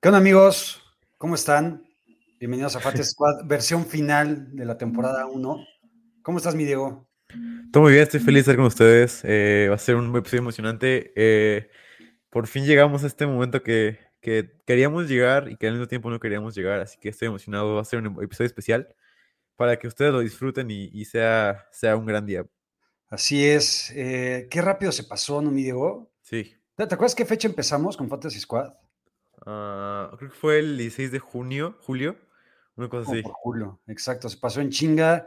[0.00, 0.82] ¿Qué onda amigos?
[1.18, 1.84] ¿Cómo están?
[2.38, 5.66] Bienvenidos a Fat Squad, versión final de la temporada 1.
[6.22, 7.06] ¿Cómo estás, mi Diego?
[7.70, 9.20] Todo muy bien, estoy feliz de estar con ustedes.
[9.24, 11.12] Eh, va a ser un episodio emocionante.
[11.16, 11.70] Eh,
[12.30, 16.08] por fin llegamos a este momento que, que, queríamos llegar y que al mismo tiempo
[16.08, 17.74] no queríamos llegar, así que estoy emocionado.
[17.74, 18.94] Va a ser un episodio especial
[19.56, 22.46] para que ustedes lo disfruten y, y sea, sea un gran día.
[23.10, 23.92] Así es.
[23.96, 26.12] Eh, qué rápido se pasó, ¿no, mi Diego?
[26.22, 26.54] Sí.
[26.76, 28.72] ¿Te, acuerdas qué fecha empezamos con Fantasy Squad?
[29.40, 32.16] Uh, creo que fue el 16 de junio, julio,
[32.76, 33.22] una cosa así.
[33.22, 34.28] Por julio, exacto.
[34.28, 35.26] Se pasó en chinga.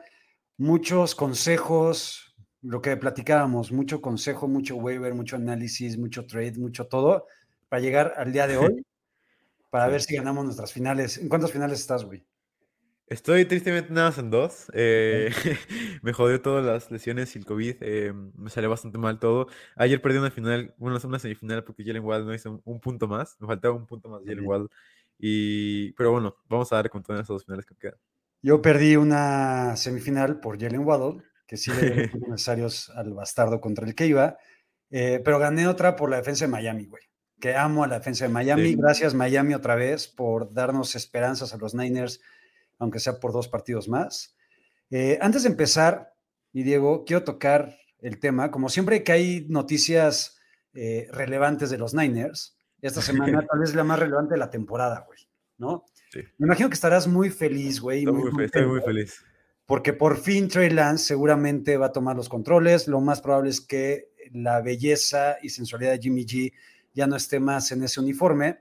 [0.57, 7.27] Muchos consejos, lo que platicábamos, mucho consejo, mucho waiver, mucho análisis, mucho trade, mucho todo,
[7.67, 8.85] para llegar al día de hoy,
[9.69, 11.17] para ver si ganamos nuestras finales.
[11.17, 12.23] ¿En cuántas finales estás, güey?
[13.07, 14.71] Estoy tristemente nada más en dos.
[14.73, 15.29] Eh,
[16.01, 17.75] me jodió todas las lesiones y el COVID.
[17.81, 19.47] Eh, me salió bastante mal todo.
[19.75, 23.35] Ayer perdí una final, bueno, una semifinal porque Jalen Wall no hizo un, punto más.
[23.39, 24.69] Me faltaba un punto más de Jalen Wall.
[25.19, 27.97] Y, pero bueno, vamos a dar con todas esas dos finales que quedan.
[28.41, 33.85] Yo perdí una semifinal por Jalen Waddle, que sí le dio necesarios al bastardo contra
[33.85, 34.37] el que iba.
[34.89, 37.03] Eh, pero gané otra por la defensa de Miami, güey.
[37.39, 38.75] Que amo a la defensa de Miami.
[38.75, 42.21] Gracias, Miami, otra vez, por darnos esperanzas a los Niners
[42.79, 44.35] aunque sea por dos partidos más.
[44.89, 46.13] Eh, antes de empezar,
[46.51, 50.37] y Diego, quiero tocar el tema, como siempre que hay noticias
[50.73, 54.49] eh, relevantes de los Niners, esta semana tal vez es la más relevante de la
[54.49, 55.19] temporada, güey,
[55.57, 55.85] ¿no?
[56.11, 56.19] Sí.
[56.37, 57.99] Me imagino que estarás muy feliz, güey.
[57.99, 59.23] Estoy, muy, feliz.
[59.65, 62.87] Porque por fin Trey Lance seguramente va a tomar los controles.
[62.87, 66.53] Lo más probable es que la belleza y sensualidad de Jimmy G
[66.93, 68.59] ya no esté más en ese uniforme.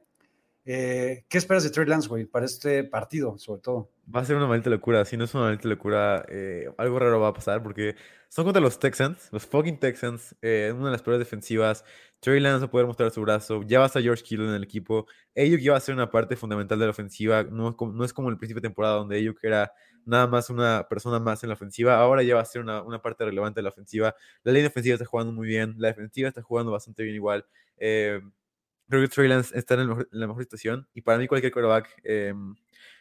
[0.65, 3.91] Eh, ¿Qué esperas de Trey Lance, güey, para este partido, sobre todo?
[4.15, 5.05] Va a ser una maldita locura.
[5.05, 7.97] Si no es una maldita locura, eh, algo raro va a pasar porque
[8.29, 11.85] son contra los Texans, los fucking Texans, eh, una de las peores defensivas.
[12.20, 13.63] Trey Lance va a poder mostrar su brazo.
[13.64, 15.07] Ya va a estar George Kittle en el equipo.
[15.36, 17.42] Ayuk ya va a ser una parte fundamental de la ofensiva.
[17.42, 19.73] No, no es como el principio de temporada donde Ayuk era
[20.05, 21.97] nada más una persona más en la ofensiva.
[21.98, 24.15] Ahora ya va a ser una, una parte relevante de la ofensiva.
[24.45, 25.75] La línea ofensiva está jugando muy bien.
[25.79, 27.45] La defensiva está jugando bastante bien igual.
[27.77, 28.20] Eh,
[28.92, 30.86] creo que Trey Lance está en, la mejor situación.
[30.92, 32.35] Y para mí, cualquier quarterback, eh,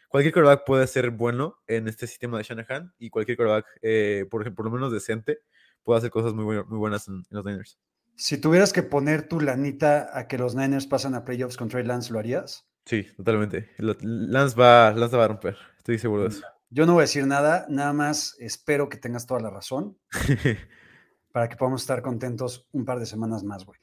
[0.08, 2.94] cualquier quarterback puede ser bueno en este sistema de Shanahan.
[2.98, 5.42] Y cualquier quarterback, eh, por, por lo menos decente,
[5.84, 7.78] puede hacer cosas muy, muy buenas en, los Niners.
[8.16, 11.84] Si tuvieras que poner tu lanita a que los Niners pasan a playoffs con Trey
[11.84, 12.70] Lance, ¿lo harías?
[12.86, 13.72] Sí, totalmente.
[13.78, 15.58] Lance va, Lance va a romper.
[15.78, 16.42] Estoy seguro de eso.
[16.70, 19.98] Yo no voy a decir nada, nada más espero que tengas toda la razón
[21.34, 23.78] para que podamos estar contentos un par de semanas más, güey.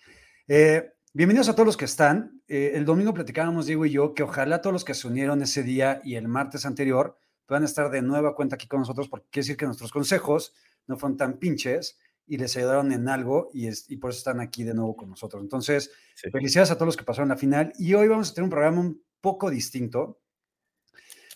[0.47, 2.43] Eh, Bienvenidos a todos los que están.
[2.49, 5.63] Eh, el domingo platicábamos, Diego y yo, que ojalá todos los que se unieron ese
[5.63, 9.45] día y el martes anterior puedan estar de nueva cuenta aquí con nosotros, porque quiere
[9.45, 10.53] decir que nuestros consejos
[10.87, 14.39] no fueron tan pinches y les ayudaron en algo y, es, y por eso están
[14.39, 15.43] aquí de nuevo con nosotros.
[15.43, 15.91] Entonces,
[16.31, 18.81] felicidades a todos los que pasaron la final y hoy vamos a tener un programa
[18.81, 20.21] un poco distinto.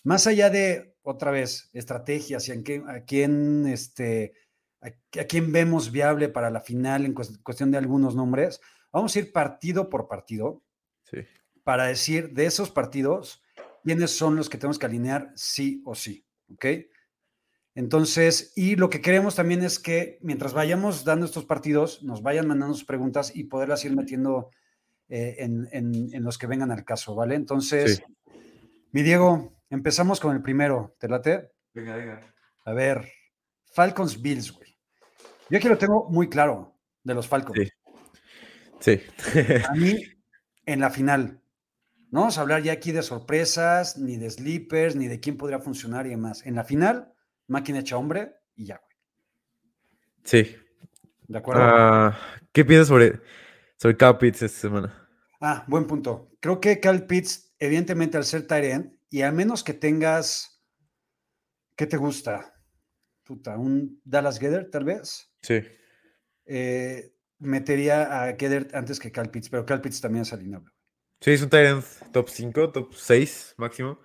[0.05, 4.35] Más allá de, otra vez, estrategias y en a quién, este,
[4.83, 8.61] a, a quién vemos viable para la final en cuestión de algunos nombres,
[8.93, 10.63] Vamos a ir partido por partido
[11.65, 13.43] para decir de esos partidos
[13.85, 16.67] quiénes son los que tenemos que alinear sí o sí, ¿ok?
[17.75, 22.47] Entonces, y lo que queremos también es que mientras vayamos dando estos partidos, nos vayan
[22.47, 24.51] mandando sus preguntas y poderlas ir metiendo
[25.09, 27.35] eh, en, los que vengan al caso, ¿vale?
[27.35, 28.03] Entonces,
[28.91, 31.53] mi Diego, empezamos con el primero, ¿te late?
[31.73, 32.35] Venga, venga.
[32.67, 33.11] A ver,
[33.73, 34.77] Falcons Bills, güey.
[35.49, 37.59] Yo aquí lo tengo muy claro de los Falcons.
[37.59, 37.71] Sí.
[38.83, 39.01] Sí.
[39.69, 40.05] A mí,
[40.67, 41.41] en la final.
[42.11, 45.61] No vamos a hablar ya aquí de sorpresas, ni de sleepers, ni de quién podría
[45.61, 46.45] funcionar y demás.
[46.45, 47.15] En la final,
[47.47, 48.97] máquina hecha hombre y ya, güey.
[50.25, 50.57] Sí.
[51.27, 51.63] ¿De acuerdo?
[51.65, 52.19] Ah,
[52.53, 53.21] ¿Qué piensas sobre,
[53.77, 55.09] sobre Cal Pitts esta semana?
[55.41, 56.31] Ah, buen punto.
[56.41, 60.63] Creo que Cal Pitts, evidentemente, al ser Tyrant, y a menos que tengas.
[61.77, 62.55] ¿Qué te gusta?
[63.25, 65.33] Puta, un Dallas Gether, tal vez.
[65.41, 65.63] Sí.
[66.45, 70.71] Eh, metería a Kedert antes que Cal Pitts, pero Cal Pitts también es alineable.
[71.21, 74.01] Sí, es un Tyrant top 5, top 6 máximo.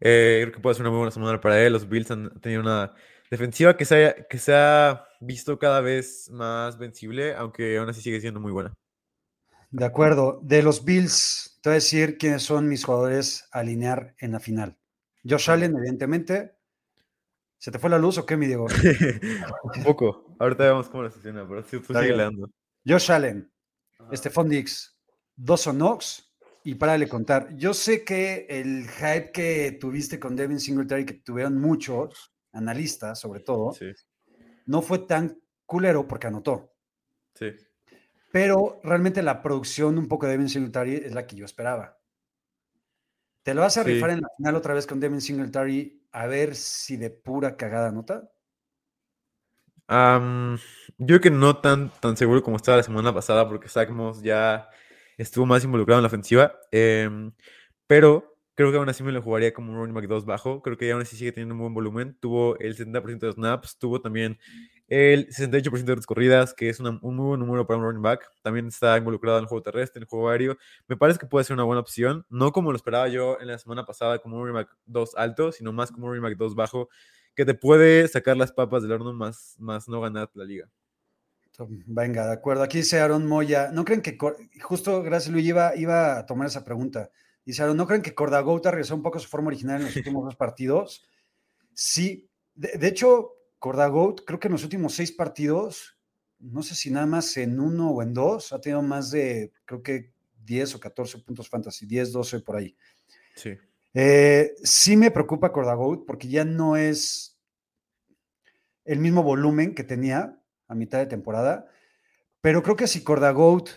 [0.00, 1.72] Eh, creo que puede ser una muy buena semana para él.
[1.72, 2.94] Los Bills han tenido una
[3.30, 8.00] defensiva que se, ha, que se ha visto cada vez más vencible, aunque aún así
[8.00, 8.72] sigue siendo muy buena.
[9.70, 10.40] De acuerdo.
[10.42, 14.40] De los Bills, te voy a decir quiénes son mis jugadores a alinear en la
[14.40, 14.76] final.
[15.28, 16.54] Josh Allen, evidentemente.
[17.58, 18.66] ¿Se te fue la luz o qué, mi Diego?
[19.74, 20.34] Un poco.
[20.38, 22.48] Ahorita vemos cómo la sesiona, pero sí, tú sigue leando.
[22.86, 23.50] Josh Allen,
[24.12, 24.98] Stephon Dix,
[25.36, 26.32] Dawson Knox
[26.64, 27.54] y para le contar.
[27.56, 33.40] Yo sé que el hype que tuviste con Devin Singletary, que tuvieron muchos analistas, sobre
[33.40, 33.72] todo,
[34.66, 36.74] no fue tan culero porque anotó.
[37.34, 37.52] Sí.
[38.32, 41.98] pero realmente la producción un poco de Devin Singletary es la que yo esperaba.
[43.42, 46.54] ¿Te lo vas a rifar en la final otra vez con Devin Singletary a ver
[46.54, 48.30] si de pura cagada nota?
[50.98, 54.68] Yo que no tan, tan seguro como estaba la semana pasada, porque Moss ya
[55.18, 56.54] estuvo más involucrado en la ofensiva.
[56.70, 57.32] Em,
[57.86, 60.62] pero creo que aún así me lo jugaría como un running back 2 bajo.
[60.62, 62.16] Creo que aún así sigue teniendo un buen volumen.
[62.20, 64.38] Tuvo el 70% de snaps, tuvo también
[64.86, 68.28] el 68% de las corridas, que es un muy buen número para un running back.
[68.42, 70.56] También está involucrado en el juego terrestre, en el juego aéreo.
[70.88, 72.26] Me parece que puede ser una buena opción.
[72.28, 75.52] No como lo esperaba yo en la semana pasada, como un running back 2 alto,
[75.52, 76.88] sino más como un running back 2 bajo,
[77.34, 80.70] que te puede sacar las papas del horno más, más no ganar la liga.
[81.86, 82.62] Venga, de acuerdo.
[82.62, 83.70] Aquí dice Aaron Moya.
[83.70, 84.16] ¿No creen que,
[84.62, 87.10] justo gracias Luis, iba, iba a tomar esa pregunta?
[87.44, 89.96] Dice Aaron, ¿no creen que Cordagouta regresó un poco a su forma original en los
[89.96, 91.06] últimos dos partidos?
[91.74, 92.28] Sí.
[92.54, 95.98] de hecho, Cordagout, creo que en los últimos seis partidos,
[96.38, 99.82] no sé si nada más en uno o en dos, ha tenido más de, creo
[99.82, 100.12] que
[100.42, 102.74] 10 o 14 puntos fantasy, 10, 12 por ahí.
[103.36, 103.50] Sí.
[103.94, 107.38] Eh, sí me preocupa Cordagout porque ya no es
[108.84, 111.68] el mismo volumen que tenía a mitad de temporada,
[112.40, 113.70] pero creo que si Cordagout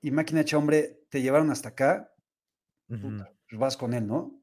[0.00, 2.12] y Máquina Hecha Hombre te llevaron hasta acá,
[2.86, 4.38] pues vas con él, ¿no?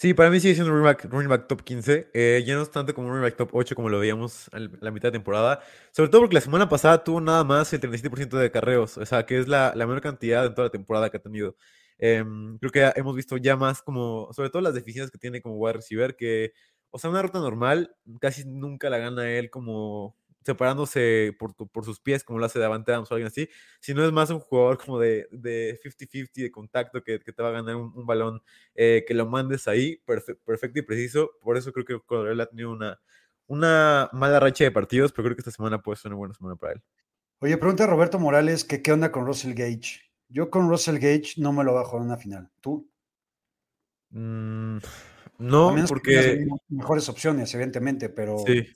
[0.00, 2.08] Sí, para mí sigue siendo un running back, top 15.
[2.14, 4.78] Eh, ya no es tanto como un running back top 8 como lo veíamos en
[4.80, 5.60] la mitad de temporada.
[5.90, 8.96] Sobre todo porque la semana pasada tuvo nada más el 37% de carreos.
[8.96, 11.54] O sea, que es la, menor cantidad en toda la temporada que ha tenido.
[12.02, 15.56] Em, creo que hemos visto ya más como, sobre todo las deficiencias que tiene como
[15.56, 16.52] wide receiver, que,
[16.90, 22.00] o sea, una ruta normal casi nunca la gana él como separándose por, por, sus
[22.00, 23.50] pies, como lo hace Davante Adams o alguien así,
[23.80, 27.76] sino es más un jugador como de 50-50 de, contacto que, te va a ganar
[27.76, 28.42] un, balón,
[28.74, 31.32] eh, que lo mandes ahí, perfecto y preciso.
[31.42, 32.98] Por eso creo que Cordero ha tenido una,
[33.46, 36.56] una mala racha de partidos, pero creo que esta semana puede ser una buena semana
[36.56, 36.82] para él.
[37.40, 40.09] Oye, pregunta a Roberto Morales que qué onda con Russell Gage.
[40.30, 42.50] Yo con Russell Gage no me lo bajo en una final.
[42.60, 42.88] ¿Tú?
[44.10, 44.78] Mm,
[45.38, 46.46] no, porque...
[46.68, 48.38] Mejores opciones, evidentemente, pero...
[48.46, 48.66] Sí.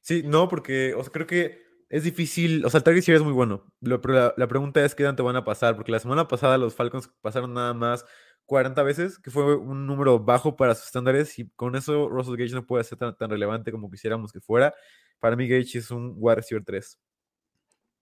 [0.00, 2.64] Sí, no, porque o sea, creo que es difícil.
[2.64, 3.64] O sea, el target sí es muy bueno.
[3.80, 5.76] pero la, pregunta es qué tanto van a pasar.
[5.76, 8.04] Porque la semana pasada los Falcons pasaron nada más
[8.44, 11.38] 40 veces, que fue un número bajo para sus estándares.
[11.38, 14.74] Y con eso Russell Gage no puede ser tan, relevante como quisiéramos que fuera.
[15.20, 16.98] Para mí, Gage es un wide receiver 3.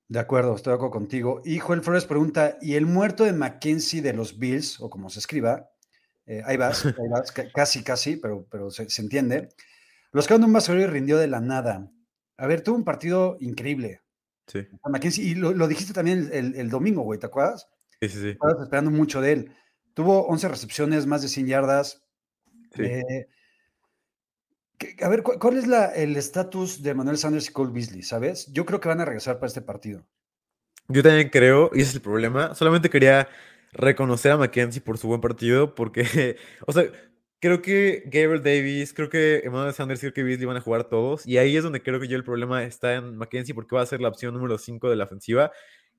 [0.08, 1.42] De acuerdo, estoy de acuerdo contigo.
[1.44, 5.20] Y Joel Flores pregunta: ¿y el muerto de Mackenzie de los Bills, o como se
[5.20, 5.70] escriba?
[6.26, 9.48] Eh, ahí vas, ahí vas casi, casi, pero, pero se, se entiende.
[10.12, 11.90] Los que un y rindió de la nada.
[12.36, 14.02] A ver, tuvo un partido increíble.
[14.46, 14.66] Sí.
[15.22, 17.68] y lo, dijiste también el, domingo, güey, ¿te acuerdas?
[18.00, 18.28] Sí, sí, sí.
[18.30, 19.56] Estabas esperando mucho de él.
[19.94, 22.02] Tuvo 11 recepciones, más de 100 yardas.
[22.74, 22.82] Sí.
[22.82, 23.28] Eh,
[25.00, 28.02] a ver, ¿cuál, es el estatus de Manuel Sanders y Cole Beasley?
[28.02, 28.50] ¿Sabes?
[28.52, 30.06] Yo creo que van a regresar para este partido.
[30.88, 32.54] Yo también creo, y ese es el problema.
[32.54, 33.28] Solamente quería
[33.72, 36.36] reconocer a McKenzie por su buen partido, porque,
[36.66, 36.84] o sea,
[37.42, 40.84] Creo que Gabriel Davis, creo que Emmanuel Sanders y creo que Beasley van a jugar
[40.84, 41.26] todos.
[41.26, 43.86] Y ahí es donde creo que yo el problema está en McKenzie porque va a
[43.86, 45.50] ser la opción número 5 de la ofensiva.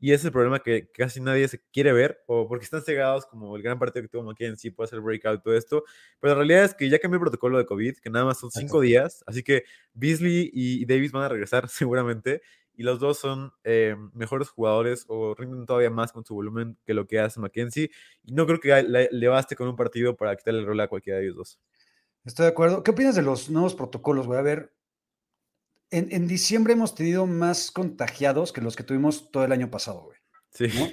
[0.04, 3.26] Y ese es el problema que casi nadie se quiere ver, o porque están cegados,
[3.26, 5.86] como el gran partido que tuvo McKenzie, puede hacer breakout y todo esto.
[6.20, 8.52] Pero la realidad es que ya cambió el protocolo de COVID, que nada más son
[8.52, 9.24] cinco días.
[9.26, 12.42] Así que Beasley y Davis van a regresar seguramente
[12.76, 16.94] y los dos son eh, mejores jugadores o rinden todavía más con su volumen que
[16.94, 17.90] lo que hace Mackenzie.
[18.26, 21.20] Y no creo que le, baste con un partido para quitarle el rol a cualquiera
[21.20, 21.60] de ellos dos.
[22.26, 22.84] Estoy de acuerdo.
[22.84, 24.28] ¿Qué opinas de los nuevos protocolos?
[24.28, 24.74] Voy a ver.
[25.96, 30.18] En, diciembre hemos tenido más contagiados que los que tuvimos todo el año pasado, güey.
[30.50, 30.68] Sí.
[30.80, 30.90] ¿no?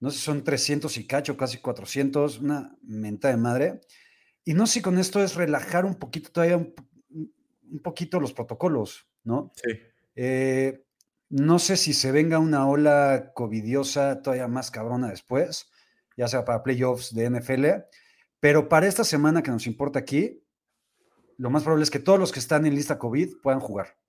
[0.00, 3.80] no sé si son 300 y cacho, casi 400, una menta de madre.
[4.44, 6.74] Y no sé si con esto es relajar un poquito todavía un,
[7.70, 9.52] un poquito los protocolos, ¿no?
[9.54, 9.72] Sí.
[10.16, 10.84] Eh,
[11.30, 15.70] no sé si se venga una ola covidiosa todavía más cabrona después,
[16.16, 17.66] ya sea para playoffs de NFL,
[18.40, 20.42] pero para esta semana que nos importa aquí,
[21.38, 23.99] lo más probable es que todos los que están en lista COVID puedan jugar.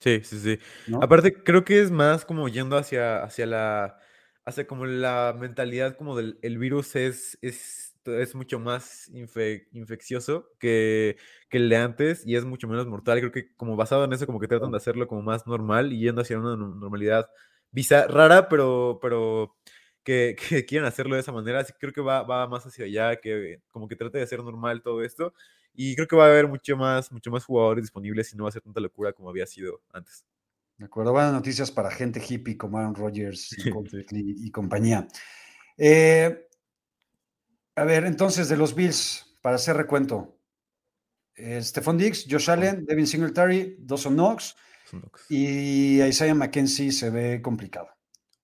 [0.00, 0.58] Sí, sí, sí.
[1.00, 3.98] Aparte, creo que es más como yendo hacia, hacia la,
[4.44, 9.10] hacia como la mentalidad como del el virus es, es es mucho más
[9.72, 11.16] infeccioso que,
[11.50, 13.18] el de antes y es mucho menos mortal.
[13.18, 16.00] Creo que como basado en eso, como que tratan de hacerlo como más normal y
[16.00, 17.30] yendo hacia una normalidad
[17.70, 19.56] bizarra, rara, pero, pero
[20.02, 21.60] que, que quieren hacerlo de esa manera.
[21.60, 24.42] Así que creo que va, va más hacia allá, que como que trate de hacer
[24.42, 25.32] normal todo esto.
[25.76, 28.48] Y creo que va a haber mucho más, mucho más jugadores disponibles y no va
[28.48, 30.24] a ser tanta locura como había sido antes.
[30.78, 33.70] De acuerdo, buenas noticias para gente hippie como Aaron Rodgers y,
[34.46, 35.06] y compañía.
[35.76, 36.48] Eh,
[37.74, 40.38] a ver, entonces, de los Bills, para hacer recuento.
[41.34, 44.56] Eh, Stephon Diggs, Josh Allen, Devin Singletary, Dawson Knox
[45.28, 47.88] y Isaiah McKenzie se ve complicado.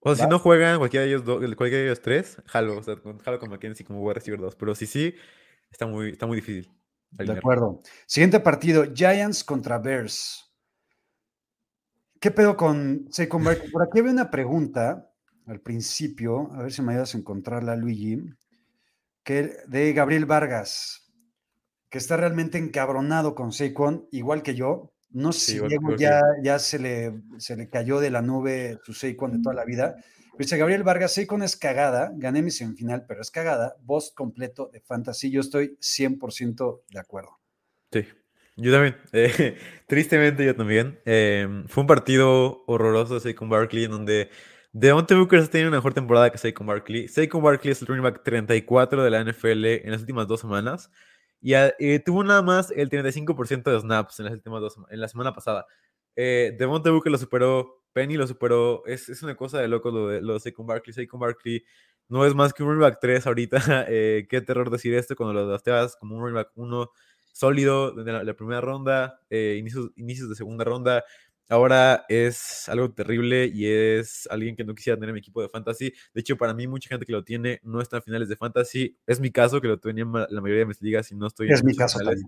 [0.00, 2.82] O sea, si no juegan cualquiera de ellos, dos, cualquiera de ellos tres, jalo, o
[2.82, 4.56] sea, jalo con McKenzie como wide receiver dos.
[4.56, 5.14] Pero si sí,
[5.70, 6.70] está muy, está muy difícil.
[7.12, 7.82] De acuerdo.
[8.06, 10.50] Siguiente partido, Giants contra Bears.
[12.18, 13.70] ¿Qué pedo con Saquon Barkley?
[13.72, 15.10] Por aquí había una pregunta
[15.46, 18.22] al principio, a ver si me ayudas a encontrarla, Luigi,
[19.24, 21.12] que de Gabriel Vargas,
[21.90, 24.92] que está realmente encabronado con Saquon, igual que yo.
[25.10, 28.94] No sé si Diego ya, ya se, le, se le cayó de la nube su
[28.94, 29.96] Saquon de toda la vida.
[30.38, 34.80] Dice Gabriel Vargas, Saquon es cagada, gané mi semifinal, pero es cagada, voz completo de
[34.80, 37.38] fantasy, yo estoy 100% de acuerdo.
[37.92, 38.06] Sí,
[38.56, 38.96] yo también.
[39.12, 41.00] Eh, tristemente, yo también.
[41.04, 44.30] Em, fue un partido horroroso de Saquon Barkley en donde
[44.72, 47.08] Deontay Booker ha tenido una mejor temporada que Saquon Barkley.
[47.08, 50.90] Saquon Barkley es el running back 34 de la NFL en las últimas dos semanas.
[51.42, 55.08] Y eh, tuvo nada más el 35% de snaps en las últimas dos en la
[55.08, 55.66] semana pasada.
[56.14, 58.82] Eh, Devontae Booker lo superó, Penny lo superó.
[58.86, 60.92] Es, es una cosa de loco lo de, lo de Saquon Barkley.
[60.92, 61.64] Saquon Barkley
[62.08, 63.56] no es más que un running back 3 ahorita.
[63.88, 66.90] Eh, qué terror decir esto cuando lo dasteas como un running back 1
[67.32, 71.04] sólido de la, primera ronda, eh, inicios, inicios de segunda ronda.
[71.48, 75.48] Ahora es algo terrible y es alguien que no quisiera tener en mi equipo de
[75.48, 75.92] fantasy.
[76.14, 78.96] De hecho, para mí, mucha gente que lo tiene no está en finales de fantasy.
[79.06, 81.50] Es mi caso, que lo tenía en la mayoría de mis ligas y no estoy
[81.50, 82.26] es mi caso también.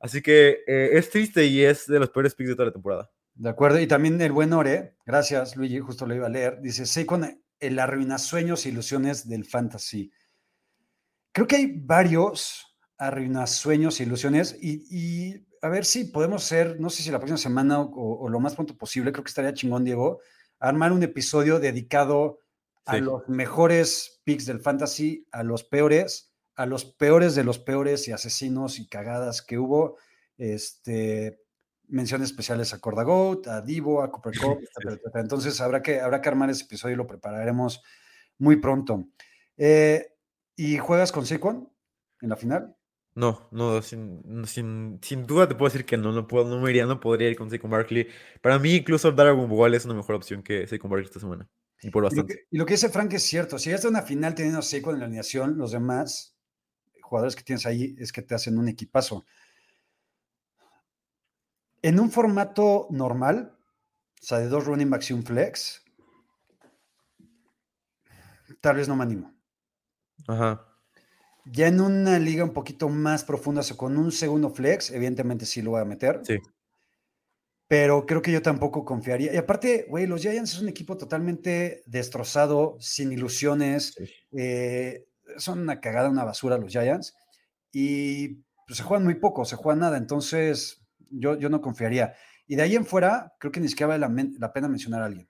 [0.00, 3.10] Así que eh, es triste y es de los peores picks de toda la temporada.
[3.38, 3.78] De acuerdo.
[3.78, 7.40] Y también el buen Ore, gracias Luigi, justo lo iba a leer, dice, sí, con
[7.60, 10.10] el arruina sueños e ilusiones del fantasy.
[11.32, 16.90] Creo que hay varios arruina sueños e ilusiones y, a ver si podemos ser, no
[16.90, 20.20] sé si la próxima semana o, lo más pronto posible, creo que estaría chingón, Diego,
[20.58, 22.40] armar un episodio dedicado
[22.86, 28.08] a los mejores picks del fantasy, a los peores, a los peores de los peores
[28.08, 29.96] y asesinos y cagadas que hubo.
[30.38, 31.40] Este,
[31.88, 34.58] menciones especiales a Corda Goat, a Divo, a Cooper Cup,
[35.14, 37.82] Entonces habrá que, habrá que armar ese episodio y lo prepararemos
[38.38, 39.08] muy pronto.
[39.56, 40.14] Eh,
[40.56, 41.70] ¿Y juegas con Saquon
[42.20, 42.76] en la final?
[43.14, 46.70] No, no, sin, sin, sin, duda te puedo decir que no, no, puedo, no me
[46.70, 48.06] iría, no podría ir con Saquon Barkley.
[48.40, 51.48] Para mí, incluso Dragon Ball es una mejor opción que Saquon Barkley esta semana.
[51.82, 52.46] Y por bastante.
[52.50, 53.58] Y lo que, dice Frank es cierto.
[53.58, 56.36] Si ya está una final teniendo a Saquon en la alineación, los demás
[57.02, 59.24] jugadores que tienes ahí es que te hacen un equipazo.
[61.82, 63.56] En un formato normal,
[64.20, 65.84] o sea, de dos running backs y un flex,
[68.60, 69.34] tal vez no me animo.
[70.26, 70.64] Ajá.
[71.46, 75.62] Ya en una liga un poquito más profunda, o con un segundo flex, evidentemente sí
[75.62, 76.20] lo voy a meter.
[76.24, 76.38] Sí.
[77.68, 79.32] Pero creo que yo tampoco confiaría.
[79.32, 83.94] Y aparte, güey, los Giants es un equipo totalmente destrozado, sin ilusiones.
[84.32, 85.06] Eh,
[85.36, 87.14] son una cagada, una basura los Giants.
[87.70, 89.98] Y pues, se juegan muy poco, se juegan nada.
[89.98, 92.14] Entonces, yo, yo no confiaría.
[92.46, 95.28] Y de ahí en fuera, creo que ni siquiera vale la, pena mencionar a alguien.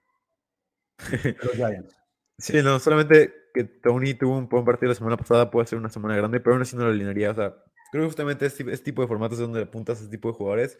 [2.40, 5.88] Sí, no, solamente que Tony tuvo un buen partido la semana pasada puede ser una
[5.88, 7.32] semana grande, pero aún así no lo alinearía.
[7.32, 7.52] O sea,
[7.90, 10.34] creo que justamente este, este tipo de formatos es donde apuntas a este tipo de
[10.34, 10.78] jugadores.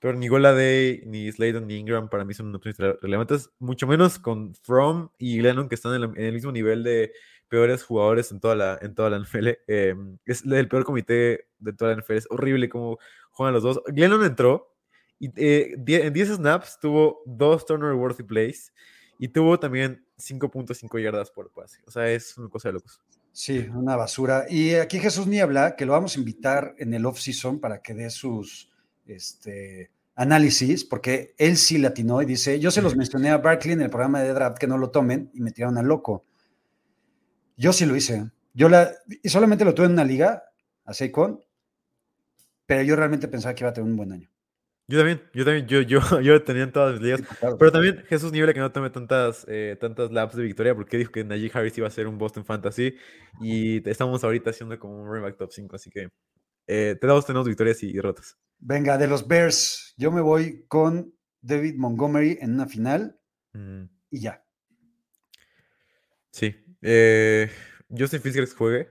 [0.00, 4.18] Pero ni Gola Day, ni Slayton, ni Ingram para mí son opciones relevantes, mucho menos
[4.18, 7.12] con From y Lennon, que están en, el mismo nivel de
[7.48, 9.48] peores jugadores en toda la, en toda la NFL.
[9.66, 12.16] Em, es el peor comité de toda la NFL.
[12.16, 12.98] Es horrible cómo
[13.32, 13.80] juegan los dos.
[13.94, 14.74] Lennon entró
[15.18, 18.72] y eh, en 10 snaps tuvo dos turnover worthy plays
[19.18, 21.80] y tuvo también 5.5 yardas por pase.
[21.86, 23.00] O sea, es una cosa de locos.
[23.32, 24.46] Sí, una basura.
[24.48, 28.10] Y aquí Jesús Niebla, que lo vamos a invitar en el off-season para que dé
[28.10, 28.70] sus
[29.06, 33.82] este, análisis, porque él sí latinó y dice, yo se los mencioné a Barkley en
[33.82, 36.24] el programa de draft que no lo tomen y me tiraron a loco.
[37.58, 38.30] Yo sí lo hice.
[38.54, 38.90] Yo la,
[39.22, 40.44] y solamente lo tuve en una liga,
[40.84, 41.40] a Seikon,
[42.64, 44.30] pero yo realmente pensaba que iba a tener un buen año.
[44.86, 47.22] Yo también, yo también, yo, yo, yo tenía en todas mis ligas.
[47.58, 51.10] Pero también Jesús Niebla que no tome tantas, eh, tantas laps de victoria porque dijo
[51.10, 52.94] que Najee Harris iba a ser un Boston Fantasy
[53.40, 56.08] y estamos ahorita haciendo como un running top 5, así que
[56.68, 58.38] eh, tenemos, tenemos victorias y derrotas.
[58.60, 61.12] Venga, de los Bears, yo me voy con
[61.42, 63.20] David Montgomery en una final
[63.52, 63.84] mm.
[64.10, 64.44] y ya.
[66.30, 66.67] Sí.
[66.82, 67.50] Eh,
[67.90, 68.88] Justin Fields que juegue.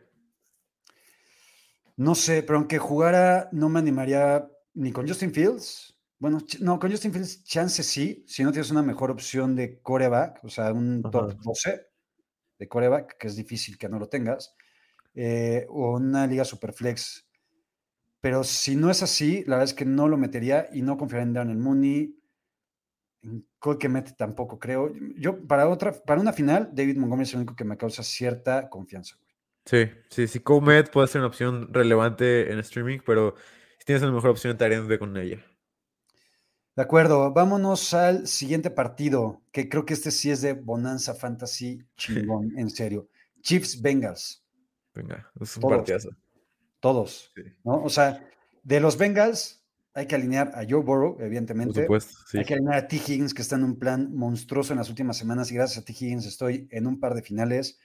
[1.95, 5.97] No sé, pero aunque jugara, no me animaría ni con Justin Fields.
[6.19, 10.43] Bueno, no, con Justin Fields, chance sí, si no tienes una mejor opción de coreback,
[10.43, 11.87] o sea, un top 12
[12.57, 14.55] de coreback, que es difícil que no lo tengas,
[15.13, 17.27] eh, o una liga superflex.
[18.19, 21.27] Pero si no es así, la verdad es que no lo metería y no confiaría
[21.27, 22.16] en Daniel Mooney.
[23.73, 24.91] En mete tampoco creo.
[25.17, 28.69] Yo, para otra, para una final, David Montgomery es el único que me causa cierta
[28.69, 29.17] confianza.
[29.65, 33.35] Sí, sí, sí, Comet puede ser una opción relevante en streaming, pero
[33.85, 35.43] tienes la mejor opción, de con ella.
[36.75, 41.83] De acuerdo, vámonos al siguiente partido, que creo que este sí es de Bonanza Fantasy
[41.97, 43.09] chingón, en serio.
[43.41, 44.43] Chiefs Bengals.
[44.93, 45.75] Venga, es un Todos.
[45.77, 46.09] partidazo.
[46.79, 47.41] Todos, Sí.
[47.63, 47.83] ¿no?
[47.83, 48.23] O sea,
[48.63, 49.63] de los Bengals
[49.97, 51.81] hay que alinear a Joe Burrow, Por evidentemente.
[51.81, 52.37] supuesto, sí.
[52.37, 52.97] Hay que alinear a T.
[52.97, 55.91] Higgins, que está en un plan monstruoso en las últimas semanas, y gracias a T.
[55.91, 57.79] Higgins estoy en un par de finales.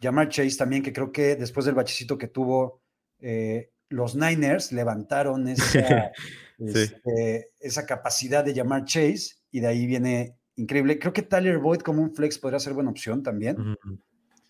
[0.00, 2.82] Jamar Chase también, que creo que después del bachecito que tuvo
[3.18, 6.12] eh, los Niners, levantaron esa,
[6.56, 6.64] Sí.
[6.78, 11.00] este, esa capacidad de llamar Chase, y de ahí viene increíble.
[11.00, 13.76] Creo que Tyler Boyd como un flex podría ser buena opción también.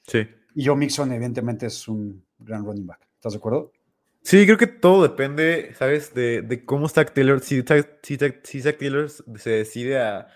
[0.07, 0.19] Sí.
[0.55, 3.09] Y Joe Mixon, evidentemente, es un gran running back.
[3.15, 3.73] ¿Estás de acuerdo?
[4.27, 6.15] Sí, creo que todo depende, ¿sabes?
[6.15, 10.29] De, de cómo Zach Taylor, si Zach, si si Zach Taylor se decide a,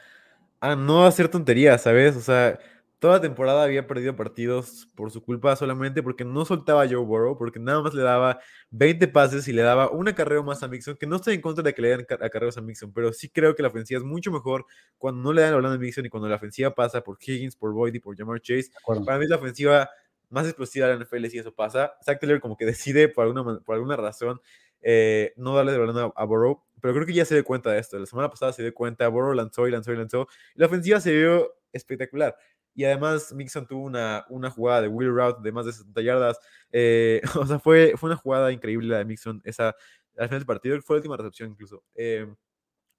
[0.61, 2.15] a no hacer tonterías, ¿sabes?
[2.17, 2.59] O sea,
[2.99, 6.99] toda la temporada había perdido partidos por su culpa solamente porque no soltaba a Joe
[7.05, 8.41] Burrow, porque nada más le daba
[8.71, 11.63] 20 pases y le daba un acarreo más a Mixon, que no estoy en contra
[11.65, 14.05] de que le den ca- acarreos a Mixon, pero sí creo que la ofensiva es
[14.05, 14.67] mucho mejor
[14.99, 17.57] cuando no le dan la bola a Mixon y cuando la ofensiva pasa por Higgins,
[17.57, 18.71] por Boyd y por Jamar Chase.
[19.05, 19.89] Para mí la ofensiva
[20.31, 21.93] más explosiva la NFL si eso pasa.
[22.05, 24.41] Zach Taylor como que decide por alguna, por alguna razón
[24.81, 27.73] eh, no darle de balón a, a Burrow, pero creo que ya se dio cuenta
[27.73, 27.99] de esto.
[27.99, 31.01] La semana pasada se dio cuenta, Burrow lanzó y lanzó y lanzó, y la ofensiva
[31.01, 32.37] se vio espectacular.
[32.75, 36.39] Y además Mixon tuvo una, una jugada de wheel route de más de 60 yardas.
[36.71, 39.75] eh, o sea, fue, fue una jugada increíble la de Mixon esa,
[40.17, 41.83] al final del partido, fue la última recepción incluso.
[41.95, 42.33] Eh,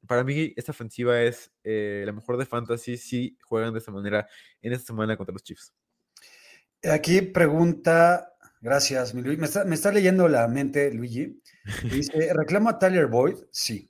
[0.08, 4.28] para mí, esta ofensiva es eh, la mejor de fantasy si juegan de esta manera
[4.62, 5.74] en esta semana contra los Chiefs.
[6.84, 9.38] Aquí pregunta, gracias, mi Luis.
[9.38, 11.42] Me está, me está leyendo la mente, Luigi.
[11.84, 13.36] Dice, ¿reclamo a Tyler Boyd?
[13.52, 13.90] Sí,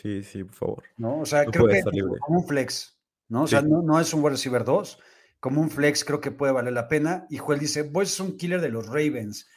[0.00, 0.84] Sí, sí, por favor.
[0.96, 1.20] ¿no?
[1.20, 1.82] O sea, No creo que
[2.20, 2.96] como un flex,
[3.28, 3.42] ¿no?
[3.42, 4.98] O sea, no, no es un wide receiver 2,
[5.40, 7.26] como un flex creo que puede valer la pena.
[7.28, 9.48] Y Joel dice, Boyd es un killer de los Ravens,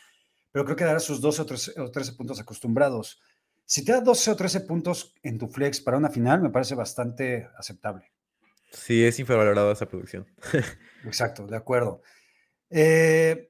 [0.52, 3.22] pero creo que dará sus 12 o 13, o 13 puntos acostumbrados.
[3.66, 6.76] Si te da 12 o 13 puntos en tu flex para una final, me parece
[6.76, 8.12] bastante aceptable.
[8.72, 10.26] Sí, es infravalorada esa producción.
[11.06, 12.02] Exacto, de acuerdo.
[12.69, 13.49] Eh,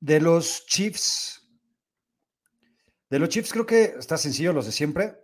[0.00, 1.48] de los Chiefs,
[3.10, 5.16] de los Chiefs creo que está sencillo, los de siempre.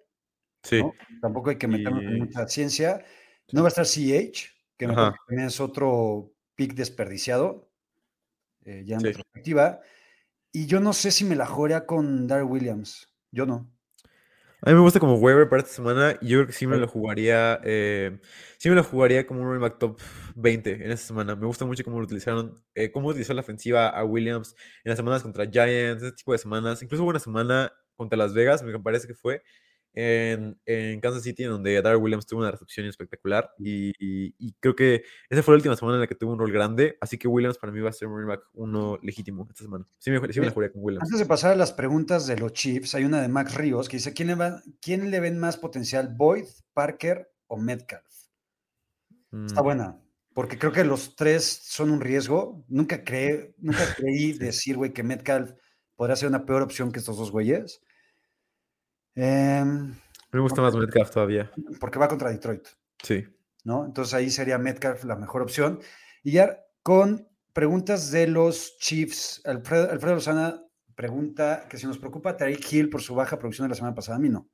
[0.62, 0.94] Sí, ¿no?
[1.20, 3.05] Tampoco hay que meternos Y- mucha ciencia.
[3.53, 7.70] No va a estar CH, que me también es otro pick desperdiciado,
[8.64, 9.07] eh, ya en Sí.
[9.09, 9.81] retrospectiva.
[10.53, 13.09] Y yo no sé si me la jorea con Darrell Williams.
[13.31, 13.70] Yo no.
[14.64, 16.88] A mí me gusta como waiver para esta semana yo creo que sí me lo
[16.88, 18.18] jugaría, eh,
[18.57, 20.00] sí me lo jugaría como un running back top
[20.37, 21.37] 20 en esta semana.
[21.37, 24.96] Me gusta mucho cómo lo utilizaron, eh, cómo utilizó la ofensiva a Williams en las
[24.96, 26.83] semanas contra Giants, ese tipo de semanas.
[26.83, 29.42] Incluso hubo una semana contra Las Vegas, me parece que fue,
[29.95, 34.53] en, en Kansas City, en donde Darrell Williams tuvo una recepción espectacular y, y- y
[34.61, 37.17] creo que esa fue la última semana en la que tuvo un rol grande, así
[37.17, 39.87] que Williams para mí va a ser un running back uno legítimo esta semana.
[39.99, 41.05] Sí me, sí me la jugaría con Williams.
[41.05, 43.99] Antes de pasar a las preguntas de los Chiefs, hay una de Max Ríos que
[43.99, 48.05] dice: ¿quién le, va- quién le ven más potencial, Boyd, Parker o Metcalf?
[49.47, 50.01] Está Mm, buena,
[50.33, 52.65] porque creo que los tres son un riesgo.
[52.69, 54.39] Nunca, creé, nunca creí Sí.
[54.39, 55.53] decir, güey, que Metcalf
[55.97, 57.81] podría ser una peor opción que estos dos güeyes.
[59.14, 59.94] Em,
[60.33, 61.50] me gusta más Metcalf todavía.
[61.81, 62.66] porque va contra Detroit,
[63.03, 63.24] Sí.
[63.64, 63.85] ¿no?
[63.85, 65.81] Entonces ahí sería Metcalf la mejor opción.
[66.22, 70.61] Y ya con preguntas de los Chiefs, Alfredo, Alfredo Lozana
[70.96, 74.16] pregunta que si nos preocupa Tariq Hill por su baja producción de la semana pasada.
[74.16, 74.48] A mí no.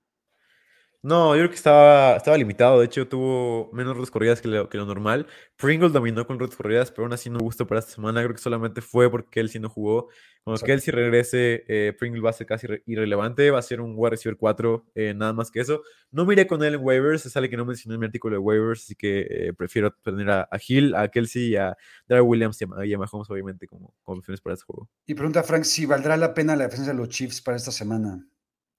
[1.03, 2.79] No, yo creo que estaba, estaba limitado.
[2.79, 5.27] De hecho, tuvo menos rutas corridas que lo, que lo normal.
[5.57, 8.23] Pringle dominó con rutas corridas, pero aún así no me gustó para esta semana.
[8.23, 10.09] Creo que solamente fue porque Kelsey no jugó.
[10.45, 10.63] Cuando.
[10.63, 13.51] Kelsey regrese, eh, Pringle va a ser casi irre- irrelevante.
[13.51, 15.81] Va a ser un wide receiver 4, eh, nada más que eso.
[16.11, 17.25] No miré con él en waivers.
[17.25, 20.29] Es algo que no mencioné en mi artículo de waivers, así que eh, prefiero tener
[20.29, 23.67] a, a Hill, a Kelsey y a Darrell Williams y a, y a Mahomes, obviamente,
[23.67, 24.91] como, como opciones para este juego.
[25.07, 28.27] Y pregunta Frank si valdrá la pena la defensa de los Chiefs para esta semana.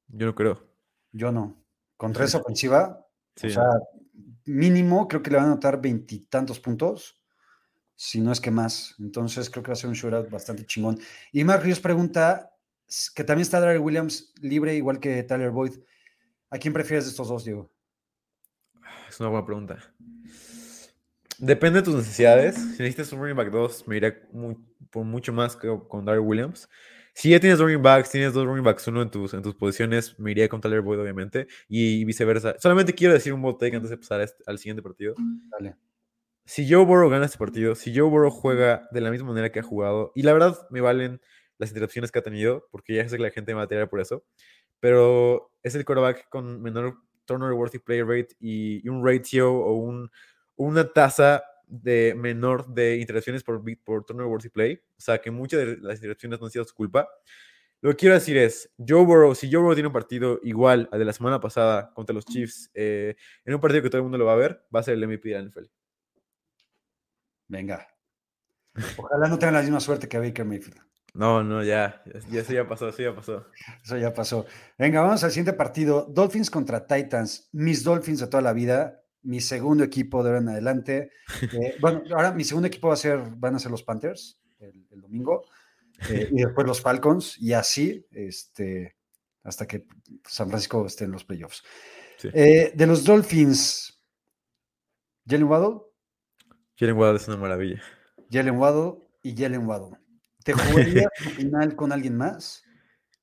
[0.08, 0.68] Yo no creo.
[1.14, 1.61] Yo no.
[2.02, 3.70] Contra esa ofensiva, Sí, o sea,
[4.46, 7.22] mínimo creo que le van a anotar veintitantos puntos,
[7.96, 8.96] si no es que más.
[8.98, 11.00] Entonces creo que va a ser un shootout bastante chingón.
[11.32, 12.52] Y Mark Ríos pregunta,
[13.14, 15.74] que también está Darrell Williams libre, igual que Tyler Boyd.
[16.50, 17.72] ¿A quién prefieres de estos dos, Diego?
[19.08, 19.78] Es una buena pregunta.
[21.38, 22.56] Depende de tus necesidades.
[22.56, 24.12] Si necesitas un running back 2, me iré
[24.90, 26.68] por mucho más que con Darrell Williams.
[27.14, 30.18] Si ya tienes running backs, tienes dos running backs, uno en tus, en tus posiciones,
[30.18, 32.56] me iría con Tyler Boyd, obviamente, y viceversa.
[32.60, 35.16] Solamente quiero decir un take antes de pasar este- al siguiente partido.
[35.50, 35.76] Dale.
[36.46, 39.60] Si Joe Burrow gana este partido, si Joe Burrow juega de la misma manera que
[39.60, 41.22] ha jugado, y la verdad me valen
[41.58, 43.90] las interrupciones que ha tenido, porque ya sé que la gente me va a tirar
[43.90, 44.26] por eso,
[44.80, 46.96] pero es el quarterback con menor
[47.26, 50.10] turnover worthy play rate y, y un ratio o un,
[50.56, 55.62] una tasa de menor de interacciones por, por turnover worthy play, o sea que muchas
[55.62, 57.08] de las interacciones no han sido su culpa.
[57.80, 61.00] Lo que quiero decir es, Joe Burrow, si Joe Burrow tiene un partido igual al
[61.00, 64.20] de la semana pasada contra los Chiefs, eh, en un partido que todo el mundo
[64.20, 65.66] lo va a ver, va a ser el MVP de la NFL.
[67.48, 67.88] Venga.
[68.98, 70.80] Ojalá no tengan la misma suerte que Baker Mayfield.
[71.14, 73.46] No, no, ya, ya, eso ya pasó, eso ya pasó.
[73.84, 74.46] Eso ya pasó.
[74.78, 76.06] Venga, vamos al siguiente partido.
[76.10, 77.50] Dolphins contra Titans.
[77.52, 79.01] Mis Dolphins de toda la vida.
[79.24, 81.12] Mi segundo equipo de ahora en adelante.
[81.42, 85.02] Eh, bueno, ahora mi segundo equipo va a ser, van a ser los Panthers el,
[85.02, 85.46] domingo.
[86.10, 87.38] Eh, y después los Falcons.
[87.40, 88.96] Y así, este,
[89.44, 89.86] hasta que
[90.26, 91.64] San Francisco esté en los playoffs.
[92.24, 94.00] Eh, de los Dolphins,
[95.26, 95.82] Jalen Waddle.
[96.78, 97.82] Jalen Waddle es una maravilla.
[98.32, 99.98] Jalen Waddle y Jalen Waddle.
[100.44, 102.64] ¿Te jugarías final con alguien más?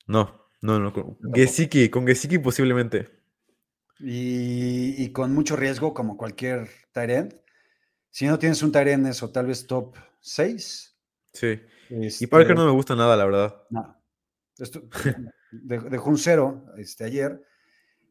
[0.07, 0.93] No, no, no.
[0.93, 3.18] Con Gesicki, con Gesicki posiblemente.
[4.01, 7.35] Y, con mucho riesgo, como cualquier Tyrant.
[8.11, 10.97] Si no tienes un Tyrant, eso tal vez top 6.
[11.33, 11.61] Sí.
[11.91, 13.63] y Parker no me gusta nada, la verdad.
[13.71, 13.97] No.
[15.51, 17.43] dejó un cero este, ayer.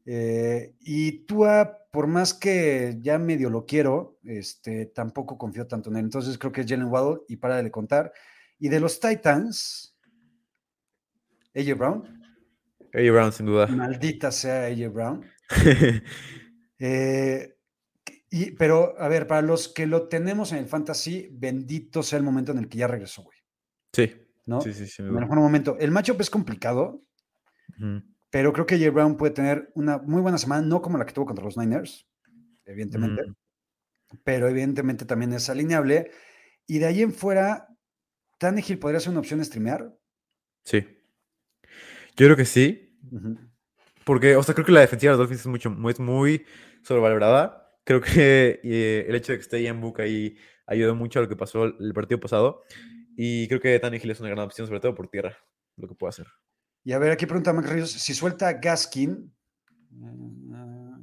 [0.06, 5.98] Eh, y Tua, por más que ya medio lo quiero, este, tampoco confío tanto en
[5.98, 6.06] él.
[6.06, 8.14] Entonces creo que es Jalen Waddle y para de contar.
[8.60, 9.98] Y de los Titans,
[11.56, 12.24] AJ Brown.
[12.94, 13.68] AJ Brown, sin duda.
[13.68, 15.26] Maldita sea AJ Brown.
[16.80, 17.58] Eh,
[18.30, 22.24] y, pero, a ver, para los que lo tenemos en el fantasy, bendito sea el
[22.24, 23.40] momento en el que ya regresó, güey.
[23.92, 24.14] Sí.
[24.46, 24.62] ¿No?
[24.62, 25.76] Sí, sí, mejor momento.
[25.80, 27.04] El matchup es complicado,
[28.30, 31.14] pero creo que AJ Brown puede tener una muy buena semana, no como la que
[31.14, 32.08] tuvo contra los Niners,
[32.66, 33.24] evidentemente.
[34.24, 36.12] Pero evidentemente también es alineable.
[36.66, 37.68] Y de ahí en fuera,
[38.38, 39.98] ¿Tannehill podría ser una opción de streamear?
[40.64, 40.86] Sí.
[42.16, 42.98] Yo creo que sí.
[44.08, 46.46] Porque, o sea, creo que la defensiva de los Dolphins es, mucho, es muy
[46.82, 47.74] sobrevalorada.
[47.84, 51.28] Creo que eh, el hecho de que esté Ian Book ahí ayudó mucho a lo
[51.28, 52.64] que pasó el partido pasado.
[53.18, 55.38] Y creo que Tannehill es una gran opción, sobre todo por tierra,
[55.76, 56.28] lo que puede hacer.
[56.86, 59.30] Y a ver, aquí pregunta Mac Ríos, si suelta Gaskin,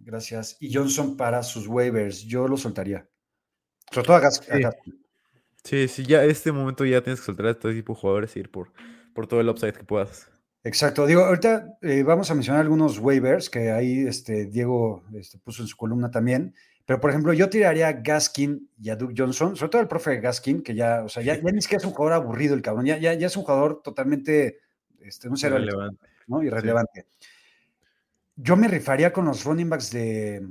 [0.00, 3.06] gracias, y Johnson para sus waivers, yo lo soltaría.
[3.92, 4.70] Sobre todo a, Gaskin.
[5.62, 8.34] Sí, sí, ya en este momento ya tienes que soltar a este tipo de jugadores
[8.34, 8.72] y ir por,
[9.14, 10.30] por todo el upside que puedas.
[10.64, 11.06] Exacto.
[11.06, 15.68] Digo, ahorita eh, vamos a mencionar algunos waivers que ahí este, Diego este, puso en
[15.68, 16.54] su columna también.
[16.86, 20.20] Pero, por ejemplo, yo tiraría a Gaskin y a Duke Johnson, sobre todo el profe
[20.20, 22.84] Gaskin, que ya, o sea, ya, ya ni siquiera es un jugador aburrido el cabrón,
[22.84, 24.58] ya, ya, es un jugador totalmente,
[25.00, 26.06] este, Irrelevante.
[26.26, 26.42] ¿no?
[26.42, 27.06] Irrelevante.
[28.36, 30.46] Yo me rifaría con los running backs de,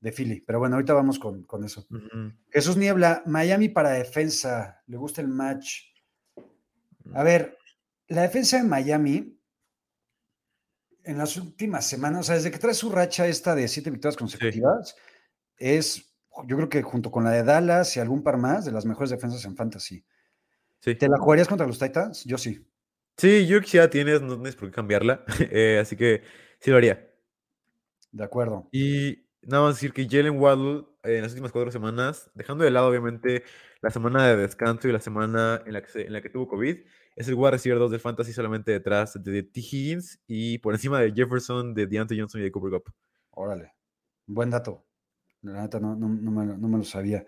[0.00, 0.40] de Philly.
[0.40, 1.86] Pero bueno, ahorita vamos con, eso.
[2.50, 4.82] Jesús Niebla, Miami para defensa.
[4.86, 5.84] Le gusta el match.
[7.14, 7.56] A ver,
[8.08, 9.38] la defensa de Miami
[11.04, 14.16] en las últimas semanas, o sea, desde que trae su racha esta de siete victorias
[14.16, 14.96] consecutivas,
[15.56, 16.14] es,
[16.46, 19.10] yo creo que junto con la de Dallas y algún par más, de las mejores
[19.10, 20.04] defensas en fantasy.
[20.80, 22.24] ¿Te la jugarías contra los Titans?
[22.24, 22.66] Yo sí.
[23.16, 25.24] Sí, yo que ya tienes, no tienes por qué cambiarla.
[25.50, 26.22] Eh, así que
[26.60, 27.08] sí lo haría.
[28.10, 28.68] De acuerdo.
[28.72, 32.70] Y Nada más decir que Jalen Waddle eh, en las últimas cuatro semanas, dejando de
[32.70, 33.42] lado obviamente
[33.80, 36.78] la semana de descanso y la semana en la que, en la que tuvo COVID,
[37.16, 39.60] es el wide receiver 2 del Fantasy solamente detrás de T.
[39.60, 42.92] Higgins y por encima de Jefferson, de Deontay Johnson y de Cooper Cup.
[43.30, 43.74] Órale,
[44.26, 44.84] buen dato.
[45.42, 47.24] La neta no, me, lo sabía.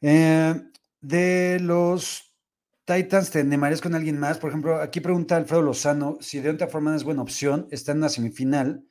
[0.00, 0.54] Eh,
[1.00, 2.34] de los
[2.84, 4.38] Titans, ¿te animarías con alguien más?
[4.38, 8.08] Por ejemplo, aquí pregunta Alfredo Lozano si Deontay Foreman es buena opción, está en una
[8.08, 8.86] semifinal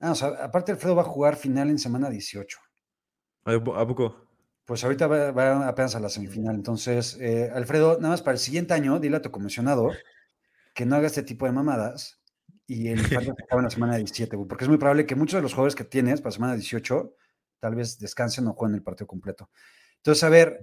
[0.00, 2.58] Ah, o sea, aparte Alfredo va a jugar final en semana 18.
[3.44, 4.27] ¿A poco?
[4.68, 6.54] Pues ahorita va, apenas a la semifinal.
[6.54, 9.92] Entonces, eh, Alfredo, nada más para el siguiente año, dile a tu comisionado
[10.74, 12.20] que no haga este tipo de mamadas
[12.66, 15.42] y el se acaba en la semana 17, porque es muy probable que muchos de
[15.42, 17.14] los jugadores que tienes para semana 18
[17.60, 19.48] tal vez descansen o jueguen el partido completo.
[19.96, 20.60] Entonces, a ver,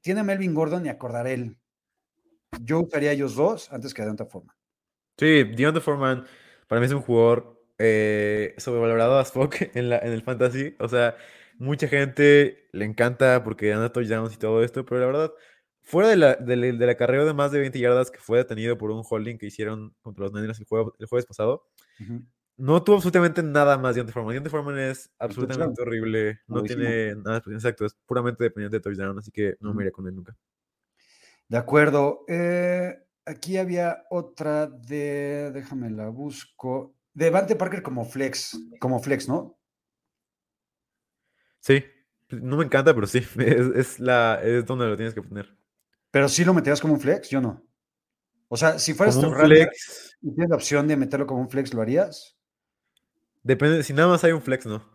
[0.00, 1.58] tiene a Melvin Gordon y a Cordarel.
[2.58, 4.56] Yo usaría a ellos dos antes que a Deonta Foreman.
[5.18, 6.24] Sí, Deonta Foreman
[6.66, 9.22] para mí es un jugador eh, sobrevalorado
[9.74, 10.74] en, la, en el fantasy.
[10.78, 11.16] O sea,
[11.62, 15.32] mucha gente le encanta porque anda touchdowns y todo esto, pero la verdad,
[15.80, 18.90] fuera de la, de, la carrera de más de 20 yardas que fue detenido por
[18.90, 20.66] un holding que hicieron contra los Niners el,
[20.98, 21.64] el jueves pasado,
[22.56, 24.02] no tuvo absolutamente nada más de.
[24.02, 29.30] Deontay Foreman es absolutamente horrible, no tiene nada, exacto, es puramente dependiente de touchdown, así
[29.30, 30.36] que no me iría con él nunca.
[31.48, 32.24] De acuerdo.
[32.28, 36.96] Eh, aquí había otra de, déjame la busco.
[37.14, 39.58] Devante Parker como flex, como flex, ¿no?
[41.62, 41.84] Sí,
[42.28, 45.56] no me encanta, pero sí, es, la, es donde lo tienes que poner.
[46.10, 47.64] Pero sí lo meterías como un flex, yo no.
[48.48, 51.72] O sea, si fueras tu flex y tienes la opción de meterlo como un flex,
[51.72, 52.36] ¿lo harías?
[53.42, 54.86] Depende, si nada más hay un flex, no.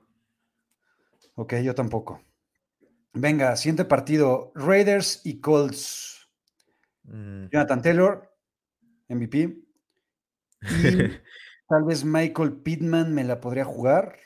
[1.34, 2.21] Ok, yo tampoco.
[3.13, 6.30] Venga, siguiente partido: Raiders y Colts.
[7.03, 7.47] Mm.
[7.51, 8.38] Jonathan Taylor,
[9.08, 9.63] MVP.
[11.67, 14.19] tal vez Michael Pittman me la podría jugar.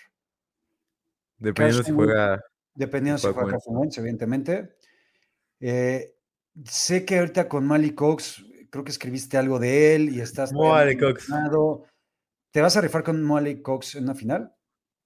[1.42, 2.40] Dependiendo si juega.
[2.74, 4.76] Dependiendo si juega Carson Wentz, evidentemente.
[5.60, 6.16] Eh,
[6.66, 10.54] sé que ahorita con Malik Cox, creo que escribiste algo de él y estás.
[10.54, 11.28] Malik Cox.
[12.52, 14.54] ¿Te vas a rifar con Malik Cox en una final?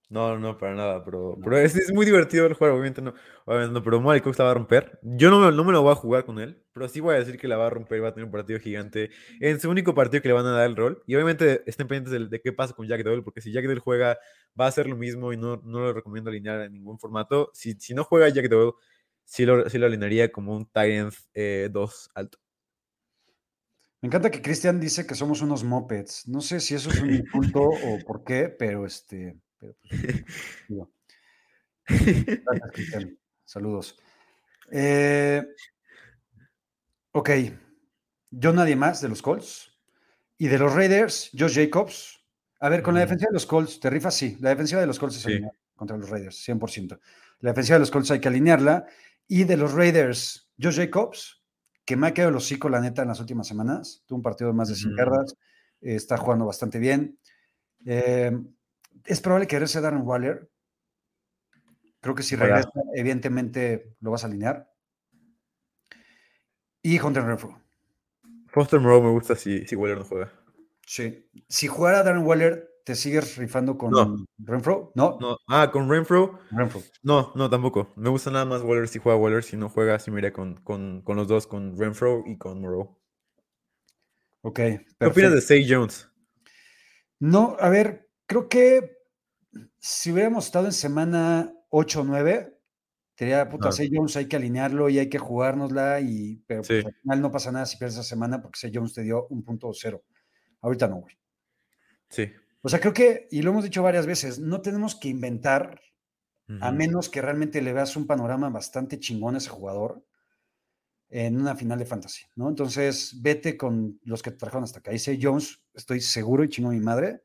[0.07, 3.15] No, no, para nada, pero, pero es, es, muy divertido el juego, obviamente no,
[3.45, 4.99] obviamente no pero Malik Cox la va a romper.
[5.01, 7.39] Yo no, no me lo voy a jugar con él, pero sí voy a decir
[7.39, 9.95] que la va a romper y va a tener un partido gigante en su único
[9.95, 11.01] partido que le van a dar el rol.
[11.07, 14.19] Y obviamente estén pendientes de, qué pasa con Jack Doyle, porque si Jack Doyle juega,
[14.59, 17.49] va a hacer lo mismo y no, no lo recomiendo alinear en ningún formato.
[17.53, 18.73] Si, si no juega Jack Doyle,
[19.23, 20.71] sí lo, sí lo alinearía como un 2
[21.33, 21.69] eh,
[22.13, 22.37] alto.
[24.01, 26.27] Me encanta que Cristian dice que somos unos mopeds.
[26.27, 29.75] No sé si eso es un insulto o por qué, pero este pues,
[33.45, 33.97] Saludos.
[34.71, 35.43] Eh,
[37.11, 37.29] ok.
[38.31, 39.71] Yo nadie más de los Colts.
[40.37, 42.19] Y de los Raiders, Josh Jacobs.
[42.59, 44.15] A ver, con la defensiva de los Colts, ¿te rifas?
[44.15, 45.41] Sí, la defensiva de los Colts es
[45.75, 46.99] contra los Raiders, 100%.
[47.39, 48.85] La defensiva de los Colts hay que alinearla.
[49.27, 51.41] Y de los Raiders, Josh Jacobs,
[51.85, 54.03] que me ha quedado el hocico, la neta, en las últimas semanas.
[54.05, 55.35] Tuvo un partido de más de 100 yardas.
[55.79, 57.17] está jugando bastante bien.
[57.85, 58.31] Eh,
[59.05, 60.49] es probable que regrese Darren Waller.
[62.01, 64.71] Creo que si regresa, evidentemente lo vas a alinear.
[66.81, 67.59] Y Hunter Renfro.
[68.47, 70.31] Foster Moreau me gusta si, si Waller no juega.
[70.85, 71.27] Sí.
[71.49, 74.91] Si jugara Darren Waller, ¿te sigues rifando con Renfro?
[74.93, 75.17] ¿No?
[75.19, 75.37] no.
[75.47, 76.39] Ah, con Renfro.
[76.51, 76.81] Renfro.
[77.01, 77.91] No, no, tampoco.
[77.95, 79.43] Me gusta nada más Waller si juega Waller.
[79.43, 82.61] Si no juega, si me iría con, con, con los dos, con Renfro y con
[82.61, 82.97] Moreau.
[84.41, 84.59] Ok.
[84.59, 86.07] ¿Qué opinas de Say Jones?
[87.19, 88.94] No, a ver, creo que
[89.79, 92.57] si hubiéramos estado en semana 8 o 9,
[93.17, 96.93] diría, puta, Say Jones hay que alinearlo y hay que jugárnosla, y, pero pues, al
[96.93, 99.71] final no pasa nada si pierdes esa semana porque Say Jones te dio un punto
[99.73, 100.03] cero.
[100.61, 101.17] Ahorita no, güey.
[102.09, 102.31] Sí.
[102.61, 105.79] O sea, creo que, y lo hemos dicho varias veces, no tenemos que inventar,
[106.61, 110.05] a menos que realmente le veas un panorama bastante chingón a ese jugador
[111.09, 112.49] en una final de fantasy, ¿no?
[112.49, 114.93] Entonces, vete con los que te trajeron hasta acá.
[114.93, 117.23] Y Say Jones, estoy seguro y chingo mi madre,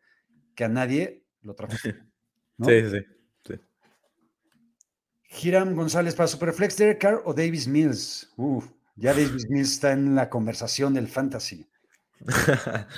[0.54, 1.72] que a nadie lo trajo.
[2.62, 2.98] Sí, sí,
[3.46, 3.60] sí.
[5.42, 8.32] Hiram González para Superflex, Derek Carr o Davis Mills.
[8.36, 11.66] Uf, ya Davis Mills está en la conversación del fantasy.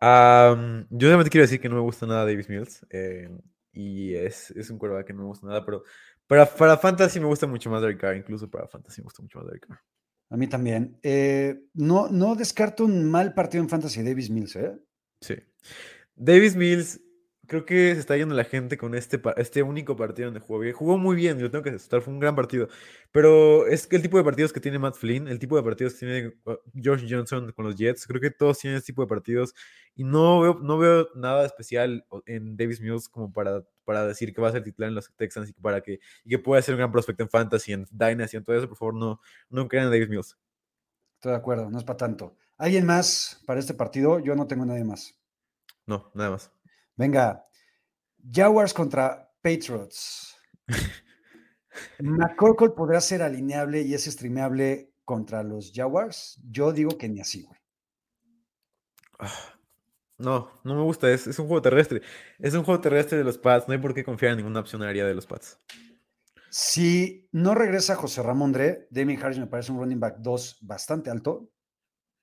[0.00, 2.86] yo solamente quiero decir que no me gusta nada Davis Mills.
[2.90, 3.28] Eh,
[3.72, 5.84] y es, es un quarterback que no me gusta nada, pero
[6.26, 8.16] para, para fantasy me gusta mucho más Derek Carr.
[8.16, 9.80] Incluso para fantasy me gusta mucho más Derek Carr.
[10.30, 10.96] A mí también.
[11.02, 14.78] Eh, no, no descarto un mal partido en fantasy Davis Mills, ¿eh?
[15.20, 15.34] Sí.
[16.14, 17.00] Davis Mills
[17.50, 20.72] creo que se está yendo la gente con este, este único partido donde jugó bien.
[20.72, 22.68] Jugó muy bien, lo tengo que aceptar, fue un gran partido.
[23.10, 25.94] Pero es que el tipo de partidos que tiene Matt Flynn, el tipo de partidos
[25.94, 26.32] que tiene
[26.80, 29.52] George uh, Johnson con los Jets, creo que todos tienen este tipo de partidos.
[29.96, 34.40] Y no veo, no veo nada especial en Davis Mills como para, para decir que
[34.40, 36.74] va a ser titular en los Texans y que, para que, y que puede ser
[36.74, 38.68] un gran prospecto en Fantasy, en Dynasty, en todo eso.
[38.68, 40.38] Por favor, no, no crean en Davis Mills.
[41.16, 42.36] Estoy de acuerdo, no es para tanto.
[42.58, 44.20] ¿Alguien más para este partido?
[44.20, 45.18] Yo no tengo nadie más.
[45.84, 46.52] No, nada más.
[47.00, 47.46] Venga,
[48.30, 50.36] Jaguars contra Patriots.
[52.00, 56.38] ¿McCorkle podrá ser alineable y es streameable contra los Jaguars?
[56.50, 57.58] Yo digo que ni así, güey.
[59.18, 59.32] Ah,
[60.18, 61.10] no, no me gusta.
[61.10, 62.02] Es, un juego terrestre.
[62.38, 63.66] Es un juego terrestre de los Pats.
[63.66, 65.58] No hay por qué confiar en ninguna opción aérea de los Pats.
[66.50, 71.08] Si no regresa José Ramón Dre, Damien Harris me parece un running back 2 bastante
[71.08, 71.50] alto.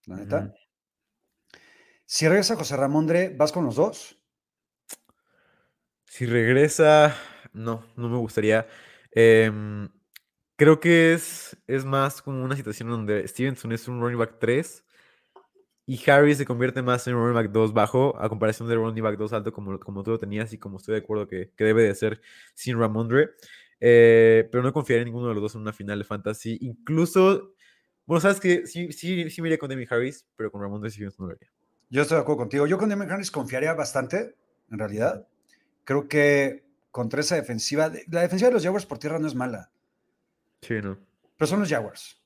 [0.05, 0.53] La neta.
[2.05, 4.17] Si regresa José Ramón Dre, ¿vas con los dos?
[6.07, 7.15] Si regresa,
[7.53, 8.67] no, no me gustaría.
[9.11, 9.89] Em,
[10.55, 14.83] creo que es, es más como una situación donde Stevenson es un running back 3
[15.85, 19.03] y Harry se convierte más en un running back 2 bajo a comparación del running
[19.03, 21.83] back 2 alto como, como tú lo tenías y como estoy de acuerdo que, debe
[21.83, 22.21] de ser
[22.53, 23.31] sin Ramondre.
[23.79, 26.57] Eh, pero no confiaré en ninguno de los dos en una final de fantasy.
[26.61, 27.53] Incluso,
[28.05, 31.01] bueno, sabes que sí, sí, sí me iría con Demi Harris, pero con Ramondre sí
[31.01, 31.51] no lo haría.
[31.89, 32.67] Yo estoy de acuerdo contigo.
[32.67, 34.35] Yo con Demi Harris confiaría bastante,
[34.71, 35.27] en realidad.
[35.87, 39.71] Creo que contra esa defensiva, la defensiva de los Jaguars por tierra no es mala.
[40.61, 40.97] Sí, no.
[41.37, 42.21] Pero son los Jaguars.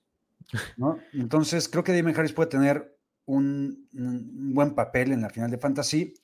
[0.77, 0.97] ¿no?
[1.13, 6.15] Entonces, creo que Damon Harris puede tener un, buen papel en la final de Fantasy.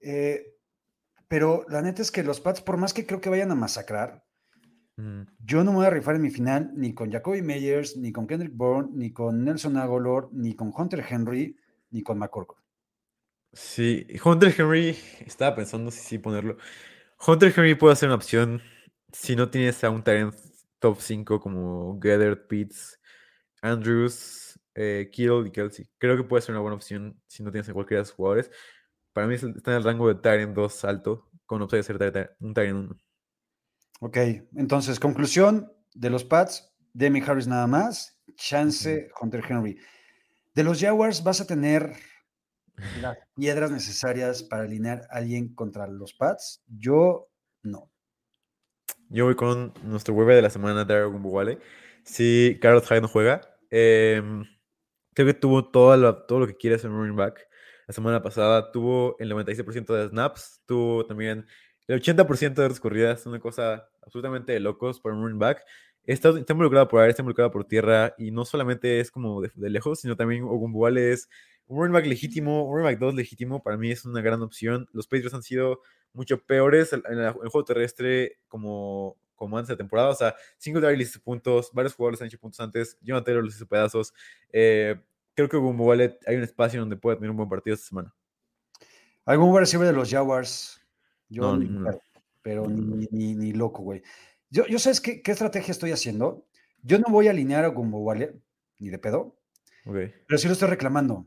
[0.00, 0.54] Eh,
[1.26, 4.24] pero la neta es que los Pats, por más que creo que vayan a masacrar,
[4.94, 5.22] mm.
[5.44, 8.28] yo no me voy a rifar en mi final ni con Jacoby Meyers, ni con
[8.28, 11.56] Kendrick Bourne, ni con Nelson Agolor, ni con Hunter Henry,
[11.90, 12.62] ni con McCorkle.
[13.56, 16.58] Sí, Hunter Henry, estaba pensando si sí ponerlo.
[17.26, 18.60] Hunter Henry puede ser una opción
[19.12, 20.34] si no tienes a un talent
[20.78, 23.00] top 5 como Gathered, Pitts,
[23.62, 25.88] Andrews, eh, Kittle y Kelsey.
[25.96, 28.50] Creo que puede ser una buena opción si no tienes a cualquiera de esos jugadores.
[29.14, 32.52] para mí está en el rango de Tyrant 2 alto, con opción de ser un
[32.52, 32.96] Tyrant 1.
[34.00, 34.18] Ok,
[34.56, 39.78] entonces, conclusión de los Pats, Demi Harris nada más, chance Hunter Henry.
[40.54, 41.94] De los Jaguars vas a tener
[43.00, 46.62] las piedras necesarias para alinear a alguien contra los Pats.
[46.66, 47.28] Yo
[47.62, 47.90] no.
[49.08, 51.58] Yo voy con nuestro web de la semana, Daryl Gumbuwale.
[52.04, 54.44] Si Carlos Hyde no juega, em,
[55.14, 57.46] creo que tuvo todo todo lo que quiere hacer running back.
[57.86, 61.46] La semana pasada tuvo el 96% de snaps, tuvo también
[61.86, 65.62] el 80% de las corridas, una cosa absolutamente de locos para un running back.
[66.04, 69.50] Está, está involucrado por aire, está involucrado por tierra, y no solamente es como de,
[69.70, 71.28] lejos, sino también Ogunbuale es
[71.68, 74.88] un running back legítimo, un running back 2 legítimo, para mí es una gran opción.
[74.92, 75.80] Los Patriots han sido
[76.12, 81.10] mucho peores en, el, juego terrestre como, como antes de temporada, o sea, Singletary les
[81.10, 84.14] hizo puntos, varios jugadores han hecho puntos antes, Jonathan Taylor les hizo pedazos.
[84.52, 84.96] Eh,
[85.34, 88.14] creo que Ogunbuale hay un espacio donde puede tener un buen partido esta semana.
[89.24, 90.80] ¿Algún receiver de los Jaguars?
[91.28, 91.90] Yo no,
[92.42, 94.02] pero ni, ni, loco, güey.
[94.50, 96.46] Yo, yo ¿sabes qué, qué, estrategia estoy haciendo?
[96.82, 98.36] Yo no voy a alinear a Gumbo Wale,
[98.78, 99.36] ni de pedo.
[99.84, 101.26] Pero sí lo estoy reclamando.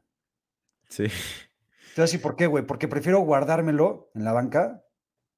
[0.90, 1.06] Sí.
[1.06, 2.66] Te voy a decir por qué, güey.
[2.66, 4.84] Porque prefiero guardármelo en la banca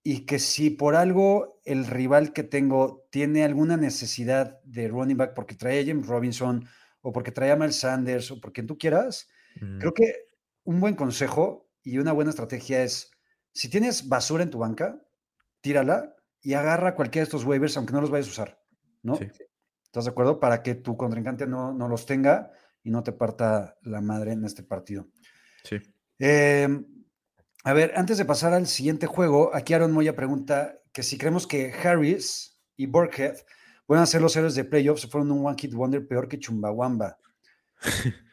[0.04, 5.34] y que si por algo el rival que tengo tiene alguna necesidad de running back
[5.36, 6.68] porque trae a James Robinson
[7.02, 9.28] o porque trae a Mel Sanders o porque tú quieras,
[9.80, 10.14] creo que
[10.64, 13.12] un buen consejo y una buena estrategia es
[13.54, 15.02] si tienes basura en tu banca,
[15.62, 18.62] tírala y agarra cualquiera de estos waivers, aunque no los vayas a usar,
[19.04, 19.20] ¿no?
[19.84, 20.40] ¿Estás de acuerdo?
[20.40, 22.52] Para que tu contrincante no, no, los tenga
[22.84, 25.08] y no te parta la madre en este partido.
[25.64, 25.78] Sí.
[26.20, 26.86] Em,
[27.64, 31.48] a ver, antes de pasar al siguiente juego, aquí Aaron Moya pregunta que si creemos
[31.48, 33.36] que Harris y Burkhead
[34.00, 37.18] a ser los héroes de playoffs, fueron un One Kid Wonder peor que Chumbawamba.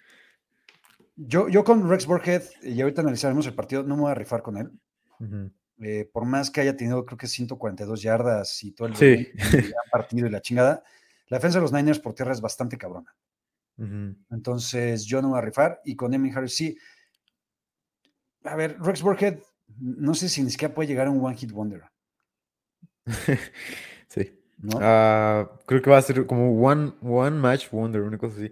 [1.17, 4.43] yo, yo con Rex Burkhead, y ahorita analizaremos el partido, no me voy a rifar
[4.43, 4.71] con él.
[5.81, 8.95] Eh, por más que haya tenido, creo que 142 yardas y todo el
[9.91, 10.83] partido y la chingada,
[11.29, 13.15] la defensa de los Niners por tierra es bastante cabrona.
[14.31, 15.81] Entonces, yo no voy a rifar.
[15.85, 16.77] Y con Emily Harris, sí.
[18.53, 19.39] A ver, Rex Burkhead,
[19.79, 21.85] no sé si ni siquiera puede llegar a un One Hit Wonder.
[24.09, 24.35] sí.
[24.81, 28.51] Ah, creo que va a ser como one, one match wonder, una cosa así.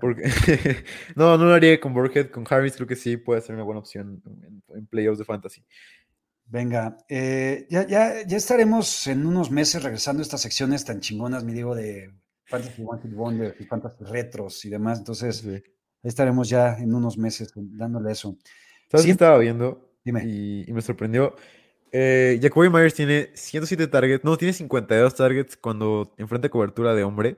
[0.00, 0.22] Porque,
[1.16, 3.80] no, no lo haría con Burkhead, con Harris creo que sí puede ser una buena
[3.80, 4.22] opción
[4.68, 5.64] en playoffs de fantasy.
[6.48, 11.42] Venga, eh, ya, ya, ya estaremos en unos meses regresando a estas secciones tan chingonas,
[11.42, 12.12] me digo, de
[12.44, 14.98] Fantasy Wanted Wonder y Fantasy Retros y demás.
[14.98, 15.62] Entonces, ahí
[16.02, 18.36] estaremos ya en unos meses dándole eso.
[18.88, 19.90] ¿Sabes qué estaba viendo?
[20.04, 20.22] Dime.
[20.24, 21.34] Y, me sorprendió.
[21.92, 27.36] Eh, Jacoby Myers tiene 107 targets, no, tiene 52 targets cuando enfrenta cobertura de hombre.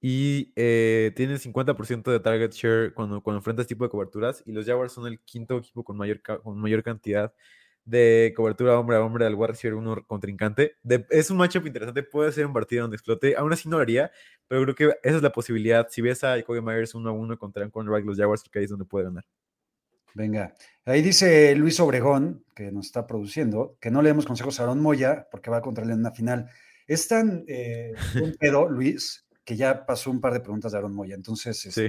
[0.00, 4.42] Y eh, tiene 50% de target share cuando, cuando enfrenta este tipo de coberturas.
[4.46, 7.34] Y los Jaguars son el quinto equipo con mayor, con mayor cantidad
[7.84, 10.76] de cobertura hombre a hombre al wide receiver uno contrincante.
[11.10, 13.36] es un matchup interesante, puede ser un partido donde explote.
[13.36, 14.10] Aún así no lo haría,
[14.48, 15.88] pero creo que esa es la posibilidad.
[15.90, 18.64] Si ves a Jacoby Myers uno a uno contra un cornerback los Jaguars, que ahí
[18.64, 19.24] es donde puede ganar.
[20.14, 24.64] Venga, ahí dice Luis Obregón, que nos está produciendo, que no le demos consejos a
[24.64, 26.50] Aaron Moya porque va contra él en una final.
[26.86, 30.94] Es tan eh, un pedo, Luis, que ya pasó un par de preguntas de Aaron
[30.94, 31.14] Moya.
[31.14, 31.88] Entonces, sí.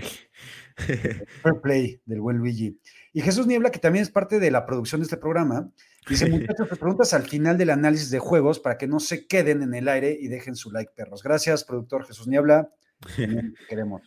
[0.78, 2.80] Este, fair play del buen Luigi.
[3.14, 5.70] Y Jesús Niebla, que también es parte de la producción de este programa,
[6.08, 9.74] dice, muchachos, preguntas al final del análisis de juegos para que no se queden en
[9.74, 11.24] el aire y dejen su like, perros.
[11.24, 12.70] Gracias, productor Jesús Niebla.
[13.68, 14.02] queremos.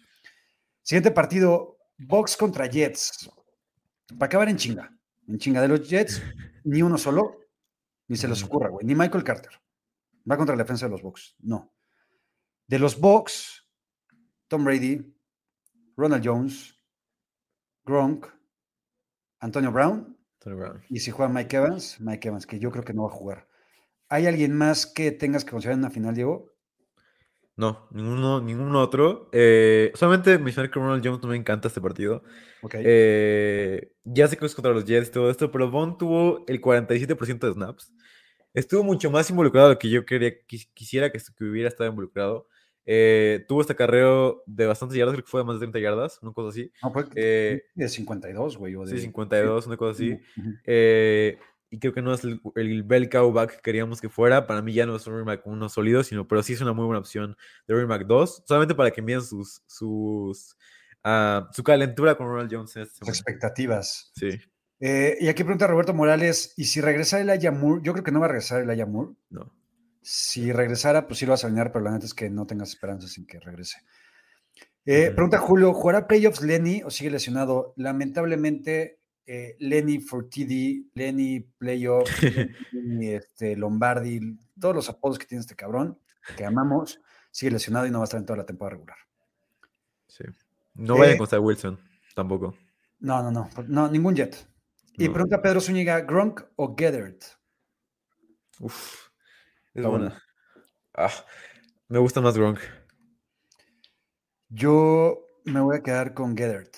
[0.83, 3.31] Siguiente partido, Box contra Jets.
[4.09, 4.97] Para acabar en chinga.
[5.27, 6.23] En chinga de los Jets,
[6.65, 7.41] ni uno solo,
[8.09, 8.87] ni se les ocurra, güey.
[8.87, 9.53] Ni Michael Carter.
[10.31, 11.37] Va contra la defensa de los Box.
[11.41, 11.73] No.
[12.67, 13.67] De los Box,
[14.49, 15.15] Tom Brady,
[15.97, 16.75] Ronald Jones,
[17.85, 18.27] Gronk,
[19.41, 20.19] Antonio Brown.
[20.91, 23.49] Y si juega Mike Evans, Mike Evans, que yo creo que no va a jugar.
[24.09, 26.54] ¿Hay alguien más que tengas que considerar en la final, Diego?
[27.57, 29.29] No, ninguno, ningún otro.
[29.33, 32.25] Eh, solamente mencionar que Ronald Jones no me encanta este partido.
[32.73, 36.61] Eh, ya sé que es contra los Jets y todo esto, pero Bond tuvo el
[36.61, 37.93] 47% de snaps.
[38.55, 42.49] Estuvo mucho más involucrado de lo que yo quería, quisiera que, que hubiera estado involucrado.
[42.87, 46.19] Eh, tuvo este acarreo de bastantes yardas, creo que fue de más de 30 yardas,
[46.23, 46.71] una cosa así.
[46.83, 48.75] No, fue eh, de 52, güey.
[48.87, 50.19] Sí, 52, una cosa así.
[50.67, 51.39] Eh,
[51.75, 54.47] y creo que no es el, el bell cow back que queríamos que fuera.
[54.47, 56.85] Para mí ya no es un running uno sólido, sino, pero sí es una muy
[56.85, 60.57] buena opción de back 2, solamente para que envíen sus, sus,
[61.05, 62.71] uh, su calentura con Ronald Jones.
[62.71, 64.13] Sus expectativas.
[64.15, 64.39] Sí.
[64.79, 67.83] y aquí pregunta Roberto Morales, ¿y si regresa el Ayamur?
[67.83, 69.17] Yo creo que no va a regresar el Ayamur.
[69.31, 69.53] No.
[70.01, 72.69] Si regresara, pues sí lo vas a alinear, pero la neta es que no tengas
[72.69, 73.79] esperanzas en que regrese.
[74.87, 77.73] Eh, pregunta Julio, ¿jugará playoffs Lenny o sigue lesionado?
[77.77, 82.09] Lamentablemente, eh, Lenny Fortidi, Lenny Playoff,
[82.73, 85.99] Lenny, este, Lombardi, todos los apodos que tiene este cabrón,
[86.37, 87.01] que amamos,
[87.31, 88.99] sigue lesionado y no va a estar en toda la temporada regular.
[90.09, 90.25] Sí.
[90.75, 91.79] No vaya con Wilson,
[92.15, 92.55] tampoco.
[93.01, 94.49] No, no, no, no, ningún jet.
[94.97, 97.25] Y pregunta Pedro Zúñiga, ¿Gronk o Gethert?
[98.61, 99.09] Uf,
[99.75, 100.23] es buena.
[100.95, 101.11] Ah,
[101.89, 102.61] me gusta más Gronk.
[104.49, 106.77] Yo me voy a quedar con Gethert.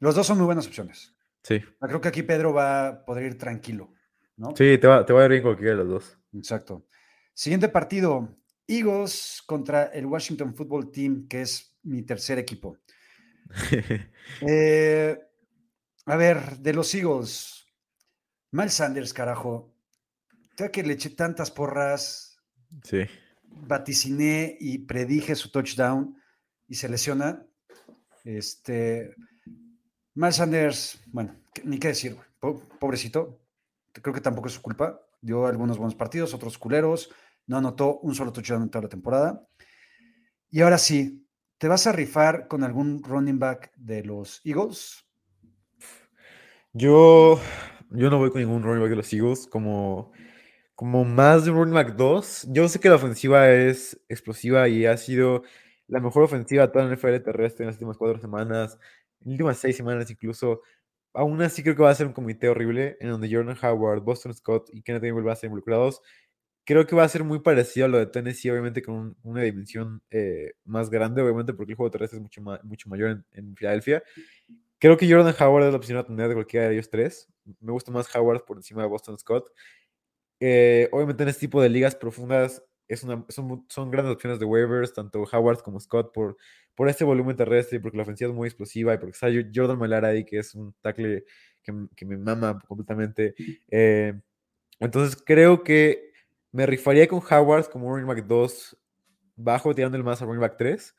[0.00, 1.14] Los dos son muy buenas opciones.
[1.42, 1.60] Sí.
[1.80, 3.94] Creo que aquí Pedro va a poder ir tranquilo,
[4.36, 4.50] ¿no?
[4.56, 6.18] Sí, te va, te va a ir bien cualquiera de los dos.
[6.34, 6.86] Exacto.
[7.34, 8.36] Siguiente partido,
[8.66, 12.78] Eagles contra el Washington Football Team, que es mi tercer equipo.
[14.46, 15.18] Eh,
[16.06, 17.66] a ver, de los Eagles,
[18.52, 19.74] Miles Sanders, carajo.
[20.54, 22.38] Tengo que le eché tantas porras.
[22.84, 23.06] Sí.
[23.44, 26.16] Vaticiné y predije su touchdown
[26.68, 27.44] y se lesiona.
[28.24, 29.14] Este.
[30.14, 32.16] Miles Sanders, bueno, ni qué decir,
[32.78, 33.40] pobrecito.
[33.92, 35.00] Creo que tampoco es su culpa.
[35.20, 37.10] Dio algunos buenos partidos, otros culeros.
[37.46, 39.46] No anotó un solo touchdown en toda la temporada.
[40.50, 41.26] Y ahora sí,
[41.58, 45.04] ¿te vas a rifar con algún running back de los Eagles?
[46.72, 47.40] Yo,
[47.90, 49.46] yo no voy con ningún running back de los Eagles.
[49.46, 50.12] Como,
[50.74, 52.48] como más de running back 2.
[52.50, 55.42] Yo sé que la ofensiva es explosiva y ha sido
[55.90, 58.78] la mejor ofensiva de toda la NFL terrestre en las últimas cuatro semanas,
[59.24, 60.62] en últimas seis semanas incluso.
[61.12, 64.32] Aún así creo que va a ser un comité horrible en donde Jordan Howard, Boston
[64.34, 66.00] Scott y Kenneth Gainwell van a ser involucrados.
[66.64, 70.02] Creo que va a ser muy parecido a lo de Tennessee, obviamente con una dimensión
[70.10, 74.02] eh, más grande, obviamente porque el juego terrestre es mucho, mucho mayor en, en, Filadelfia.
[74.78, 77.28] Creo que Jordan Howard es la opción a tener de cualquiera de ellos tres.
[77.60, 79.50] Me gusta más Howard por encima de Boston Scott.
[80.38, 84.44] Eh, obviamente en este tipo de ligas profundas es una, son, son, grandes opciones de
[84.44, 86.36] waivers, tanto Howard como Scott, por,
[86.74, 90.04] por este volumen terrestre, porque la ofensiva es muy explosiva y porque está Jordan Malar
[90.04, 91.24] ahí, que es un tackle
[91.62, 93.34] que, que me mama completamente.
[93.70, 94.20] Eh,
[94.80, 96.10] entonces creo que
[96.50, 98.76] me rifaría con Howard como running back 2
[99.36, 100.96] bajo, tirando el más a running back 3.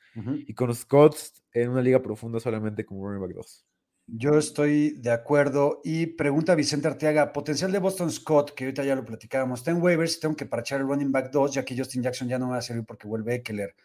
[0.48, 1.18] Y con Scott
[1.54, 3.66] en una liga profunda solamente como running back 2.
[4.08, 5.82] Yo estoy de acuerdo.
[5.84, 9.82] Y pregunta Vicente Arteaga, potencial de Boston Scott, que ahorita ya lo platicábamos, está en
[9.82, 12.58] waivers, tengo que parachar el running back 2, ya que Justin Jackson ya no va
[12.58, 13.76] a servir porque vuelve Eckler.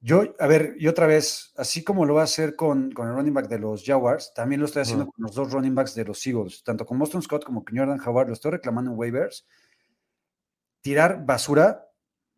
[0.00, 3.14] Yo, a ver, y otra vez, así como lo va a hacer con, con el
[3.14, 6.04] running back de los Jaguars, también lo estoy haciendo con los dos running backs de
[6.04, 9.46] los Eagles, tanto con Boston Scott como con Jordan Howard, lo estoy reclamando en waivers
[10.86, 11.90] tirar basura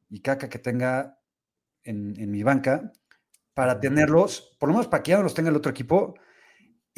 [0.08, 1.18] y caca que tenga
[1.84, 2.90] en, mi banca
[3.52, 6.14] para tenerlos, por lo menos para que ya no los tenga el otro equipo.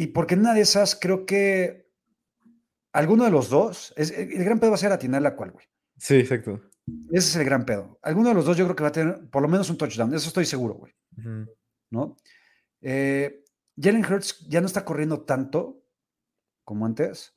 [0.01, 1.91] Y porque en una de esas creo que
[2.91, 5.67] alguno de los dos, es, el gran pedo va a ser atinar la cual, güey.
[5.99, 6.59] Sí, exacto.
[7.13, 7.99] Ese es el gran pedo.
[8.01, 10.15] Alguno de los dos yo creo que va a tener por lo menos un touchdown,
[10.15, 10.95] eso estoy seguro, güey.
[11.91, 12.17] ¿No?
[12.81, 13.45] Eh,
[13.77, 15.85] Jalen Hurts ya no está corriendo tanto
[16.65, 17.37] como antes.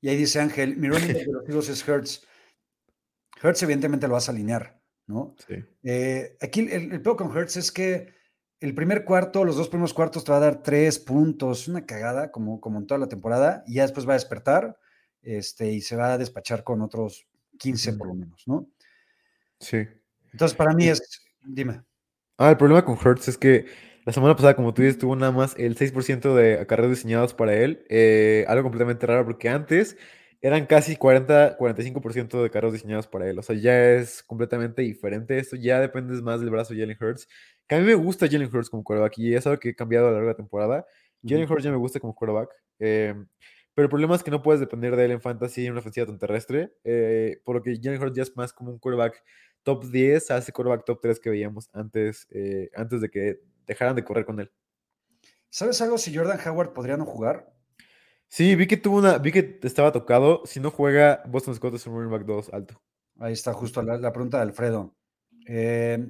[0.00, 2.26] Y ahí dice Ángel, mi running de los es Hurts.
[3.42, 5.34] Hertz evidentemente lo vas a alinear, ¿no?
[5.46, 5.56] Sí.
[5.82, 8.18] Eh, aquí el, el peor con Hertz es que
[8.60, 12.30] el primer cuarto, los dos primeros cuartos te va a dar tres puntos, una cagada
[12.30, 14.78] como, como en toda la temporada, y ya después va a despertar
[15.22, 17.26] este, y se va a despachar con otros
[17.58, 18.68] 15 por lo menos, ¿no?
[19.58, 19.86] Sí.
[20.32, 21.82] Entonces, para mí es, dime.
[22.38, 23.66] Ah, el problema con Hertz es que
[24.04, 27.54] la semana pasada, como tú dices, tuvo nada más el 6% de acarreos diseñados para
[27.54, 29.96] él, eh, algo completamente raro porque antes
[30.40, 33.38] eran casi 40, 45% de carros diseñados para él.
[33.38, 35.38] O sea, ya es completamente diferente.
[35.38, 37.28] Esto ya depende más del brazo de Jalen Hurts.
[37.70, 40.08] Que a mí me gusta Jalen Hurts como quarterback y es algo que he cambiado
[40.08, 40.84] a lo largo de la temporada.
[41.24, 42.50] Jalen Hurts ya me gusta como quarterback.
[42.80, 43.28] Em,
[43.74, 46.04] pero el problema es que no puedes depender de él en fantasy en una ofensiva
[46.04, 46.74] tan terrestre.
[46.82, 49.22] Eh, por lo que Jalen Hurts ya es más como un quarterback
[49.62, 53.94] top 10 a ese quarterback top 3 que veíamos antes, eh, antes de que dejaran
[53.94, 54.50] de correr con él.
[55.48, 57.54] ¿Sabes algo si Jordan Howard podría no jugar?
[58.26, 60.42] Sí, vi que tuvo una, vi que estaba tocado.
[60.44, 62.82] Si no juega, Boston Scott es un running back 2 alto.
[63.20, 64.96] Ahí está justo la, pregunta de Alfredo.
[65.46, 66.04] Eh,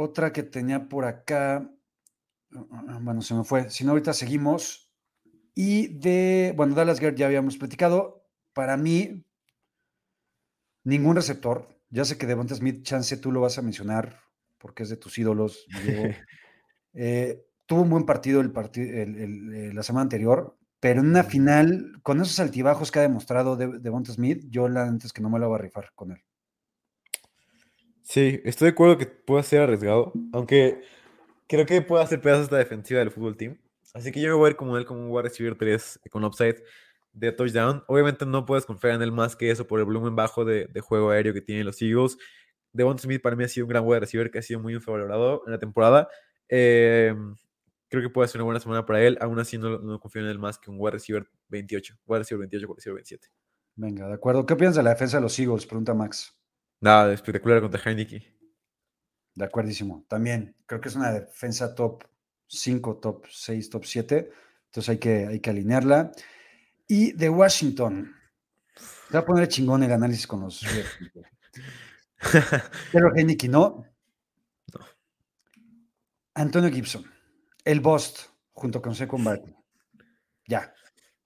[0.00, 1.70] otra que tenía por acá.
[2.52, 3.70] Ah, bueno, se me fue.
[3.70, 4.90] Si no, ahorita seguimos.
[5.54, 8.26] Y de, bueno, Dallas Gerd ya habíamos platicado.
[8.52, 9.24] Para mí,
[10.84, 11.68] ningún receptor.
[11.90, 14.20] Ya sé que Devonta Smith, chance tú lo vas a mencionar
[14.58, 15.66] porque es de tus ídolos.
[16.92, 20.58] Eh, tuvo un buen partido el, el, la semana anterior.
[20.80, 24.82] Pero en una final, con esos altibajos que ha demostrado de, de Smith, yo la
[24.82, 26.20] antes que no me lo voy a rifar con él.
[28.02, 30.82] Sí, estoy de acuerdo que pueda ser arriesgado, aunque
[31.46, 33.58] creo que puede hacer pedazos esta defensiva del fútbol team.
[33.94, 36.24] Así que yo me voy a ir como él, como voy a recibir tres con
[36.24, 36.62] upside
[37.12, 37.82] de touchdown.
[37.88, 41.10] Obviamente no puedes confiar en él más que eso por el volumen bajo de, juego
[41.10, 42.16] aéreo que tienen los Eagles.
[42.72, 45.42] Devonta Smith para mí ha sido un gran wide receiver que ha sido muy infravalorado
[45.46, 46.08] en la temporada.
[46.48, 47.14] Eh,
[47.90, 49.18] Creo que puede ser una buena semana para él.
[49.20, 51.96] Aún así, no, no confío en él más que un wide receiver 28.
[52.06, 53.28] Wide receiver 28, wide receiver 27.
[53.74, 54.46] Venga, de acuerdo.
[54.46, 55.66] ¿Qué piensas de la defensa de los Eagles?
[55.66, 56.39] Pregunta Max.
[56.80, 58.22] Nada, espectacular contra Heineken.
[59.34, 60.04] De acuerdísimo.
[60.08, 62.04] También creo que es una defensa top
[62.46, 64.30] 5, top 6, top 7.
[64.66, 66.12] Entonces hay que, hay que alinearla.
[66.88, 68.14] Y de Washington.
[69.10, 70.64] Te va a poner chingón el análisis con los.
[72.92, 73.84] Pero Heineken no.
[74.72, 74.80] No.
[76.34, 77.04] Antonio Gibson.
[77.64, 78.20] El Bost,
[78.52, 79.54] junto con Second Barkley.
[80.46, 80.72] Ya.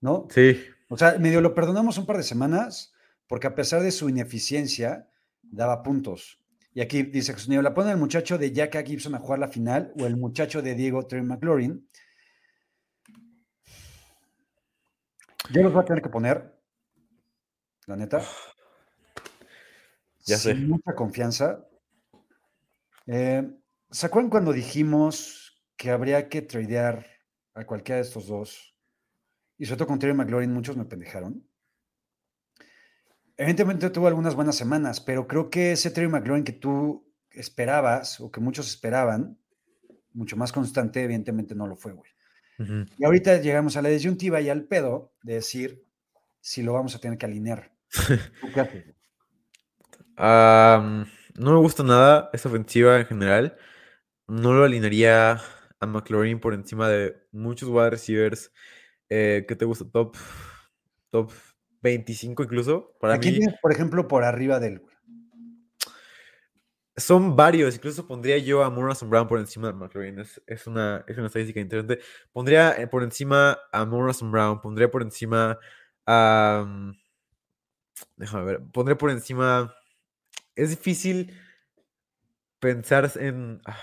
[0.01, 0.27] ¿No?
[0.29, 0.61] Sí.
[0.89, 2.93] O sea, medio lo perdonamos un par de semanas,
[3.27, 5.09] porque a pesar de su ineficiencia,
[5.51, 6.39] daba puntos.
[6.73, 9.93] Y aquí dice que la pone el muchacho de Jack Gibson a jugar la final
[9.97, 11.87] o el muchacho de Diego Terry McLaurin.
[15.51, 16.59] Yo los voy a tener que poner,
[17.85, 18.21] la neta.
[20.25, 20.53] Ya sé.
[20.53, 21.65] Sin mucha confianza.
[23.05, 23.47] Eh,
[23.91, 27.05] ¿Se acuerdan cuando dijimos que habría que tradear
[27.53, 28.75] a cualquiera de estos dos?
[29.57, 31.47] Y sobre todo con Terry McLaurin, muchos me pendejaron.
[33.37, 38.31] Evidentemente tuvo algunas buenas semanas, pero creo que ese Terry McLaurin que tú esperabas o
[38.31, 39.37] que muchos esperaban,
[40.13, 42.11] mucho más constante, evidentemente no lo fue, güey.
[42.97, 45.85] Y ahorita llegamos a la disyuntiva y al pedo de decir
[46.39, 47.73] si lo vamos a tener que alinear.
[48.41, 48.85] ¿Tú qué haces?
[50.17, 53.57] no me gusta nada esa ofensiva en general.
[54.27, 55.41] No lo alinearía
[55.81, 58.53] a McLaurin por encima de muchos wide receivers.
[59.09, 59.83] Eh, ¿qué te gusta?
[59.91, 60.15] Top,
[61.09, 61.31] top
[61.85, 62.95] 25 incluso.
[62.99, 64.95] Para ¿A quién mí tienes, por ejemplo, por arriba del güey?
[66.97, 67.75] son varios.
[67.75, 70.19] Incluso pondría yo a Morrison Brown por encima de McLaurin.
[70.19, 71.99] Es, es una, es una estadística interesante.
[72.31, 74.61] Pondría eh, por encima a Morrison Brown.
[74.61, 75.59] Pondría por encima
[76.05, 76.65] a...
[76.67, 76.91] mm,
[78.17, 78.61] Déjame ver.
[78.71, 79.73] Pondré por encima...
[80.55, 81.33] Es difícil
[82.59, 83.61] pensar en...
[83.65, 83.77] ah,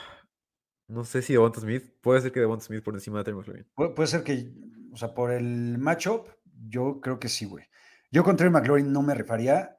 [0.88, 1.84] No sé si Devonta Smith.
[2.00, 3.66] Puede ser que Devonta Smith por encima de Terry McLaurin.
[3.76, 4.50] Pu- puede ser que,
[4.90, 6.28] o sea, por el matchup,
[6.66, 7.66] yo creo que sí, güey.
[8.12, 9.76] Yo con Terry McLaurin no me rifaría.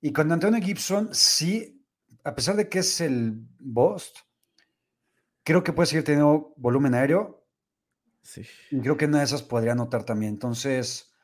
[0.00, 1.82] Y con Antonio Gibson, sí,
[2.24, 4.18] a pesar de que es el Bost,
[5.44, 7.46] creo que puede seguir teniendo volumen aéreo.
[8.22, 8.42] Sí.
[8.72, 10.32] Y creo que una de esas podría anotar también.
[10.32, 11.14] Entonces,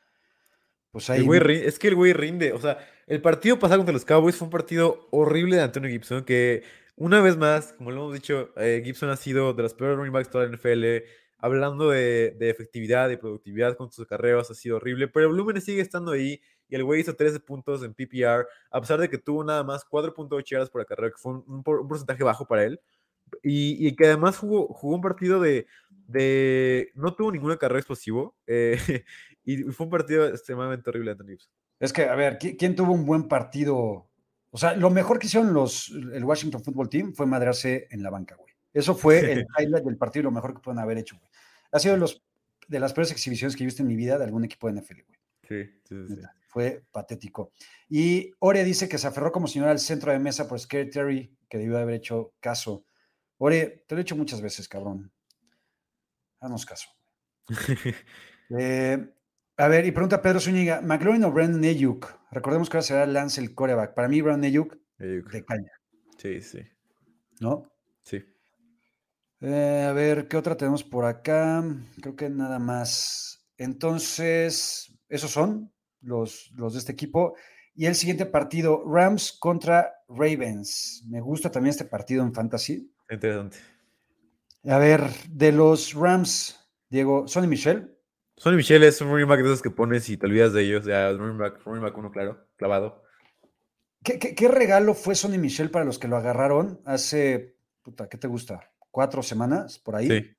[0.92, 1.20] pues ahí.
[1.20, 2.52] El güey es que el güey rinde.
[2.52, 6.24] O sea, el partido pasado contra los Cowboys fue un partido horrible de Antonio Gibson.
[6.24, 6.62] Que
[6.94, 10.12] una vez más, como lo hemos dicho, eh, Gibson ha sido de los peores running
[10.12, 11.04] backs de toda la NFL.
[11.38, 15.08] Hablando de, de efectividad y productividad con sus carreras, ha sido horrible.
[15.08, 16.40] Pero el volumen sigue estando ahí.
[16.72, 18.46] Y el güey hizo 13 puntos en PPR.
[18.70, 21.44] A pesar de que tuvo nada más 4.8 yardas por la carrera, que fue un,
[21.46, 22.80] un por- un porcentaje bajo para él.
[23.42, 25.66] Y, y que además jugó, jugó un partido de,
[26.06, 26.90] de.
[26.94, 28.34] No tuvo ninguna carrera explosivo.
[28.46, 28.78] eh,
[29.44, 31.52] y fue un partido extremadamente horrible de Antonio Gibson.
[31.78, 34.08] Es que, a ver, ¿qui- ¿quién tuvo un buen partido?
[34.50, 38.08] O sea, lo mejor que hicieron los, el Washington Football Team fue madrearse en la
[38.10, 38.52] banca, güey.
[38.72, 41.30] Eso fue el highlight del partido lo mejor que pueden haber hecho, güey.
[41.70, 42.22] Ha sido de, los,
[42.68, 45.00] de las peores exhibiciones que he visto en mi vida de algún equipo de NFL,
[45.06, 45.18] güey.
[45.48, 46.20] Sí, sí, sí.
[46.52, 47.52] Fue patético.
[47.88, 50.60] Y Ore dice que se aferró como si no era al centro de mesa por
[50.60, 52.84] Scary Terry, que debió de haber hecho caso.
[53.38, 55.10] Ore, te lo he hecho muchas veces, cabrón.
[56.40, 56.88] Haznos caso.
[58.54, 58.98] Eh,
[59.56, 62.06] a ver, y pregunta Pedro Zúñiga, ¿McLaurin o Brandon Ayuk?
[62.30, 63.94] Recordemos que ahora será Lance el coreback.
[63.94, 65.30] Para mí, Brandon Ayuk Ayuk.
[65.30, 65.72] de caña,
[66.18, 66.60] Sí, sí,
[67.40, 67.72] ¿no?
[68.04, 68.22] sí.
[69.40, 71.64] Eh, a ver, ¿qué otra tenemos por acá?
[72.00, 73.48] Creo que nada más.
[73.56, 75.72] Entonces, esos son
[76.02, 77.34] los, los de este equipo.
[77.74, 81.04] Y el siguiente partido, Rams contra Ravens.
[81.08, 82.92] Me gusta también este partido en Fantasy.
[83.10, 83.58] Interesante.
[84.64, 87.96] A ver, de los Rams, Diego, Sonny Michel.
[88.36, 90.84] Sonny Michel es un running back de esos que pones y te olvidas de ellos.
[90.84, 93.02] Ya, running back, running back uno, claro, clavado.
[94.04, 98.18] ¿Qué, qué, qué regalo fue Sonny Michel para los que lo agarraron hace, puta, ¿qué
[98.18, 98.72] te gusta?
[98.90, 100.08] ¿Cuatro semanas por ahí?
[100.08, 100.36] Sí.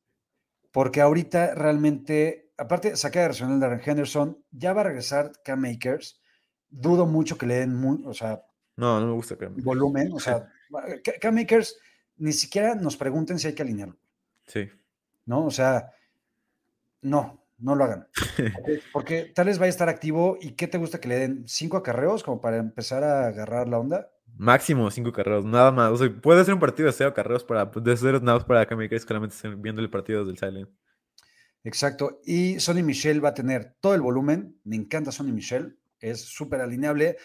[0.71, 6.21] Porque ahorita realmente, aparte, saqué de Racional de Henderson, ya va a regresar Cam Makers.
[6.69, 8.43] Dudo mucho que le den, mu- o sea,
[8.75, 9.37] No, no me gusta.
[9.37, 9.61] créeme.
[9.61, 10.11] volumen.
[10.13, 10.49] O sea,
[11.03, 11.77] Ca- Cam Makers,
[12.17, 13.97] ni siquiera nos pregunten si hay que alinearlo,
[14.47, 14.69] Sí.
[15.25, 15.45] ¿no?
[15.45, 15.91] O sea,
[17.01, 18.07] no, no lo hagan.
[18.55, 21.43] Porque- Porque tal vez vaya a estar activo y ¿qué te gusta que le den?
[21.47, 24.09] ¿Cinco acarreos como para empezar a agarrar la onda?
[24.35, 25.91] Máximo cinco carreros, nada más.
[25.91, 28.89] O sea, puede ser un partido de cero carreros para, de cero snaps para me
[28.89, 30.69] quedes solamente viendo el partido desde el silent.
[31.63, 32.19] Exacto.
[32.25, 34.59] Y Sonny Michel va a tener todo el volumen.
[34.63, 35.77] Me encanta Sonny Michel.
[35.99, 37.17] Es súper alineable.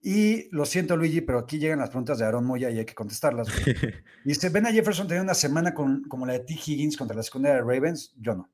[0.00, 2.94] Y lo siento, Luigi, pero aquí llegan las preguntas de Aaron Moya y hay que
[2.94, 3.48] contestarlas.
[4.24, 6.54] Dice, ¿ven a Jefferson tener una semana con, como la de T.
[6.54, 8.14] Higgins contra la secundaria de Ravens?
[8.18, 8.50] Yo no.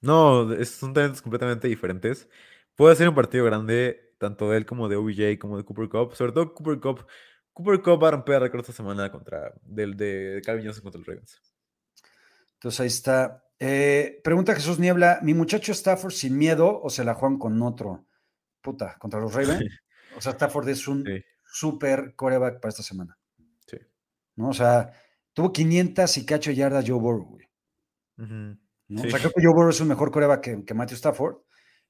[0.00, 2.28] No, es- son talentos completamente diferentes.
[2.74, 6.14] Puede ser un partido grande, tanto de él como de OBJ, como de Cooper Cup.
[6.14, 7.06] Sobre todo Cooper Cup.
[7.52, 11.06] Cooper Cup va a romper récord esta semana contra del de Calvin Johnson contra los
[11.06, 11.40] Ravens.
[12.54, 17.14] Entonces ahí está Eh, pregunta Jesús Niebla, ¿mi muchacho Stafford sin miedo o se la
[17.14, 18.06] juegan con otro?
[18.62, 19.64] Puta, contra los Ravens.
[20.16, 23.16] O sea, Stafford es un Sí, super coreback para esta semana.
[23.68, 23.76] sí.
[24.34, 24.48] ¿no?
[24.48, 24.90] O sea,
[25.32, 27.46] tuvo 500 y cacho yardas Joe Burrow, güey.
[28.16, 29.02] ¿no?
[29.02, 29.06] Sí.
[29.06, 31.36] O sea, creo que Joe Burrow es un mejor coreback que, que Matthew Stafford,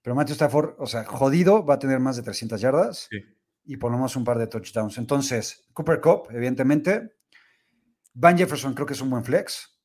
[0.02, 3.16] pero Matthew Stafford, o sea, jodido, va a tener más de 300 yardas Sí.
[3.64, 4.98] y por lo menos un par de touchdowns.
[4.98, 7.14] Entonces, Cooper Cup, evidentemente.
[8.12, 9.80] Van Jefferson creo que es un buen flex.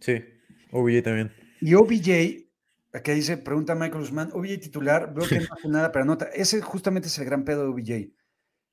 [0.00, 0.24] Sí.
[0.72, 1.32] OBJ también.
[1.60, 2.46] Y OBJ,
[2.92, 6.26] aquí dice, pregunta Michael Guzmán, OBJ titular, veo que no hace nada, pero anota.
[6.26, 8.12] Ese justamente es el gran pedo de OBJ.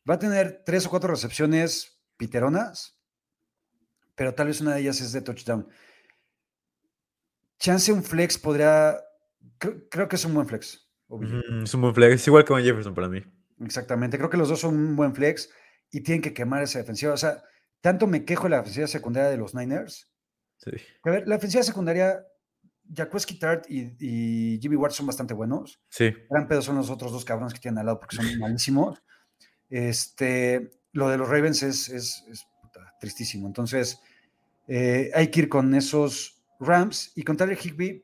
[0.10, 3.00] Va a tener tres o cuatro recepciones piteronas,
[4.16, 5.68] pero tal vez una de ellas es de touchdown.
[7.60, 8.98] Chance un flex podría,
[9.58, 10.88] creo, creo que es un buen flex.
[11.08, 11.34] OBJ.
[11.34, 12.14] Ujú, Es un buen flex.
[12.16, 13.22] Es igual que Van Jefferson para mí.
[13.62, 15.50] Exactamente, creo que los dos son un buen flex
[15.90, 17.14] y tienen que quemar esa defensiva.
[17.14, 17.42] O sea,
[17.82, 20.12] tanto me quejo de la defensiva secundaria de los Niners.
[20.58, 20.72] Sí.
[21.04, 22.26] A ver, la defensiva secundaria,
[22.96, 25.80] Jaquiski Tart y, y Jimmy Ward son bastante buenos.
[25.90, 26.14] Sí.
[26.30, 29.02] Gran pedo son los otros dos cabrones que tienen al lado porque son malísimos.
[29.70, 33.48] Este, lo de los Ravens es, es- es, puta, tristísimo.
[33.48, 34.00] Entonces,
[34.68, 38.04] eh, hay que ir con esos Rams y con Tyler Higby.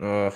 [0.00, 0.30] Ah,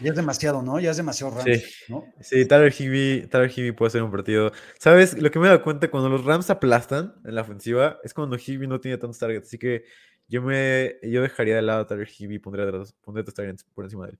[0.00, 0.80] Ya es demasiado, ¿no?
[0.80, 1.64] Ya es demasiado Rams, Sí.
[1.88, 2.04] ¿no?
[2.20, 4.50] sí, Tyler Higby, Tyler Higby puede ser un partido.
[4.78, 5.20] ¿Sabes?
[5.20, 8.36] Lo que me he dado cuenta cuando los Rams aplastan en la ofensiva es cuando
[8.36, 9.48] Higby no tiene tantos targets.
[9.48, 9.84] Así que
[10.26, 12.70] yo me yo dejaría de lado a Tyler Higby y pondría,
[13.02, 14.18] pondría targets por encima de él.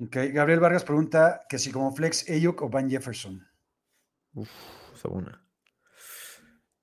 [0.00, 3.46] Ok, Gabriel Vargas pregunta que si como flex Ayuk o Van Jefferson.
[4.32, 4.50] Uf,
[4.94, 5.40] esa.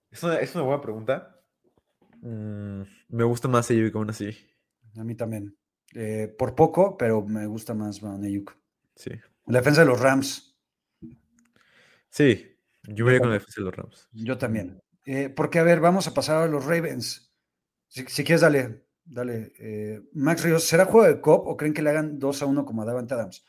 [0.09, 1.41] Es una, es una buena pregunta.
[2.22, 4.38] Mm, me gusta más Ayuk aún así.
[4.97, 5.57] A mí también.
[5.94, 8.56] Eh, por poco, pero me gusta más Van Ayuk.
[8.96, 9.12] Sí.
[9.48, 10.48] La defensa de los Rams,
[12.10, 12.58] Sí.
[12.84, 14.10] Yo iría con la defensa de los Rams.
[14.12, 14.82] yo también.
[15.06, 17.34] Eh, porque, a ver, vamos a pasar a los Ravens.
[17.88, 18.86] Si, si quieres, dale.
[19.06, 19.54] Dale.
[19.60, 22.66] Eh, Max Ríos, ¿será juego de cop o creen que le hagan 2 a 1
[22.66, 23.46] como a Davante Adams?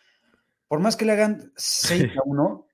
[0.68, 2.66] Por más que le hagan 6 a 1,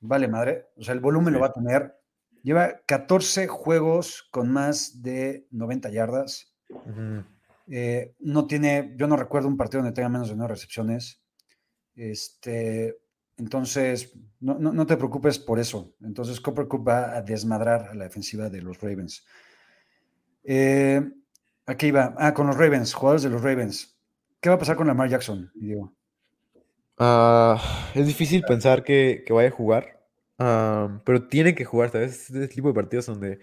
[0.00, 0.66] vale madre.
[0.76, 1.94] O sea, el volumen lo va a tener.
[2.42, 6.52] Lleva 14 juegos con más de 90 yardas.
[6.68, 7.24] Ujú.
[7.68, 11.22] Eh, no tiene, yo no recuerdo un partido donde tenga menos de 9 recepciones.
[11.94, 12.98] Este,
[13.36, 15.94] entonces, no, no- no te preocupes por eso.
[16.02, 19.24] Entonces, Copper Cup va a desmadrar a la defensiva de los Ravens.
[20.44, 21.00] Eh,
[21.66, 22.14] aquí va.
[22.18, 23.98] Ah, con los Ravens, jugadores de los Ravens.
[24.40, 25.50] ¿Qué va a pasar con Lamar Jackson?
[25.54, 25.94] Diego?
[26.98, 30.04] Ah, es difícil pensar que, que vaya a jugar,
[30.38, 32.30] ah, pero tiene que jugar, ¿sabes?
[32.30, 33.38] Es tipo de partidos donde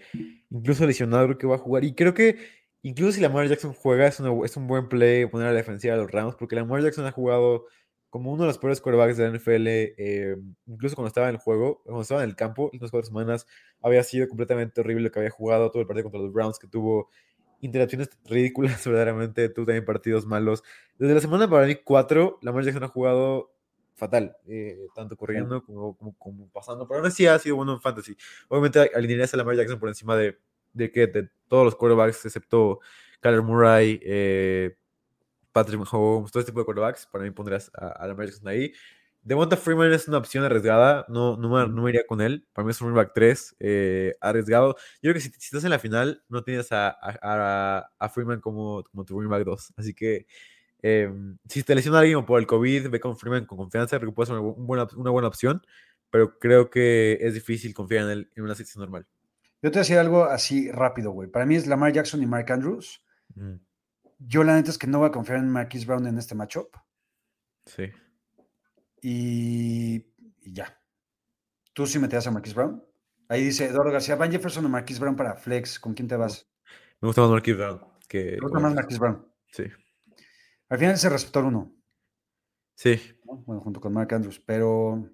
[0.50, 1.84] incluso lesionado creo que va a jugar.
[1.84, 2.38] Y creo que
[2.82, 5.94] incluso si Lamar Jackson juega, es, una es un buen play poner a la defensiva
[5.94, 7.66] de los Rams, porque Lamar Jackson ha jugado
[8.10, 11.40] como uno de los peores quarterbacks de la NFL, eh, incluso cuando estaba en el
[11.40, 13.46] juego, cuando estaba en el campo, las cuatro semanas,
[13.80, 16.66] había sido completamente horrible lo que había jugado, todo el partido contra los Browns, que
[16.66, 17.08] tuvo
[17.60, 20.64] interacciones ridículas, verdaderamente, tuvo también partidos malos.
[20.98, 23.52] Desde la semana para mí 4, Lamar Jackson ha jugado
[23.94, 27.80] fatal, eh, tanto corriendo como, como, como pasando, pero aún así ha sido bueno en
[27.80, 28.16] fantasy.
[28.48, 30.38] Obviamente alinearías a Lamar Jackson por encima de,
[30.72, 32.80] de, que de todos los quarterbacks, excepto
[33.20, 34.76] Kyler Murray, eh,
[35.52, 38.72] Patrick Mahomes, todo este tipo de quarterbacks, para mí pondrías a, a Lamar Jackson ahí.
[39.22, 42.46] Devonta Freeman es una opción arriesgada, no, no, me, no me iría con él.
[42.54, 44.76] Para mí es un running back 3, eh, arriesgado.
[45.02, 48.40] Yo creo que si, si, estás en la final, no tienes a, a, a Freeman
[48.40, 49.74] como, como tu running back 2.
[49.76, 50.26] Así que
[50.82, 51.12] eh,
[51.48, 54.38] si te lesiona alguien por el COVID, ve con Freeman con confianza, porque puede ser
[54.38, 55.62] una, buena, una buena opción,
[56.10, 59.06] pero creo que es difícil confiar en él en una situación normal.
[59.62, 61.28] Yo te decía algo así rápido, güey.
[61.28, 63.04] Para mí es Lamar Jackson y Mark Andrews.
[63.34, 63.56] Mm.
[64.18, 66.76] Yo la neta es que no voy a confiar en Marquise Brown en este matchup.
[67.66, 67.90] Sí.
[69.02, 69.96] Y,
[70.42, 70.78] y ya.
[71.72, 72.84] ¿Tú sí metías a Marquise Brown?
[73.28, 75.78] Ahí dice Eduardo García, Van Jefferson o Marquise Brown para Flex.
[75.78, 76.50] ¿Con quién te vas?
[77.00, 77.80] Me gusta más Marquise Brown.
[78.08, 79.26] Que, Me gusta más Marquise Brown.
[79.52, 79.64] Sí.
[80.68, 81.74] Al final es el receptor uno.
[82.74, 83.00] Sí.
[83.24, 83.36] ¿no?
[83.46, 85.08] Bueno, junto con Mark Andrews, pero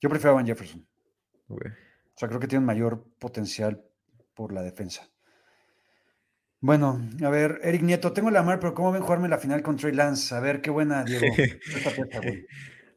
[0.00, 0.86] yo prefiero a Van Jefferson.
[1.48, 1.70] Okay.
[2.14, 3.82] O sea, creo que tiene un mayor potencial
[4.34, 5.08] por la defensa.
[6.60, 9.76] Bueno, a ver, Eric Nieto, tengo la mar, pero ¿cómo ven jugarme la final con
[9.76, 10.32] Trey Lance?
[10.34, 11.26] A ver, qué buena, Diego.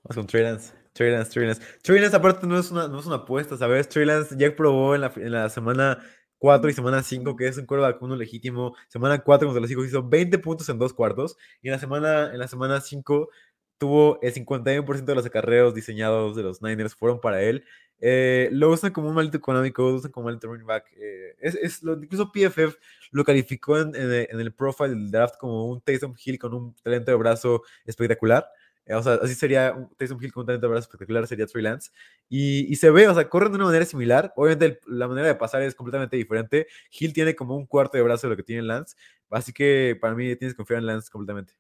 [0.04, 0.74] Vamos con Trey Lance.
[0.94, 1.62] Trey Lance, Trey Lance.
[1.82, 3.90] Trey Lance, aparte, no es una, no es una apuesta, ¿sabes?
[3.90, 5.98] Trey Lance ya probó en la, en la semana
[6.38, 8.76] 4 y semana 5, que es un quarterback uno legítimo.
[8.88, 11.36] Semana 4 contra los hijos hizo 20 puntos en dos cuartos.
[11.64, 13.30] Y en la semana, en la semana 5
[13.78, 17.66] tuvo el 51% de los acarreos diseñados de los Niners fueron para él.
[18.00, 20.86] Eh, lo usan como un maldito económico, lo usan como un maldito running back.
[20.98, 22.78] Eh, es, es incluso PFF
[23.12, 27.12] lo calificó en, en, el profile del draft como un Taysom Hill con un talento
[27.12, 28.46] de brazo espectacular.
[28.86, 31.48] Eh, o sea, así sería un Taysom Hill con un talento de brazo espectacular, sería
[31.48, 31.92] Trey Lance.
[32.30, 34.34] Y, y, se ve, o sea, corren de una manera similar.
[34.36, 36.68] Obviamente la manera de pasar es completamente diferente.
[36.92, 38.96] Hill tiene como un cuarto de brazo de lo que tiene Lance.
[39.30, 41.54] Así que para mí tienes que confiar en Lance completamente.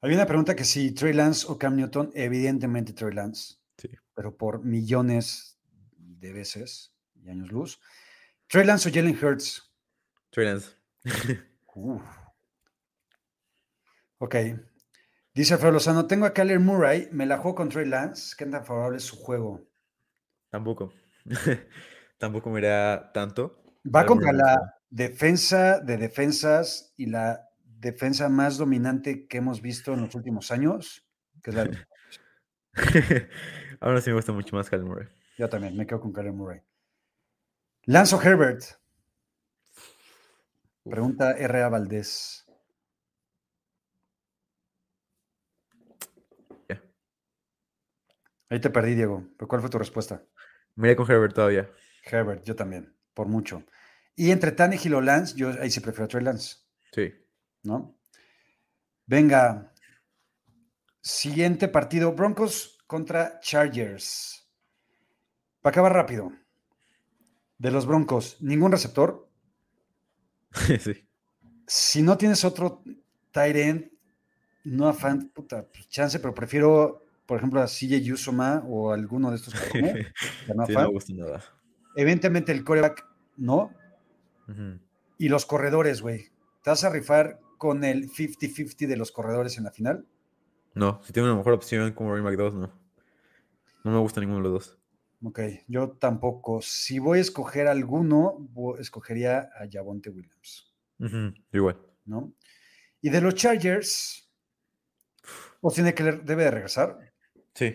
[0.00, 3.56] Había una pregunta que si Trey Lance o Cam Newton, evidentemente Trey Lance.
[4.16, 5.60] Pero por millones
[5.96, 7.80] de veces y años luz.
[8.48, 9.72] Trey Lance o Jalen Hurts.
[10.30, 10.70] Trey Lance.
[11.74, 12.02] Uf.
[14.18, 14.34] Ok.
[15.34, 18.34] Dice Alfredo Lozano, tengo a Kyler Murray, me la juego con Trey Lance.
[18.36, 19.68] ¿Qué tan favorable es su juego?
[20.50, 20.92] Tampoco.
[22.18, 23.62] Tampoco me da tanto.
[23.94, 30.02] Va contra la defensa de defensas y la defensa más dominante que hemos visto en
[30.02, 31.06] los últimos años,
[31.42, 31.86] que es la
[33.86, 35.08] Ahora sí me gusta mucho más Kyler Murray.
[35.38, 36.60] Yo también, me quedo con Kyler Murray.
[37.84, 38.64] Lanzo Herbert.
[40.82, 41.68] Pregunta R.A.
[41.68, 42.44] Valdés.
[48.48, 49.24] Ahí te perdí, Diego.
[49.38, 50.20] ¿Pero cuál fue tu respuesta?
[50.74, 51.70] Me con Herbert todavía.
[52.02, 53.62] Herbert, yo también, por mucho.
[54.16, 56.56] Y entre Tannehill o Lance, yo ahí sí prefiero a Trey Lance.
[56.92, 57.14] Sí.
[57.62, 57.96] ¿No?
[59.06, 59.72] Venga.
[61.00, 64.46] Siguiente partido: Broncos contra Chargers.
[65.62, 66.32] Para acabar rápido.
[67.58, 69.28] De los Broncos, ningún receptor.
[70.80, 71.06] sí.
[71.66, 72.82] Si no tienes otro
[73.32, 73.90] tight end,
[74.64, 79.36] no afán, puta, pues, chance, pero prefiero por ejemplo, a CJ Yusoma o alguno de
[79.36, 79.82] estos sí,
[80.54, 81.42] no me gusta nada.
[81.96, 83.04] Evidentemente el coreback
[83.36, 83.72] no.
[85.18, 86.30] Y los corredores, güey.
[86.62, 90.06] ¿Te vas a rifar con el 50-50 de los corredores en la final?
[90.76, 92.70] No, si tengo una mejor opción como McDowell, no.
[93.82, 94.78] No me gusta ninguno de los dos.
[95.24, 96.60] Ok, yo tampoco.
[96.60, 98.46] Si voy a escoger alguno,
[98.78, 100.70] escogería a Javonte Williams.
[101.50, 101.80] Igual.
[102.04, 102.34] ¿No?
[103.00, 104.30] Y de los Chargers,
[105.62, 106.98] ¿o tiene que debe de regresar?
[107.54, 107.74] Sí.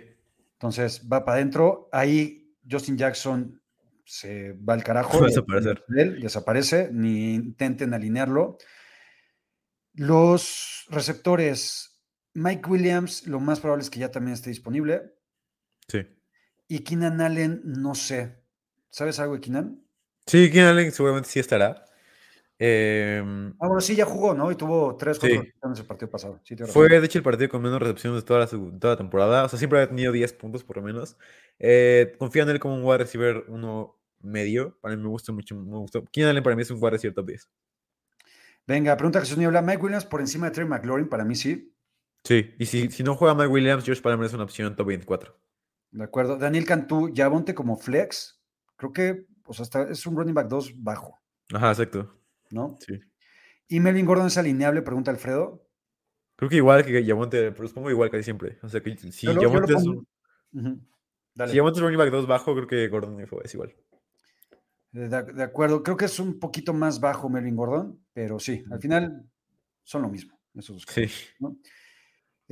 [0.53, 1.89] Entonces va para adentro.
[1.91, 3.59] Ahí Justin Jackson
[4.05, 5.17] se va al carajo.
[5.19, 5.83] Va a desaparecer.
[5.97, 8.59] Él desaparece, ni intenten alinearlo.
[9.93, 11.90] Los receptores,
[12.33, 15.13] Mike Williams, lo más probable es que ya también esté disponible.
[15.87, 16.07] Sí.
[16.67, 18.41] Y Keenan Allen, no sé.
[18.89, 19.83] ¿Sabes algo de Keenan?
[20.25, 21.85] Sí, Keenan Allen seguramente sí estará.
[22.63, 24.51] Em, ah, bueno, sí, ya jugó, ¿no?
[24.51, 25.31] Y tuvo tres sí.
[25.31, 26.39] en el partido pasado.
[26.67, 29.45] Fue, de hecho, el partido con menos recepciones de toda la, toda la temporada.
[29.45, 31.17] O sea, siempre ha tenido 10 puntos por lo menos.
[31.57, 34.77] Eh, confío en él como un wide receiver uno medio.
[34.79, 35.55] Para mí me gusta mucho.
[35.55, 36.05] Me gustó.
[36.05, 37.49] ¿Quién Allen para mí es un wide receiver top 10?
[38.67, 39.63] Venga, pregunta Jesús Niebla.
[39.63, 41.73] Mike Williams por encima de Trey McLaurin, para mí sí.
[42.23, 45.35] Sí, y si, si no juega Mike Williams, Josh Palmer es una opción top 24.
[45.91, 46.37] De acuerdo.
[46.37, 48.39] Daniel Cantú, ya ponte como flex.
[48.75, 51.19] Creo que, o sea, está, es un running back 2 bajo.
[51.53, 52.15] Ajá, exacto.
[52.49, 52.77] ¿No?
[52.79, 52.99] Sí.
[53.67, 54.81] ¿Y Melvin Gordon es alineable?
[54.81, 55.67] Pregunta Alfredo.
[56.35, 58.57] Creo que igual que Yamonte, pero los pongo igual casi siempre.
[58.63, 60.07] O sea que si Yamonte es un.
[61.47, 63.75] Si Yamonte es running back 2 bajo, creo que Gordon es igual.
[64.91, 68.81] De, de, acuerdo, creo que es un poquito más bajo Melvin Gordon, pero sí, al
[68.81, 69.25] final
[69.83, 70.37] son lo mismo.
[70.53, 71.09] Esos dos sí.
[71.39, 71.57] ¿no?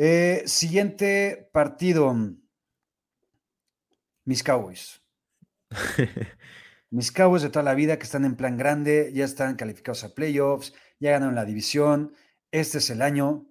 [0.01, 2.15] Eh, siguiente partido.
[4.23, 5.01] Mis Cowboys.
[6.89, 10.15] Mis Cowboys de toda la vida que están en plan grande, ya están calificados a
[10.15, 12.13] playoffs, ya ganaron la división.
[12.49, 13.45] Este es el año.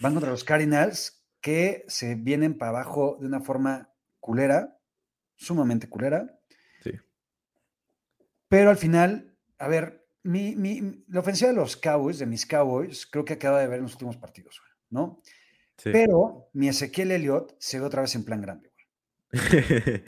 [0.00, 4.80] Van contra los Cardinals que se vienen para abajo de una forma culera,
[5.36, 6.40] sumamente culera.
[6.82, 6.90] Sí.
[8.48, 13.06] Pero al final, a ver, mi, mi, la ofensiva de los Cowboys, de mis Cowboys,
[13.06, 15.22] creo que acaba de ver en los últimos partidos, ¿no?
[15.78, 15.90] Sí.
[15.92, 18.86] Pero mi Ezequiel Elliott se ve otra vez en plan grande, güey.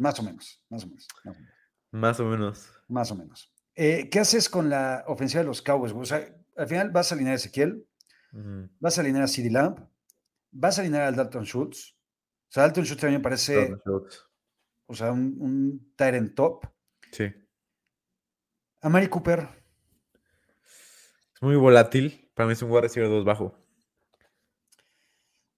[0.00, 1.08] Más o menos, más o menos.
[1.90, 2.72] Más o menos.
[2.88, 3.52] Más o menos.
[3.74, 5.92] Eh, ¿Qué haces con la ofensiva de los Cowboys?
[5.92, 6.26] O sea,
[6.56, 7.86] al final vas a alinear a Ezequiel,
[8.32, 8.70] uh -huh.
[8.80, 9.80] vas a alinear a CD Lamp,
[10.52, 11.98] vas a alinear al Dalton Schultz.
[12.48, 13.74] O sea, Dalton Schultz también me parece,
[14.86, 16.66] o sea, un, un Tyrant top.
[17.12, 17.30] Sí.
[18.80, 19.46] A Mari Cooper.
[21.34, 22.30] Es muy volátil.
[22.34, 23.54] Para mí es un wide receiver 2 bajo.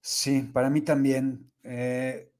[0.03, 1.51] Sí, para mí también.
[1.63, 2.31] Eh,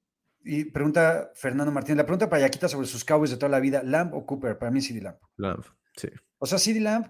[0.45, 3.83] y pregunta Fernando Martín, la pregunta para Yaquita sobre sus Cowboys de toda la vida,
[3.85, 4.59] ¿Lamb o Cooper?
[4.59, 5.17] Para mí CD Lamb.
[5.37, 5.65] Lamb,
[5.97, 6.09] sí.
[6.39, 7.07] O sea, CD Lamb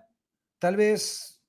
[0.59, 1.43] tal vez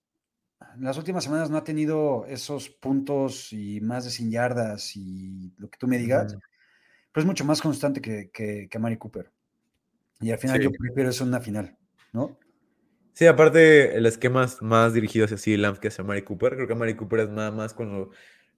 [0.76, 5.54] en las últimas semanas no ha tenido esos puntos y más de 100 yardas y
[5.58, 6.40] lo que tú me digas, mm.
[7.12, 9.32] pero es mucho más constante que, que, que Mari Cooper.
[10.22, 10.64] Y al final sí.
[10.64, 11.78] yo prefiero eso en una final,
[12.14, 12.40] ¿no?
[13.12, 16.56] Sí, aparte el esquema es más dirigido hacia CD Lamb que hacia Mari Cooper.
[16.56, 18.10] Creo que Mari Cooper es nada más cuando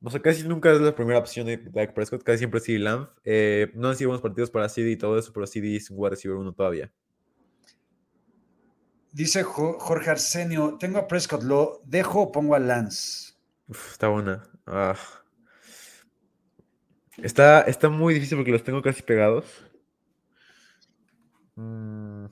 [0.01, 2.79] o sea, casi nunca es la primera opción de Dak Prescott, casi siempre es CD
[2.79, 3.09] Lamb.
[3.23, 5.97] Eh, no han sido buenos partidos para CD y todo eso, pero CD es un
[5.99, 6.91] wide receiver uno todavía.
[9.11, 13.33] Dice Jorge Arsenio, tengo a Prescott, ¿lo dejo o pongo a Lance?
[13.67, 14.43] Uf, está buena.
[14.65, 14.95] Ah.
[17.17, 19.45] Está, está muy difícil porque los tengo casi pegados.
[21.55, 22.25] Mm,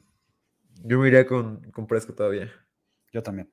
[0.83, 2.51] yo me iría con, con Prescott todavía.
[3.13, 3.49] Yo también.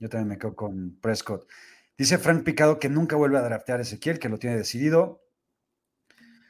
[0.00, 1.46] Yo también me quedo con Prescott.
[2.02, 5.22] Dice Frank Picado que nunca vuelve a draftear a Ezequiel, que lo tiene decidido.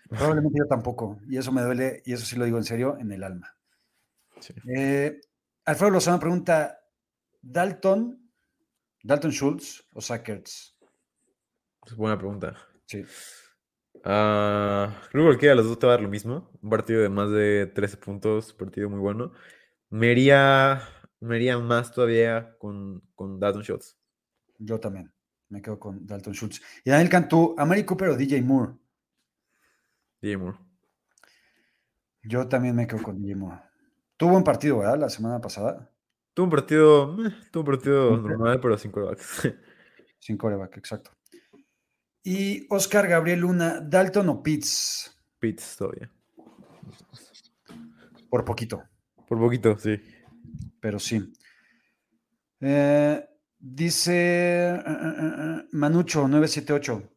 [0.08, 1.20] Probablemente yo tampoco.
[1.28, 3.54] Y eso me duele, y eso sí lo digo en serio, en el alma.
[4.74, 5.20] Eh,
[5.66, 6.80] Alfredo Lozano pregunta:
[7.42, 8.32] ¿Dalton,
[9.02, 10.74] Dalton Schultz o Sackers?
[11.84, 12.56] Es buena pregunta.
[12.86, 13.04] Sí.
[14.04, 16.50] Ah, creo que cualquiera de los dos te va a dar lo mismo.
[16.62, 19.34] Un partido de más de 13 puntos, partido muy bueno.
[19.90, 20.80] Me iría,
[21.20, 23.98] me más todavía con, con Dalton Schultz.
[24.56, 25.12] Yo también.
[25.52, 26.62] Me quedo con Dalton Schultz.
[26.82, 28.72] Y Daniel Cantú, ¿Amari Cooper o DJ Moore?
[30.22, 30.56] DJ Moore.
[32.22, 33.60] Yo también me quedo con DJ Moore.
[34.16, 34.98] Tuvo un partido, ¿verdad?
[34.98, 35.92] La semana pasada.
[36.32, 39.18] Tuvo un partido, eh, tuvo un partido normal, pero sin coreback.
[40.18, 41.10] sin coreback, exacto.
[42.22, 45.14] Y Oscar Gabriel Luna, ¿Dalton o Pitts?
[45.38, 46.10] Pitts todavía.
[48.30, 48.82] Por poquito.
[49.28, 50.00] Por poquito, sí.
[50.80, 51.30] Pero sí.
[52.58, 53.22] Eh,
[53.62, 57.08] dice uh, uh, uh, Manucho 978.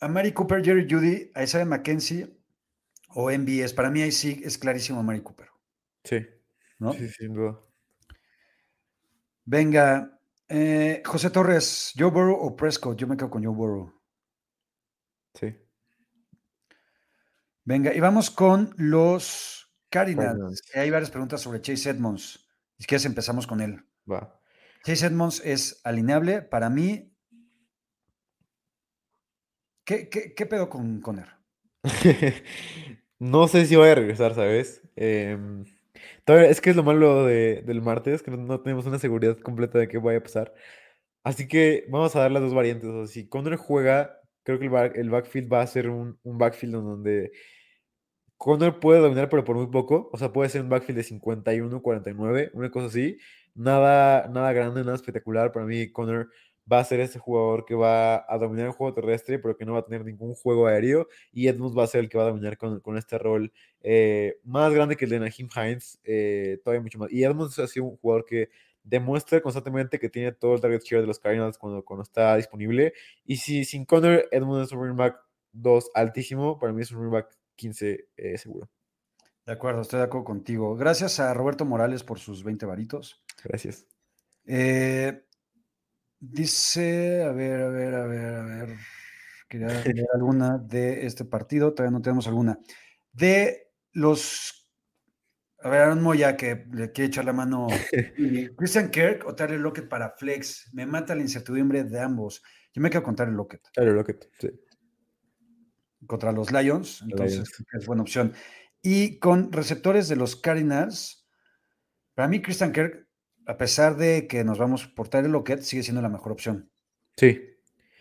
[0.00, 2.26] A Mary Cooper, Jerry Judy, a Isaiah McKenzie
[3.10, 3.74] o MBS.
[3.74, 5.48] Para mí ahí sí es clarísimo Mary Cooper.
[6.02, 6.26] Sí.
[6.78, 6.94] ¿No?
[6.94, 7.60] Sí, sin duda.
[9.44, 12.98] Venga, eh, José Torres, Joe Burrow o Prescott.
[12.98, 13.92] Yo me quedo con Joe Burrow.
[15.34, 15.54] Sí.
[17.64, 20.62] Venga, y vamos con los Cardinals.
[20.74, 22.48] Hay varias preguntas sobre Chase Edmonds.
[22.78, 23.84] Si quieres, empezamos con él.
[24.10, 24.39] Va.
[24.84, 26.42] Chase Edmonds es alineable.
[26.42, 27.12] Para mí.
[29.84, 31.26] ¿Qué, pedo con Conner?
[33.18, 34.82] no sé si voy a regresar, ¿sabes?
[34.94, 35.64] Em,
[36.26, 39.98] es que es lo malo del martes, que no, tenemos una seguridad completa de qué
[39.98, 40.54] vaya a pasar.
[41.24, 43.10] Así que vamos a dar las dos variantes.
[43.10, 44.66] Si Conner juega, creo que
[45.00, 47.32] el, backfield va a ser un, backfield donde
[48.36, 50.08] Conner puede dominar, pero por muy poco.
[50.12, 53.18] O sea, puede ser un backfield de 51, 49, una cosa así.
[53.60, 55.52] Nada, nada grande, nada espectacular.
[55.52, 56.28] Para mí, Conner
[56.70, 59.74] va a ser ese jugador que va a dominar el juego terrestre, pero que no
[59.74, 61.08] va a tener ningún juego aéreo.
[61.30, 63.52] Y Edmonds va a ser el que va a dominar con, este rol
[63.82, 67.12] eh, más grande que el de Nahim Hines, eh, todavía mucho más.
[67.12, 68.48] Y Edmonds ha sido un jugador que
[68.82, 72.94] demuestra constantemente que tiene todo el target share de los Cardinals cuando, cuando está disponible.
[73.26, 75.18] Y si sin Connor, Edmund es un running back
[75.52, 78.70] 2 altísimo, para mí es un running back 15 eh, seguro.
[79.50, 80.76] De acuerdo, estoy de acuerdo contigo.
[80.76, 83.20] Gracias a Roberto Morales por sus 20 varitos.
[83.44, 83.86] Gracias.
[84.46, 85.24] Eh,
[86.18, 88.76] dice, a ver, a ver, a ver, a ver.
[89.48, 92.58] Quería ver alguna de este partido, todavía no tenemos alguna.
[93.12, 94.60] De los
[95.62, 97.66] a ver, Aaron Moya, que le quiere echar la mano.
[98.56, 100.70] Christian Kirk o Tyler Lockett para Flex.
[100.72, 102.42] Me mata la incertidumbre de ambos.
[102.72, 103.68] Yo me quedo con Tyler Lockett.
[103.74, 104.48] Tyler Lockett, sí.
[106.06, 108.32] Contra los Lions, entonces es buena opción.
[108.80, 111.28] Y con receptores de los Cardinals,
[112.14, 113.06] para mí Christian Kirk,
[113.50, 116.70] a pesar de que nos vamos por Tyler Lockett, sigue siendo la mejor opción.
[117.16, 117.50] Sí.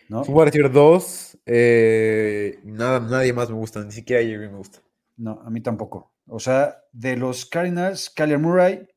[0.08, 0.22] ¿No?
[0.22, 1.40] A decir dos.
[1.44, 4.84] Eh, nada, nadie más me gusta, ni siquiera Jerry me gusta.
[5.18, 6.14] No, a mí tampoco.
[6.28, 8.88] O sea, de los Cardinals, Kyler Murray,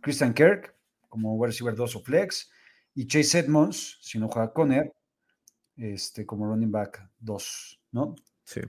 [0.00, 0.72] Christian Kirk,
[1.08, 2.48] como wide receiver 2 o flex,
[2.94, 4.94] y Chase Edmonds, si no juega Conner,
[5.76, 8.14] este, como running back 2, ¿no?
[8.44, 8.60] Sí.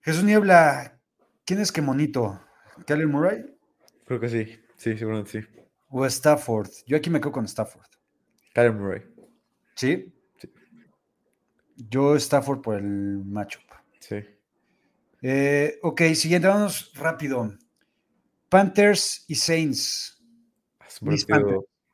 [0.00, 1.00] Jesús Niebla,
[1.44, 2.40] ¿quién es que monito?
[2.88, 3.56] ¿Kyler Murray?
[4.04, 5.48] Creo que sí, sí, seguramente sí.
[5.90, 6.70] O Stafford.
[6.86, 7.86] Yo aquí me quedo con Stafford.
[8.54, 9.02] Kyler Murray.
[9.74, 10.12] ¿Sí?
[10.38, 10.50] Sí.
[11.76, 13.62] Yo Stafford por el matchup.
[14.00, 14.16] Sí.
[15.22, 17.52] Eh, ok, siguiente, vamos rápido.
[18.48, 20.22] Panthers y Saints.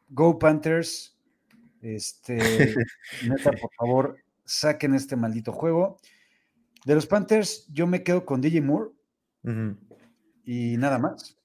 [0.08, 1.18] Go Panthers.
[1.80, 2.36] Este,
[3.28, 5.98] neta, por favor, saquen este maldito juego.
[6.84, 8.90] De los Panthers, yo me quedo con DJ Moore.
[10.44, 11.36] Y nada más.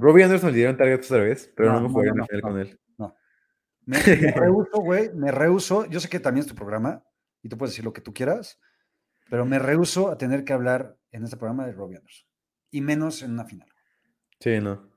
[0.00, 2.80] Robbie Anderson le dieron target otra vez, pero no, me jugué no, con él.
[2.98, 3.14] No.
[3.86, 5.86] Me, me rehuso, güey, me rehuso.
[5.86, 7.02] Yo sé que también es tu programa
[7.42, 8.58] y tú puedes decir lo que tú quieras
[9.30, 12.28] pero me rehuso a tener que hablar en este programa de Robbie Anderson,
[12.72, 13.68] y menos en una final.
[14.40, 14.90] Sí, no.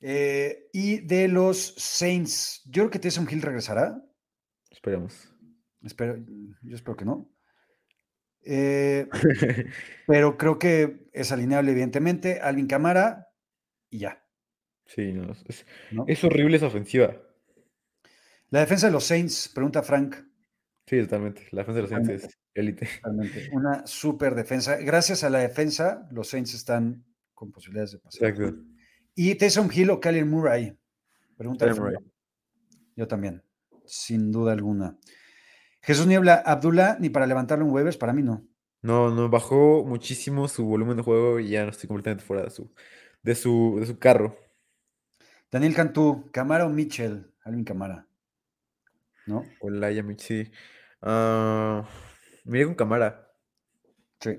[0.00, 4.00] Eh, y de los Saints, yo creo que Taysom Hill regresará.
[4.70, 5.32] Esperemos.
[5.82, 6.18] Espero,
[6.62, 7.30] yo espero que no.
[8.42, 9.08] Eh,
[10.06, 12.40] pero creo que es alineable, evidentemente.
[12.40, 13.28] Alvin Camara
[13.90, 14.22] y ya.
[14.86, 15.66] Sí, no es,
[16.06, 17.16] es, horrible esa ofensiva.
[18.50, 20.16] La defensa de los Saints, pregunta Frank.
[20.86, 21.48] Sí, totalmente.
[21.50, 22.88] La defensa de los Saints es élite.
[23.52, 24.76] Una super defensa.
[24.76, 28.34] Gracias a la defensa, los Saints están con posibilidades de pasar.
[29.14, 30.76] Y Taysom Hill o Kyler Murray.
[31.36, 31.96] Pregunta Murray.
[32.94, 33.42] Yo también.
[33.84, 34.96] sin duda alguna.
[35.80, 38.44] Jesús Niebla, Abdullah, ni para levantarle un waivers, para mí no.
[38.82, 42.50] No, no, bajó muchísimo su volumen de juego y ya no estoy completamente fuera de
[42.50, 42.72] su,
[43.26, 44.38] de su, de su carro.
[45.50, 48.06] Daniel Cantú, Camara o Mitchell, Alvin Camara.
[49.26, 49.44] ¿No?
[49.58, 50.48] Hola, ya sí.
[51.02, 51.82] Uh,
[52.44, 53.28] con Camara.
[54.20, 54.38] Sí.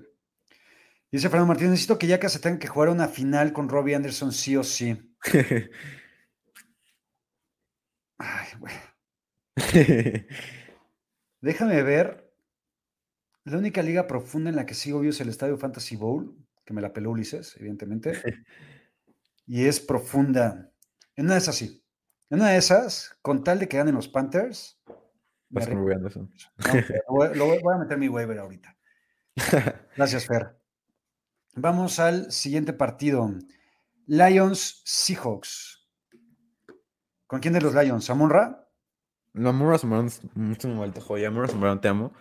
[1.11, 4.31] Dice Fernando Martínez, necesito que ya se tenga que jugar una final con Robbie Anderson
[4.31, 4.97] sí o sí.
[8.17, 8.75] Ay, güey.
[11.41, 12.31] Déjame ver.
[13.43, 16.73] La única liga profunda en la que sigo vivo es el Estadio Fantasy Bowl, que
[16.73, 18.13] me la peló Ulises, evidentemente.
[19.47, 20.71] y es profunda.
[21.15, 21.83] En una de esas sí.
[22.29, 24.79] En una de esas, con tal de que ganen los Panthers.
[25.49, 26.31] Vas con Anderson.
[27.33, 28.77] lo, voy, a meter mi waiver ahorita.
[29.95, 30.59] Gracias, Fer.
[31.55, 33.29] Vamos al siguiente partido.
[34.05, 35.87] Lions Seahawks.
[37.25, 38.05] ¿Con quién de los Lions?
[38.05, 38.67] ¿Samunra?
[39.33, 41.29] No, Amorra Brown, mucho mal te joya.
[41.29, 42.11] Brown, te amo.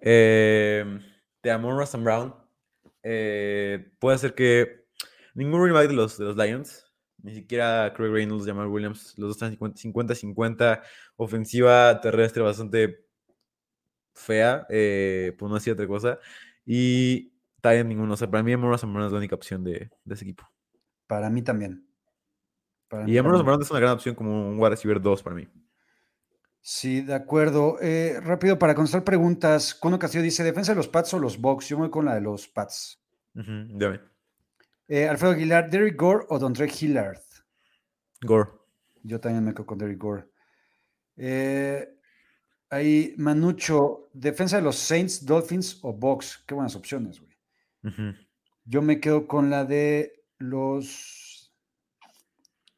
[0.00, 0.98] Eh,
[1.40, 2.34] te amo, Russell Brown.
[3.02, 4.87] Eh, puede ser que
[5.38, 6.86] ningún rival de los, de los Lions,
[7.22, 10.82] ni siquiera Craig Reynolds, Jamal Williams, los dos están 50-50,
[11.16, 13.06] ofensiva terrestre bastante
[14.14, 16.18] fea, eh, por no decir otra cosa.
[16.64, 17.32] Y
[17.62, 18.14] en ninguno.
[18.14, 20.48] O sea, para mí Amorra Brown es la única opción de, de ese equipo.
[21.06, 21.86] Para mí también.
[23.06, 25.48] y Amorra Brown es una gran opción como un wide receiver 2 para mí.
[26.60, 27.78] Sí, de acuerdo.
[27.80, 31.68] Eh, rápido, para contestar preguntas, Cono Castillo dice, ¿defensa de los Pats o los Bucks?
[31.68, 33.00] Yo me voy con la de los Pats.
[34.88, 37.20] Eh, Alfredo Aguilar, ¿Derrick Gore o Dondre Hillard?
[38.22, 38.50] Gore.
[39.02, 40.24] Yo también me quedo con Derrick Gore.
[41.16, 41.86] Eh,
[42.70, 46.42] ahí, Manucho, ¿defensa de los Saints, Dolphins o Bucks?
[46.46, 47.36] Qué buenas opciones, güey.
[48.64, 51.52] Yo me quedo con la de los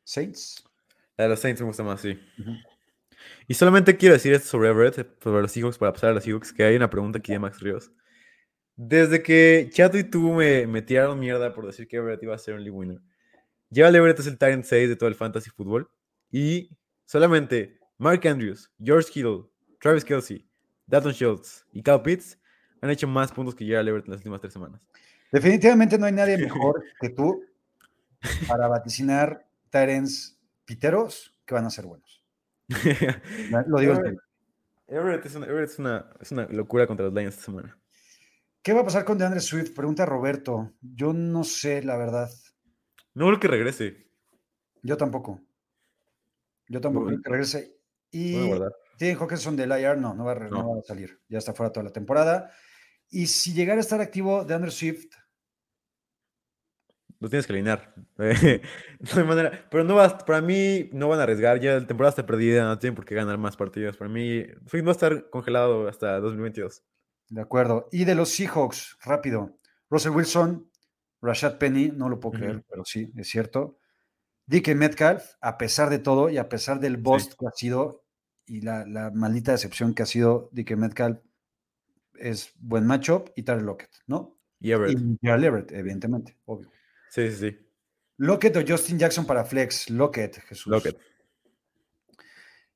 [0.04, 0.64] Saints.
[1.16, 2.18] La de los Saints me gusta más, sí.
[3.46, 6.52] Y solamente quiero decir esto sobre Everett, sobre los Seahawks, para pasar a los Seahawks,
[6.52, 7.92] que hay una pregunta aquí de Max Ríos.
[8.82, 12.38] Desde que Chato y tú me, me tiraron mierda por decir que Everett iba a
[12.38, 12.98] ser un league winner,
[13.68, 15.90] ya Everett es el Tyrant 6 de todo el fantasy fútbol.
[16.30, 16.70] Y
[17.04, 19.42] solamente Mark Andrews, George Kittle,
[19.82, 20.48] Travis Kelsey,
[20.86, 22.38] Dalton Schultz y Cal Pitts
[22.80, 24.80] han hecho más puntos que Gerald Everett en las últimas tres semanas.
[25.30, 27.44] Definitivamente no hay nadie mejor que tú
[28.48, 32.24] para vaticinar Tyrants piteros que van a ser buenos.
[33.66, 33.92] Lo digo
[34.88, 35.34] Everett, es,
[35.78, 37.78] una, es, una, locura contra los Lions esta semana.
[38.62, 39.74] ¿Qué va a pasar con DeAndre Swift?
[39.74, 40.74] Pregunta Roberto.
[40.80, 42.30] Yo no sé, la verdad.
[43.14, 44.10] No creo que regrese.
[44.82, 45.40] Yo tampoco.
[46.68, 47.80] Yo tampoco creo que regrese.
[48.10, 48.50] Y
[48.98, 50.74] tienen Hawkinson del IR, no, no va, no.
[50.74, 51.20] va, a salir.
[51.28, 52.50] Ya está fuera toda la temporada.
[53.08, 55.06] Y si llegara a estar activo DeAndre Swift,
[57.18, 57.94] lo tienes que alinear.
[58.16, 59.66] no hay manera.
[59.70, 61.60] Pero no vas, para mí no van a arriesgar.
[61.60, 63.96] Ya la temporada está perdida, no tienen por qué ganar más partidos.
[63.96, 66.82] Para mí, Swift va a estar congelado hasta 2022.
[67.30, 67.88] De acuerdo.
[67.90, 69.58] Y de los Seahawks, rápido.
[69.88, 70.70] Russell Wilson,
[71.22, 73.78] Rashad Penny, no lo puedo creer, pero sí, es cierto.
[74.46, 78.04] Dickie Metcalf, a pesar de todo y a pesar del bust que ha sido
[78.46, 81.20] y la, maldita decepción que ha sido Dickie Metcalf,
[82.14, 84.38] es buen matchup y Tyler Lockett, ¿no?
[84.58, 84.98] Y Everett.
[85.22, 86.68] Y Everett, evidentemente, obvio.
[87.10, 87.58] Sí, sí, sí.
[88.16, 89.88] Lockett o Justin Jackson para Flex.
[89.88, 90.66] Lockett, Jesús.
[90.66, 90.98] Lockett.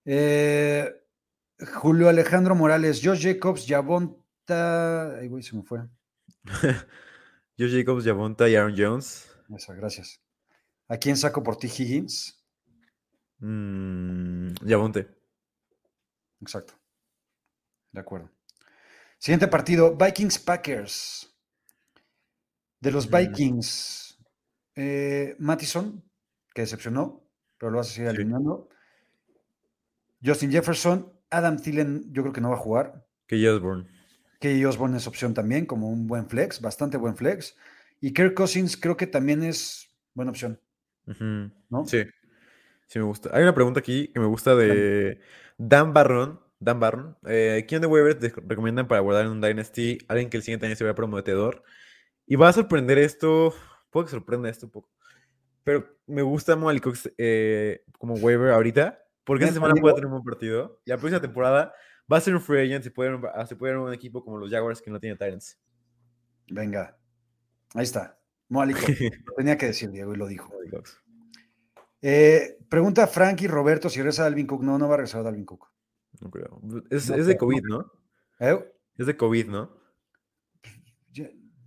[0.05, 0.91] Eh,
[1.75, 3.67] Julio Alejandro Morales, Josh Jacobs,
[4.49, 5.19] Yavonta.
[5.19, 5.81] Ay, güey, se me fue.
[7.59, 9.31] Josh Jacobs, Yavonta y Aaron Jones.
[9.55, 10.21] Esa, gracias.
[10.89, 12.45] ¿A quién saco por ti, Higgins?
[13.39, 15.09] Mm, Yavonte.
[16.41, 16.75] Exacto.
[17.93, 18.31] De acuerdo.
[19.19, 21.35] Siguiente partido: Vikings Packers.
[22.81, 23.17] De los mm.
[23.17, 24.19] Vikings.
[24.77, 26.03] Eh, Mattison,
[26.53, 27.25] que decepcionó,
[27.57, 28.69] pero lo vas a seguir alineando.
[30.23, 33.07] Justin Jefferson, Adam Thielen, yo creo que no va a jugar.
[33.29, 33.94] Que Osborne.
[34.45, 37.57] Que Osborne es opción también, como un buen flex, bastante buen flex.
[38.03, 40.61] Y Kirk Cousins creo que también es buena opción.
[41.07, 41.87] ¿no?
[41.87, 42.05] Sí,
[42.87, 43.31] sí me gusta.
[43.33, 45.19] Hay una pregunta aquí que me gusta de
[45.57, 46.41] Dan Barron.
[46.61, 47.17] Dan Barron.
[47.27, 49.97] Eh, ¿Quién de Weber te recomiendan para guardar en un Dynasty?
[50.09, 51.63] Alguien que el siguiente año se vea prometedor.
[52.27, 53.55] Y va a sorprender esto
[53.95, 54.91] puede que sorprenda esto un poco.
[55.63, 60.13] Pero me gusta Molly Cox eh, como waiver ahorita, porque esta semana puede tener un
[60.13, 60.83] buen partido.
[60.85, 61.73] Y la próxima temporada
[62.11, 62.85] va a ser un free agent.
[62.85, 65.59] Se puede, se puede un equipo como los Jaguars que no tiene Tyrants.
[66.51, 66.99] Venga,
[67.75, 68.19] ahí está.
[68.49, 68.99] Molly Cox.
[69.37, 70.53] tenía que decir, Diego, y lo dijo.
[72.03, 74.63] Eh, pregunta Frankie Roberto si regresa Dalvin Cook.
[74.63, 75.71] No, no va a regresar Dalvin Cook.
[76.21, 76.61] No creo.
[76.91, 77.93] Es, es de COVID, ¿no?
[78.39, 78.59] ¿Eh?
[78.97, 79.85] Es de COVID, ¿no?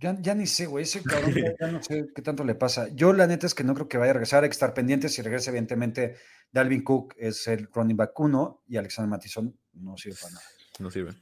[0.00, 0.84] Ya, ni sé, güey.
[0.84, 2.88] Ese cabrón ya, no sé qué tanto le pasa.
[2.94, 4.44] Yo, la neta, es que no creo que vaya a regresar.
[4.44, 5.14] Hay que estar pendientes.
[5.14, 6.16] Si regresa, evidentemente,
[6.52, 10.46] Dalvin Cook es el running back 1 y Alexander Mattison no sirve para nada.
[10.78, 11.12] No sirve.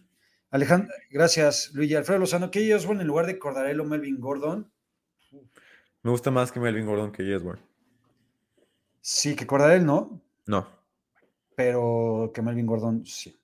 [0.51, 1.95] Alejandro, gracias, Luigi.
[1.95, 4.71] Alfredo Lozano, ¿qué Osborne en lugar de Cordarello Melvin Gordon?
[6.03, 7.63] Me gusta más que Melvin Gordon que Osborne.
[9.01, 10.23] Sí, que Cordarello no.
[10.47, 10.69] No.
[11.57, 13.37] Pero que Melvin Gordon sí.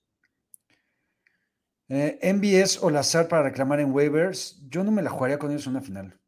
[1.89, 4.63] Eh, MBS o Lazar para reclamar en waivers.
[4.69, 6.19] Yo no me la jugaría con ellos en una final.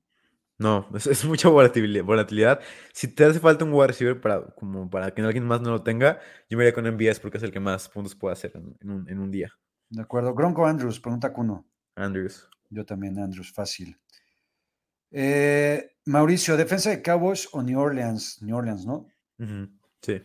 [0.57, 2.61] No, es, mucha volatilidad,
[2.93, 5.83] Si te hace falta un wide receiver para, como para que alguien más no lo
[5.83, 8.91] tenga, yo me iría con MBS porque es el que más puntos puede hacer en,
[8.91, 9.53] un, en un, día.
[9.91, 10.33] De acuerdo.
[10.35, 11.67] Gronco Andrews, pregunta Cuno.
[11.97, 12.49] Andrews.
[12.71, 13.99] Yo también, Andrews, fácil.
[15.11, 18.41] Eh, Mauricio, ¿defensa de Cowboys o New Orleans?
[18.43, 19.09] New Orleans, ¿no?
[20.03, 20.23] Sí.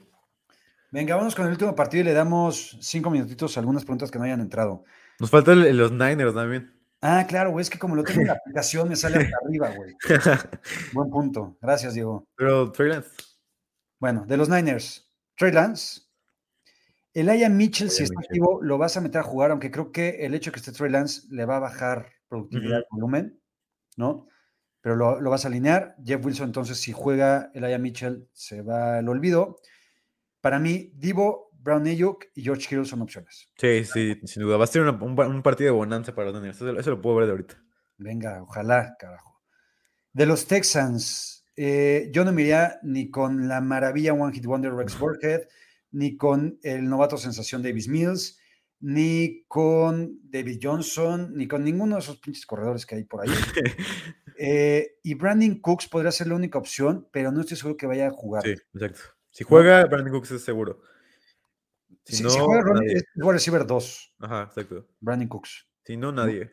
[0.92, 4.18] Venga, vamos con el último partido y le damos cinco minutitos a algunas preguntas que
[4.18, 4.84] no hayan entrado.
[5.20, 6.79] Nos faltan los Niners también.
[7.02, 9.74] Ah, claro, güey, es que como lo tengo en la aplicación me sale hasta arriba,
[9.76, 9.96] güey.
[10.94, 11.58] Buen punto.
[11.62, 12.28] Gracias, Diego.
[12.36, 13.10] Pero Trey Lance.
[14.00, 16.02] Bueno, de los Niners, Trey Lance.
[17.16, 20.34] Aya Mitchell, si está activo, lo vas a meter a jugar, aunque creo que el
[20.34, 23.42] hecho de que esté Trey Lance le va a bajar productividad, volumen,
[23.98, 24.28] ¿no?
[24.82, 25.96] Pero lo, lo, vas a alinear.
[26.06, 29.58] Jeff Wilson, entonces, si juega el Aya Mitchell, se va al olvido.
[30.40, 33.50] Para mí, Divo Brown Ayuk y George Hill son opciones.
[33.58, 34.58] Sí, sí, sin duda.
[34.58, 36.62] Va a ser un, partido de bonanza para Niners.
[36.62, 37.64] Eso, lo puedo ver de ahorita.
[37.98, 39.42] Venga, ojalá, carajo.
[40.14, 44.74] De los Texans, eh, yo no me iría ni con la maravilla One Hit Wonder
[44.74, 45.42] Rex Burkhead,
[45.92, 48.40] ni con el novato sensación Davis Mills,
[48.80, 53.30] ni con David Johnson, ni con ninguno de esos pinches corredores que hay por ahí.
[54.42, 58.08] Eh, y Brandon Cooks podría ser la única opción, pero no estoy seguro que vaya
[58.08, 58.42] a jugar.
[58.44, 59.02] Sí, exacto.
[59.32, 60.80] Si juega, Brandon Cooks es seguro.
[62.06, 64.14] Si, no, juega Ronnie, es receiver 2.
[64.20, 64.88] Ajá, exacto.
[65.00, 65.68] Brandon Cooks.
[65.84, 66.52] Si no, nadie.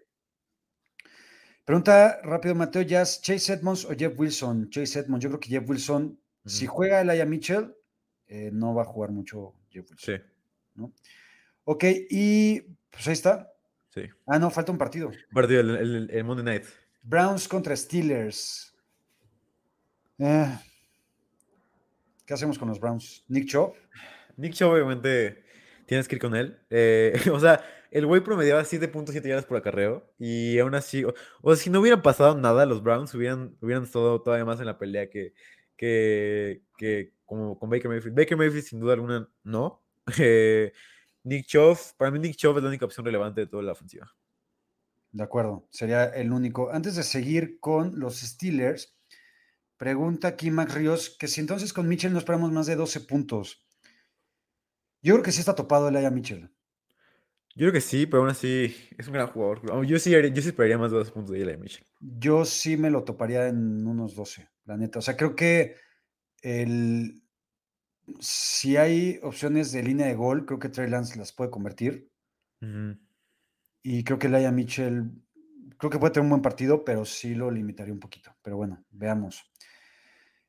[1.65, 4.71] Pregunta rápido, Mateo Jazz, ¿Chase Edmonds o Jeff Wilson?
[4.71, 7.75] Chase Edmonds, yo creo que Jeff Wilson, si juega el Aya Mitchell,
[8.29, 10.17] eh, no va a jugar mucho Jeff Wilson.
[10.17, 10.23] Sí.
[10.77, 10.93] ¿no?
[11.65, 13.53] Ok, y pues ahí está.
[13.93, 14.03] Sí.
[14.27, 15.11] Ah, no, falta un partido.
[15.33, 16.65] Partido, el, Monday Night.
[17.03, 18.73] Browns contra Steelers.
[20.19, 20.59] Eh,
[22.25, 23.25] ¿Qué hacemos con los Browns?
[23.29, 23.75] Nick Chubb.
[24.37, 25.45] Nick Chubb, obviamente,
[25.87, 26.59] tienes que ir con él.
[26.71, 31.15] Eh, o sea, el güey promediaba 7.7 yardas por acarreo y aún así, o,
[31.55, 34.79] sea, si no hubiera pasado nada, los Browns hubieran, hubieran estado todavía más en la
[34.79, 35.33] pelea que,
[35.77, 38.17] que, que como con Baker Mayfield.
[38.17, 39.83] Baker Mayfield, sin duda alguna, no.
[40.19, 40.73] Eh,
[41.25, 44.15] Nick Chubb, para mí Nick Chubb es la única opción relevante de toda la ofensiva.
[45.11, 46.71] De acuerdo, sería el único.
[46.71, 48.97] Antes de seguir con los Steelers,
[49.77, 53.66] pregunta aquí Max Ríos que si entonces con Mitchell no esperamos más de 12 puntos.
[55.07, 56.51] Yo creo que sí está topado el Aya Mitchell.
[57.55, 59.87] Yo creo que sí, pero aún así es un gran jugador.
[59.87, 61.87] Yo sí, yo sí esperaría más de dos puntos de Aya Mitchell.
[62.01, 64.99] Yo sí me lo toparía en unos 12, la neta.
[64.99, 65.77] O sea, creo que
[66.43, 67.23] el,
[68.19, 72.11] si hay opciones de línea de gol, creo que Trey Lance las puede convertir.
[73.85, 75.05] Y creo que Laia Mitchell,
[75.79, 78.35] creo que puede tener un buen partido, pero sí lo limitaría un poquito.
[78.43, 79.49] Pero bueno, veamos.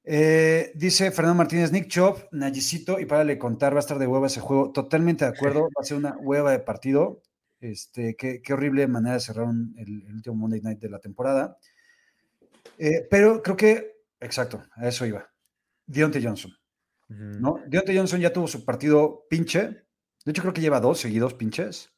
[0.09, 4.07] Eh, dice Fernando Martínez, Nick Chop, Nayicito, y para le contar, va a estar de
[4.07, 4.71] hueva ese juego.
[4.71, 7.21] Totalmente de acuerdo, va a ser una hueva de partido.
[7.59, 11.57] Este, qué, horrible manera de cerrar el, último Monday Night de la temporada.
[12.77, 15.29] Eh, pero creo que, exacto, a eso iba.
[15.85, 16.53] Dionte Johnson.
[17.09, 17.59] ¿no?
[17.67, 19.87] Dionte Johnson ya tuvo su partido pinche.
[20.23, 21.89] De hecho, creo que lleva dos seguidos pinches.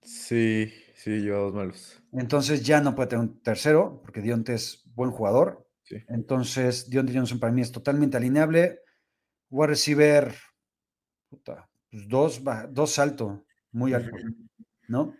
[0.00, 2.00] Sí, sí, lleva dos malos.
[2.12, 5.67] Entonces ya no puede tener un tercero, porque Dionte es buen jugador.
[6.08, 8.80] Entonces, Dionte Johnson para mí es totalmente alineable.
[9.48, 10.34] Voy a recibir
[11.28, 14.16] puta, pues dos, dos alto, muy alto,
[14.88, 15.14] ¿no?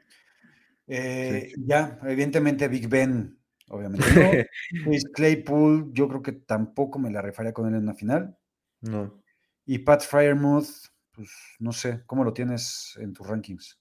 [0.86, 3.38] Eh, ya, evidentemente Big Ben,
[3.68, 4.90] obviamente no.
[5.14, 8.36] Claypool, yo creo que tampoco me la refaría con él en una final.
[8.80, 9.22] No.
[9.66, 10.68] Y Pat Fryermuth,
[11.12, 13.78] pues no sé, ¿cómo lo tienes en tus rankings?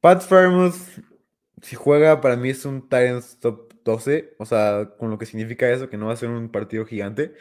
[0.00, 0.76] Pat Fryermuth,
[1.62, 5.70] si juega, para mí es un Titans top 12, o sea, con lo que significa
[5.70, 7.34] eso, que no va a ser un partido gigante,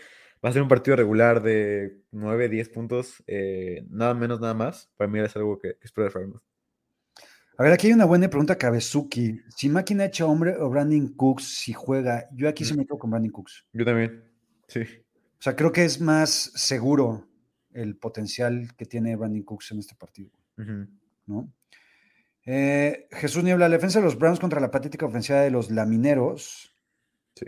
[0.43, 4.91] va a ser un partido regular de 9, 10 puntos, eh, nada menos, nada más.
[4.97, 6.33] Para mí es algo que, espero de
[7.57, 9.39] A ver, aquí hay una buena pregunta, Kabezuki.
[9.55, 13.09] Si Máquina hecho hombre o Brandon Cooks, si juega, yo aquí se me quedo con
[13.09, 13.65] Brandon Cooks.
[13.71, 14.23] Yo también,
[14.67, 14.81] sí.
[14.81, 17.27] O sea, creo que es más seguro
[17.73, 20.29] el potencial que tiene Brandon Cooks en este partido,
[21.25, 21.51] ¿no?
[22.45, 26.75] Eh, Jesús Niebla, la defensa de los Browns contra la patética ofensiva de los Lamineros.
[27.35, 27.45] Sí.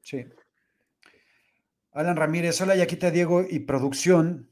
[0.00, 0.26] Sí.
[1.92, 4.50] Alan Ramírez, hola Yaquita Diego y producción.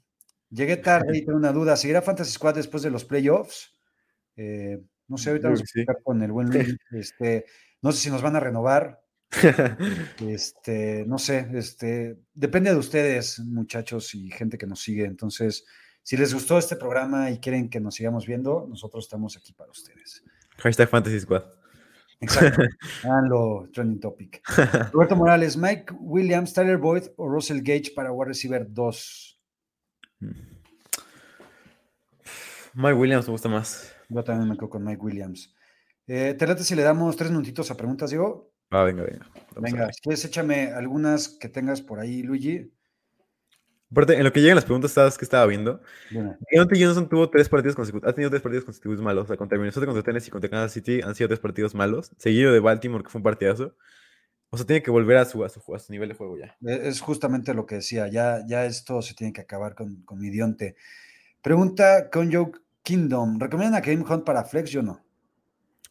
[0.50, 1.76] Llegué tarde y tengo una duda.
[1.76, 3.74] ¿Seguirá Fantasy Squad después de los playoffs?
[4.36, 6.76] Eh, no sé, ahorita vamos a con el buen Luis.
[6.92, 7.46] Este,
[7.80, 9.02] no sé si nos van a renovar.
[10.20, 15.04] Este, no sé, este, depende de ustedes, muchachos y gente que nos sigue.
[15.04, 15.64] Entonces,
[16.02, 19.70] si les gustó este programa y quieren que nos sigamos viendo, nosotros estamos aquí para
[19.70, 20.24] ustedes.
[20.58, 21.44] Hashtag Fantasy Squad.
[22.20, 22.62] Exacto.
[23.04, 24.42] Háganlo trending topic.
[24.92, 29.40] Roberto Morales, Mike Williams, Tyler Boyd o Russell Gage para wide receiver 2.
[32.74, 33.94] Mike Williams me gusta más.
[34.08, 35.54] Yo también me quedo con Mike Williams.
[36.06, 38.52] Eh, ¿Te late si le damos tres minutitos a preguntas, Diego?
[38.70, 39.30] Ah, venga, venga.
[39.54, 42.72] Vamos Venga, si quieres, échame algunas que tengas por ahí, Luigi.
[43.92, 45.82] Aparte, en lo que llegan las preguntas, ¿sabes qué estaba viendo?
[46.50, 49.24] Deontay Johnson tuvo tres partidos consecutivos, ha tenido tres partidos consecutivos malos.
[49.24, 52.10] O sea, contra Minnesota, contra Tennessee y contra Kansas City han sido tres partidos malos.
[52.16, 53.76] Seguido de Baltimore, que fue un partidazo.
[54.48, 56.56] O sea, tiene que volver a su, a su, a su nivel de juego ya.
[56.66, 60.18] Eh, Es justamente lo que decía, ya, ya esto se tiene que acabar con, con
[60.18, 60.74] mi Dionte.
[61.42, 62.50] Pregunta con Joe
[62.82, 64.70] Kingdom, ¿recomiendan a Kareem Hunt para Flex?
[64.70, 65.04] Yo no.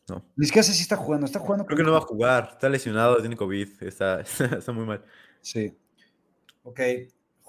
[0.09, 0.25] No.
[0.35, 1.65] Ni siquiera sé si está jugando, está jugando.
[1.65, 2.49] Creo que no va a jugar.
[2.53, 3.83] Está lesionado, tiene COVID.
[3.83, 4.21] Está,
[4.57, 5.03] está muy mal.
[5.41, 5.71] Sí.
[6.63, 6.79] Ok.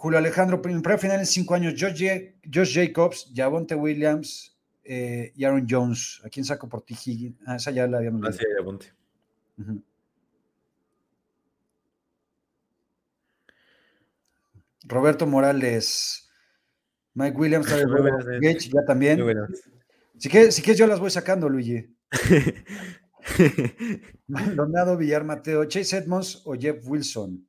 [0.03, 0.61] Julio Alejandro,
[0.99, 2.21] final en cinco años, Josh, Ja-
[2.53, 6.21] Josh Jacobs, Javonte Williams eh, y Aaron Jones.
[6.25, 7.37] ¿A quién saco por ti, Higgins?
[7.47, 8.93] Ah, esa ya la habíamos ya ponte.
[9.59, 9.81] Ujú.
[14.89, 16.29] Roberto Morales,
[17.15, 18.39] Mike Williams, eh.
[18.41, 19.25] Gage, ya también.
[20.19, 21.95] Si quieres, si quieres, yo las voy sacando, Luigi.
[24.27, 27.47] Maldonado, Villar Mateo, Chase Edmonds o Jeff Wilson.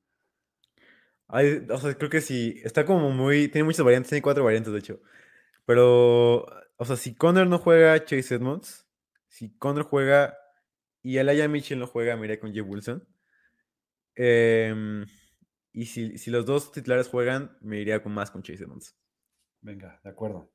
[1.33, 2.61] O sea, creo que sí.
[2.63, 3.47] Está como muy.
[3.47, 5.01] Tiene muchas variantes, tiene cuatro variantes, de hecho.
[5.65, 6.45] Pero,
[6.77, 8.87] o sea, si Connor no juega Chase Edmonds,
[9.27, 10.37] si Connor juega
[11.01, 13.07] y Elijah Mitchell no juega, me iré con Jeff Wilson.
[14.15, 15.05] Em,
[15.71, 18.95] y si, si los dos titulares juegan, me iría con más con Chase Edmonds.
[19.61, 20.51] Venga, de acuerdo.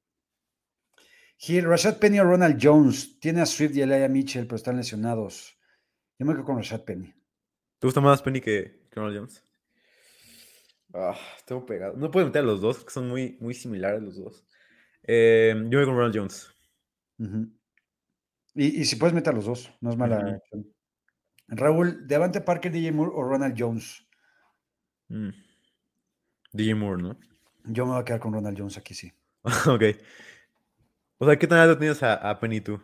[1.38, 3.18] Gil, Rashad Penny o Ronald Jones.
[3.18, 5.58] Tiene a Swift y a Elijah Mitchell, pero están lesionados.
[6.18, 7.12] Yo me quedo con Rashad Penny.
[7.78, 9.47] ¿Te gusta más Penny que que Ronald Jones?
[10.94, 11.96] Ah, tengo pegado.
[11.96, 14.46] No puedo meter a los dos, que son muy, muy similares los dos.
[15.02, 16.48] Em, yo voy con Ronald Jones.
[18.54, 20.36] Y, y si puedes meter a los dos, no es mala Ujú.
[20.36, 20.74] opción.
[21.48, 24.06] Raúl, Devante Parker, DJ Moore o Ronald Jones.
[25.08, 25.30] Mm.
[26.52, 27.18] DJ Moore, ¿no?
[27.64, 29.12] Yo me voy a quedar con Ronald Jones aquí, sí.
[29.66, 29.82] ok.
[31.18, 32.80] O sea, ¿qué tan alto tienes a, a Penny tú?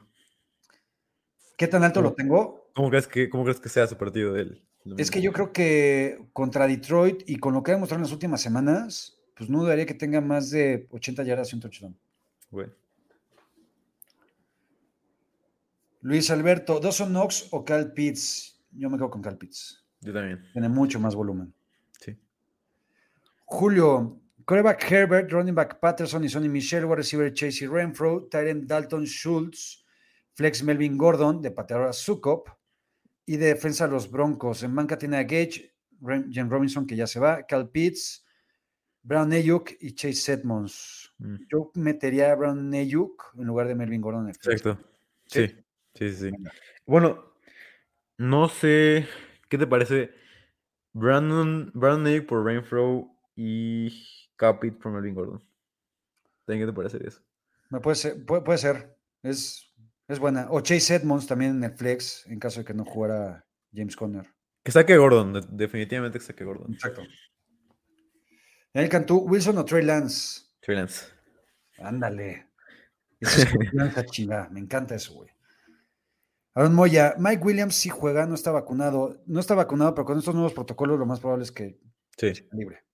[1.56, 2.70] ¿Qué tan alto lo tengo?
[2.74, 4.68] ¿Cómo crees que, cómo crees que sea su partido de él?
[4.98, 8.12] Es que yo creo que contra Detroit y con lo que ha demostrado en las
[8.12, 11.96] últimas semanas, pues no dudaría que tenga más de 80 yardas y un touchdown.
[12.50, 12.72] Bueno,
[16.04, 18.60] Luis Alberto, ¿Dawson Knox o Cal Pitts?
[18.72, 19.82] Yo me quedo con Cal Pitts.
[20.02, 20.44] yo también.
[20.52, 21.54] Tiene mucho más volumen.
[21.98, 22.14] Sí.
[23.46, 29.06] Julio, coreback Herbert, running back Patterson y Sonny Michel, wide receiver Chasey Renfro, Tyrant Dalton
[29.06, 29.82] Schultz,
[30.34, 32.50] flex Melvin Gordon, de pateador a Sukop,
[33.26, 34.62] y de defensa los Broncos.
[34.62, 35.74] En banca tiene a Gage,
[36.30, 38.24] Jen Robinson, que ya se va, Cal Pitts,
[39.02, 41.12] Brown Ayuk y Chase Edmonds.
[41.18, 44.28] Mm, Yo metería a Brown Ayuk en lugar de Melvin Gordon.
[44.28, 44.78] Exacto.
[45.26, 45.46] Sí.
[45.94, 46.30] Sí, sí, sí.
[46.86, 47.34] Bueno,
[48.18, 49.06] no sé.
[49.48, 50.10] ¿Qué te parece?
[50.92, 55.42] Brandon, Brandon Ayuk por Rainfro y Capit por Melvin Gordon.
[56.44, 57.22] ¿También ¿Qué te parece eso?
[57.70, 58.96] Me puede ser, puede, puede ser.
[59.22, 59.73] Es,
[60.08, 60.46] es buena.
[60.50, 64.26] O Chase Edmonds también en el flex, en caso de que no jugara James Conner.
[64.62, 66.72] Que saque Gordon, de- definitivamente que saque Gordon.
[66.74, 67.02] Exacto.
[68.72, 70.42] Daniel Cantú, Wilson o Trey Lance.
[70.60, 71.06] Trey Lance.
[71.78, 72.48] Ándale.
[73.20, 74.48] Eso es confianza chingada.
[74.50, 75.30] Me encanta eso, güey.
[76.54, 79.22] Aaron Moya, Mike Williams sí juega, no está vacunado.
[79.26, 81.78] No está vacunado, pero con estos nuevos protocolos lo más probable es que
[82.16, 82.26] Sí.
[82.28, 82.84] esté libre.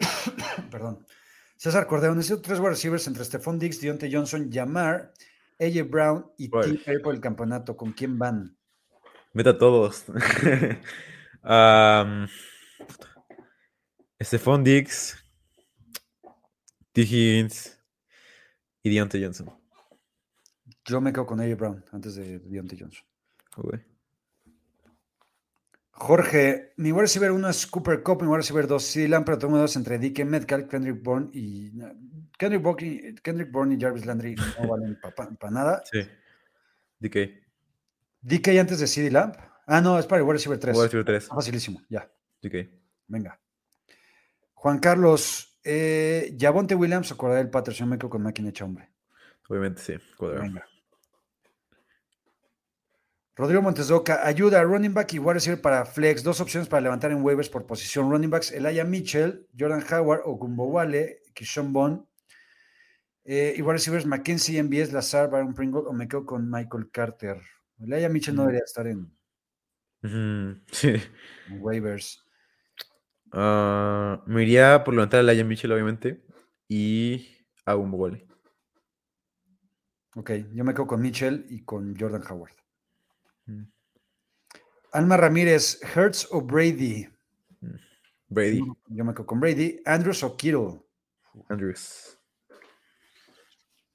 [0.70, 1.04] Perdón.
[1.56, 5.12] César Cordero, necesito tres wide receivers entre Stephon Diggs, Deontay Johnson, Yamar,
[5.58, 6.78] AJ Brown y Uy.
[6.78, 7.00] T.
[7.00, 7.76] por el campeonato.
[7.76, 8.56] ¿Con quién van?
[9.32, 10.04] Meta a todos.
[11.42, 12.28] Am,
[14.20, 15.16] Stephon Diggs,
[16.92, 17.02] T.
[17.02, 17.78] Higgins
[18.82, 19.50] y Deontay Johnson.
[20.84, 23.04] Yo me quedo con AJ Brown antes de Deontay Johnson.
[25.96, 29.38] Jorge, mi wide receiver 1 es Cooper Cup, mi wide receiver 2 CD Lamb, pero
[29.38, 31.72] tengo dos entre DK Metcalf, Kendrick Bourne y
[32.36, 34.98] Kendrick Bourne, Kendrick Bourne y Jarvis Landry no valen
[35.38, 35.82] para nada.
[35.90, 36.00] Sí.
[36.98, 37.16] DK.
[38.22, 39.34] DK antes de CD Lamb.
[39.66, 40.74] Ah, no, es para el wide receiver 3.
[40.74, 41.28] Voy a decir tres.
[41.28, 42.10] Facilísimo, ya,
[42.42, 42.68] DK.
[43.06, 43.40] venga.
[44.54, 48.90] Juan Carlos, eh, Javonte Williams o Cordell Patterson, me quedo con máquina hecha hombre.
[49.48, 49.94] Obviamente sí.
[50.16, 50.42] cuadrado.
[50.42, 50.66] Venga.
[53.36, 56.22] Rodrigo Montes de Oca, ayuda, running back y wide receiver para flex.
[56.22, 58.10] Dos opciones para levantar en waivers por posición.
[58.10, 62.04] Running backs, Elijah Mitchell, Jordan Howard o Gumbo Wale, Kishon Bond.
[63.24, 67.40] Eh, y wide receivers, Mackenzie, MBS, Lazar, Baron Pringle o me quedo con Michael Carter.
[67.80, 69.10] Elijah Mitchell no debería estar en,
[70.70, 70.94] Sí.
[71.58, 72.22] Waivers.
[73.32, 76.22] Ah, me iría por levantar a Lion Mitchell, obviamente.
[76.68, 77.28] Y
[77.64, 78.26] a gole.
[80.14, 82.52] Ok, yo me quedo con Mitchell y con Jordan Howard.
[84.94, 87.08] Alma Ramírez, Hertz o Brady.
[88.28, 88.60] Brady.
[88.86, 89.80] Yo, me quedo con Brady.
[89.84, 90.80] Andrews o Kittle.
[91.48, 92.16] Andrews.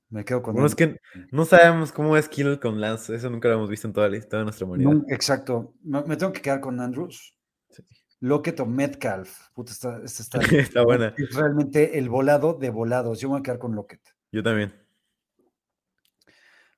[0.10, 0.56] Me quedo con.
[0.56, 0.98] Bueno, es que
[1.32, 3.16] no sabemos cómo es Kittle con Lance.
[3.16, 5.06] Eso nunca lo hemos visto en toda la historia de nuestra humanidad.
[5.08, 5.74] exacto.
[5.84, 7.34] Me, tengo que quedar con Andrews.
[7.70, 7.82] Sí.
[8.20, 9.48] Lockett o Metcalf.
[9.54, 11.14] Puta, esta, está, está buena.
[11.18, 13.22] Es realmente el volado de volados.
[13.22, 14.02] Yo me voy a quedar con Lockett.
[14.34, 14.74] Yo también.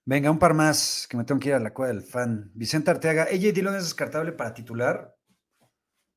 [0.05, 2.51] Venga, un par más que me tengo que ir a la cueva del fan.
[2.53, 5.15] Vicente Arteaga, ¿AJ Dillon es descartable para titular?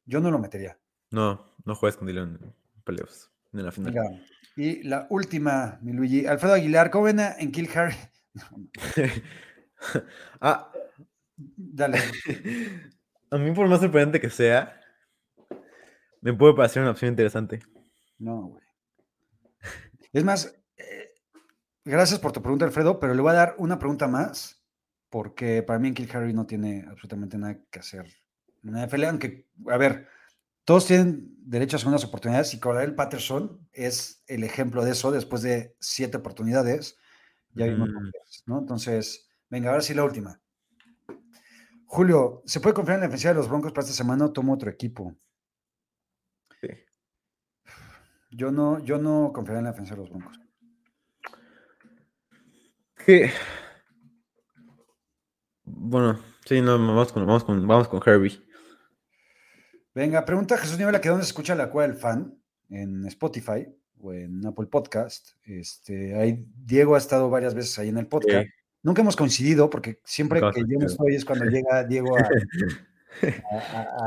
[0.06, 0.78] Yo no lo metería.
[1.11, 3.93] No, no juegas con Dillon en playoffs, en la final.
[3.93, 4.23] Venga.
[4.56, 6.27] Y la última, mi Luigi.
[6.27, 7.97] Alfredo Aguilar, ¿cómo ven en Kill Harry?
[10.40, 10.70] ah.
[11.36, 11.98] Dale.
[13.31, 14.81] A mí, por más sorprendente que sea,
[16.20, 17.61] me puede parecer una opción interesante.
[18.19, 18.62] No, güey.
[20.12, 20.55] Es más,
[21.85, 24.65] Gracias por tu pregunta, Alfredo, pero le voy a dar una pregunta más,
[25.11, 28.06] porque para mí en Kill Harry no tiene absolutamente nada que hacer
[28.65, 30.09] en la NFL, aunque, a ver,
[30.65, 35.43] todos tienen derecho a segundas oportunidades y Cordell Patterson es el ejemplo de eso después
[35.43, 36.97] de siete oportunidades.
[37.52, 38.11] Ya vimos, mm.
[38.47, 38.59] ¿no?
[38.59, 40.40] Entonces, venga, ahora sí la última.
[41.85, 44.55] Julio, ¿se puede confiar en la defensiva de los Broncos para esta semana o tomo
[44.55, 45.15] otro equipo?
[46.61, 46.69] Sí.
[48.31, 50.40] Yo no, yo no confiaría en la defensiva de los Broncos.
[55.64, 58.40] Bueno, sí, no, vamos con, vamos con, vamos con Herbie.
[59.94, 62.36] Venga, pregunta Jesús Niebla que dónde se escucha la cueva del fan,
[62.70, 63.66] en Spotify
[64.01, 65.31] o en Apple Podcast.
[65.44, 68.48] Este, ahí Diego ha estado varias veces ahí en el podcast.
[68.82, 72.16] Nunca hemos coincidido porque siempre que yo me estoy es cuando llega Diego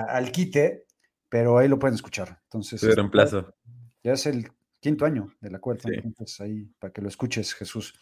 [0.10, 0.86] al quite,
[1.30, 2.40] pero ahí lo pueden escuchar.
[2.44, 3.56] Entonces, de reemplazo.
[4.04, 7.94] Ya es el quinto año de la cueva, entonces ahí para que lo escuches, Jesús.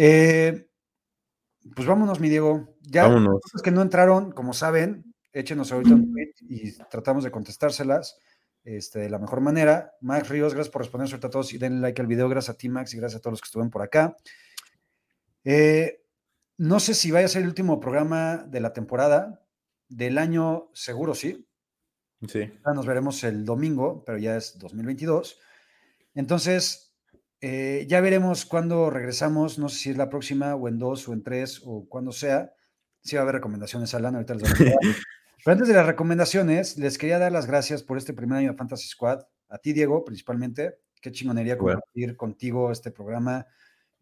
[0.00, 0.68] Eh,
[1.74, 2.76] pues vámonos, mi Diego.
[2.82, 8.16] Ya los que no entraron, como saben, échenos ahorita un tweet y tratamos de contestárselas
[8.62, 9.92] este, de la mejor manera.
[10.00, 12.28] Max Ríos, gracias por responder a todos y denle like al video.
[12.28, 14.16] Gracias a ti, Max, y gracias a todos los que estuvieron por acá.
[15.42, 16.04] Eh,
[16.58, 19.44] no sé si vaya a ser el último programa de la temporada.
[19.88, 21.48] Del año, seguro sí.
[22.28, 22.40] Sí.
[22.40, 25.40] Ya nos veremos el domingo, pero ya es 2022.
[26.14, 26.87] Entonces,
[27.40, 31.12] eh, ya veremos cuándo regresamos, no sé si es la próxima o en dos o
[31.12, 32.52] en tres o cuando sea.
[33.00, 34.76] Si va a haber recomendaciones, Alan, ahorita les voy a
[35.44, 38.56] Pero antes de las recomendaciones, les quería dar las gracias por este primer año de
[38.56, 39.20] Fantasy Squad.
[39.48, 40.80] A ti, Diego, principalmente.
[41.00, 43.46] Qué chingonería compartir contigo este programa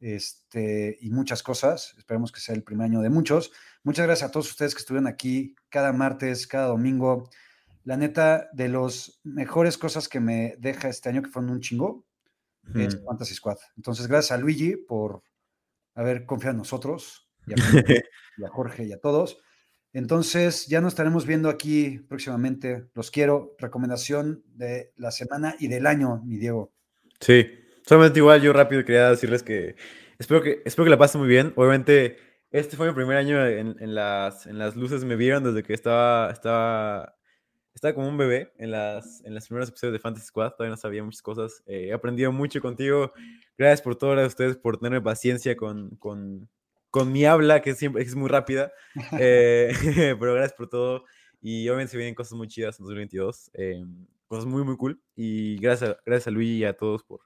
[0.00, 1.94] este, y muchas cosas.
[1.98, 3.52] Esperemos que sea el primer año de muchos.
[3.82, 7.28] Muchas gracias a todos ustedes que estuvieron aquí cada martes, cada domingo.
[7.84, 12.05] La neta, de las mejores cosas que me deja este año, que fueron un chingo,
[12.74, 13.58] es Fantasy Squad.
[13.76, 15.22] Entonces, gracias a Luigi por
[15.94, 19.38] haber confiado en nosotros y a, Jorge y a todos.
[19.92, 22.86] Entonces, ya nos estaremos viendo aquí próximamente.
[22.94, 23.54] Los quiero.
[23.58, 26.72] Recomendación de la semana y del año, mi Diego.
[27.20, 27.46] Sí,
[27.86, 29.76] solamente igual yo rápido quería decirles que
[30.18, 31.52] espero que, espero que la pasen muy bien.
[31.56, 32.18] Obviamente,
[32.50, 35.04] este fue mi primer año en, las, en las luces.
[35.04, 37.15] Me vieron desde que estaba, estaba
[37.76, 40.78] estaba como un bebé en las, en las primeros episodios de Fantasy Squad, todavía no
[40.78, 41.62] sabía muchas cosas.
[41.66, 43.12] Eh, he aprendido mucho contigo.
[43.58, 46.48] Gracias por todas ustedes por tenerme paciencia con, con,
[46.90, 48.72] con mi habla, que siempre es muy rápida.
[49.20, 49.72] Eh,
[50.18, 51.04] pero gracias por todo.
[51.42, 53.50] Y obviamente se vienen cosas muy chidas en 2022.
[53.52, 53.84] Eh,
[54.26, 54.98] cosas muy, muy cool.
[55.14, 57.20] Y gracias a, gracias a Luis y a todos por,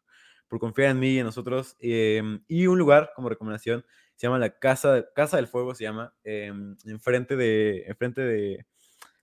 [0.49, 1.77] por confiar en mí y en nosotros.
[1.79, 3.85] y un lugar como recomendación
[4.17, 8.67] se llama la Casa, Casa del Fuego, se llama, enfrente de, enfrente de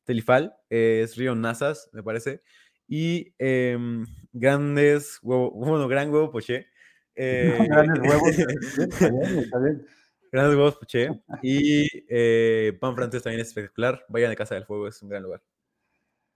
[0.07, 2.41] Telifal, es Río Nazas, me parece.
[2.87, 6.67] Y em, grandes huevos, bueno, gran huevo poché.
[7.19, 8.35] Eh, grandes huevos.
[10.31, 11.09] Grandes huevos poché.
[11.41, 14.05] Y eh, pan francés también es espectacular.
[14.07, 15.41] Vayan a Casa del Fuego, es un gran lugar.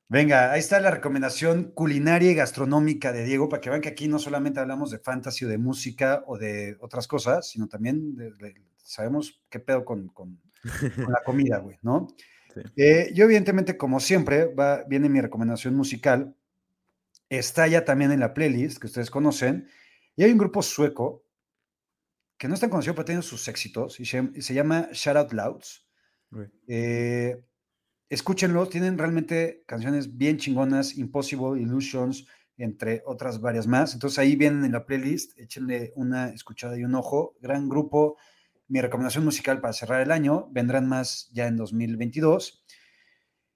[0.10, 4.08] Venga, ahí está la recomendación culinaria y gastronómica de Diego, para que vean que aquí
[4.08, 8.18] no solamente hablamos de fantasy o de música o de otras cosas, sino también
[8.78, 10.42] sabemos qué pedo con, con
[10.98, 12.08] la comida, güey, ¿no?
[12.76, 16.36] Eh, yo, evidentemente, como siempre, va, viene mi recomendación musical.
[17.30, 19.68] Está ya también en la playlist que ustedes conocen.
[20.16, 21.24] Y hay un grupo sueco
[22.38, 25.88] que no es tan conocido, pero tiene sus éxitos y se, llama Shout Out Louds.
[26.68, 27.40] Eh,
[28.10, 32.26] escúchenlo, tienen realmente canciones bien chingonas, Impossible, Illusions,
[32.58, 33.94] entre otras varias más.
[33.94, 37.36] Entonces ahí vienen en la playlist, échenle una escuchada y un ojo.
[37.42, 38.18] Gran grupo,
[38.72, 40.48] mi recomendación musical para cerrar el año.
[40.52, 42.64] Vendrán más ya en 2022.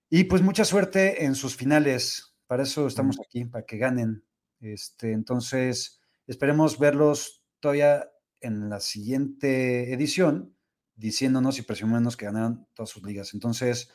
[0.09, 2.35] Y pues mucha suerte en sus finales.
[2.47, 4.25] Para eso estamos aquí, para que ganen.
[4.59, 8.11] Este, entonces, esperemos verlos todavía
[8.41, 10.53] en la siguiente edición,
[10.95, 13.33] diciéndonos y presumiéndonos que ganaron todas sus ligas.
[13.33, 13.89] Entonces,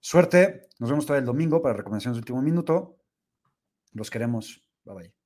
[0.00, 0.62] suerte.
[0.80, 2.98] Nos vemos todavía el domingo para recomendaciones de último minuto.
[3.92, 4.68] Los queremos.
[4.84, 5.25] Bye bye.